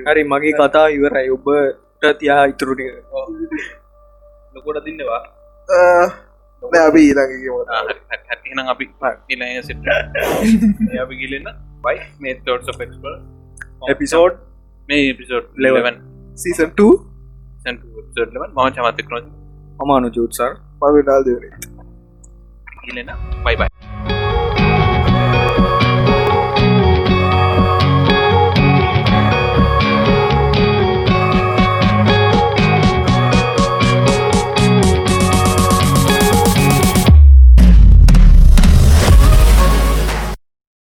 හරි 0.07 0.23
මගේ 0.25 0.53
කතා 0.55 0.85
ඉවරයි 0.91 1.27
ඔබට 1.31 2.11
තියා 2.19 2.43
ඉතුරුටික 2.45 2.93
ලොකොට 4.55 4.85
දින්නවා 4.85 5.21
අපි 6.73 7.01
ඊළඟ 7.01 7.33
හැනම් 8.55 8.67
අපි 8.67 8.85
ඉලය 9.29 9.49
සිට 9.61 9.87
අපි 11.01 11.15
ගිලන්න 11.15 11.47
බයි 11.83 11.97
මේ 12.19 12.35
තෝට් 12.45 12.69
පෙක්ස්පල් 12.77 13.13
එපිසෝඩ් 13.89 14.33
මේ 14.89 15.13
පිසෝඩ්. 15.13 15.45
ලෙවන් 15.57 15.97
සීසන්ට 16.35 16.81
ම 18.55 18.59
චමතක 18.71 19.09
නො 19.09 19.19
අමානු 19.79 20.07
ජූත්සර් 20.09 20.51
පවිටල් 20.79 21.23
දෙවනේ 21.23 21.53
ගිලෙන 22.85 23.09
බයි 23.45 23.55
බයි 23.55 23.74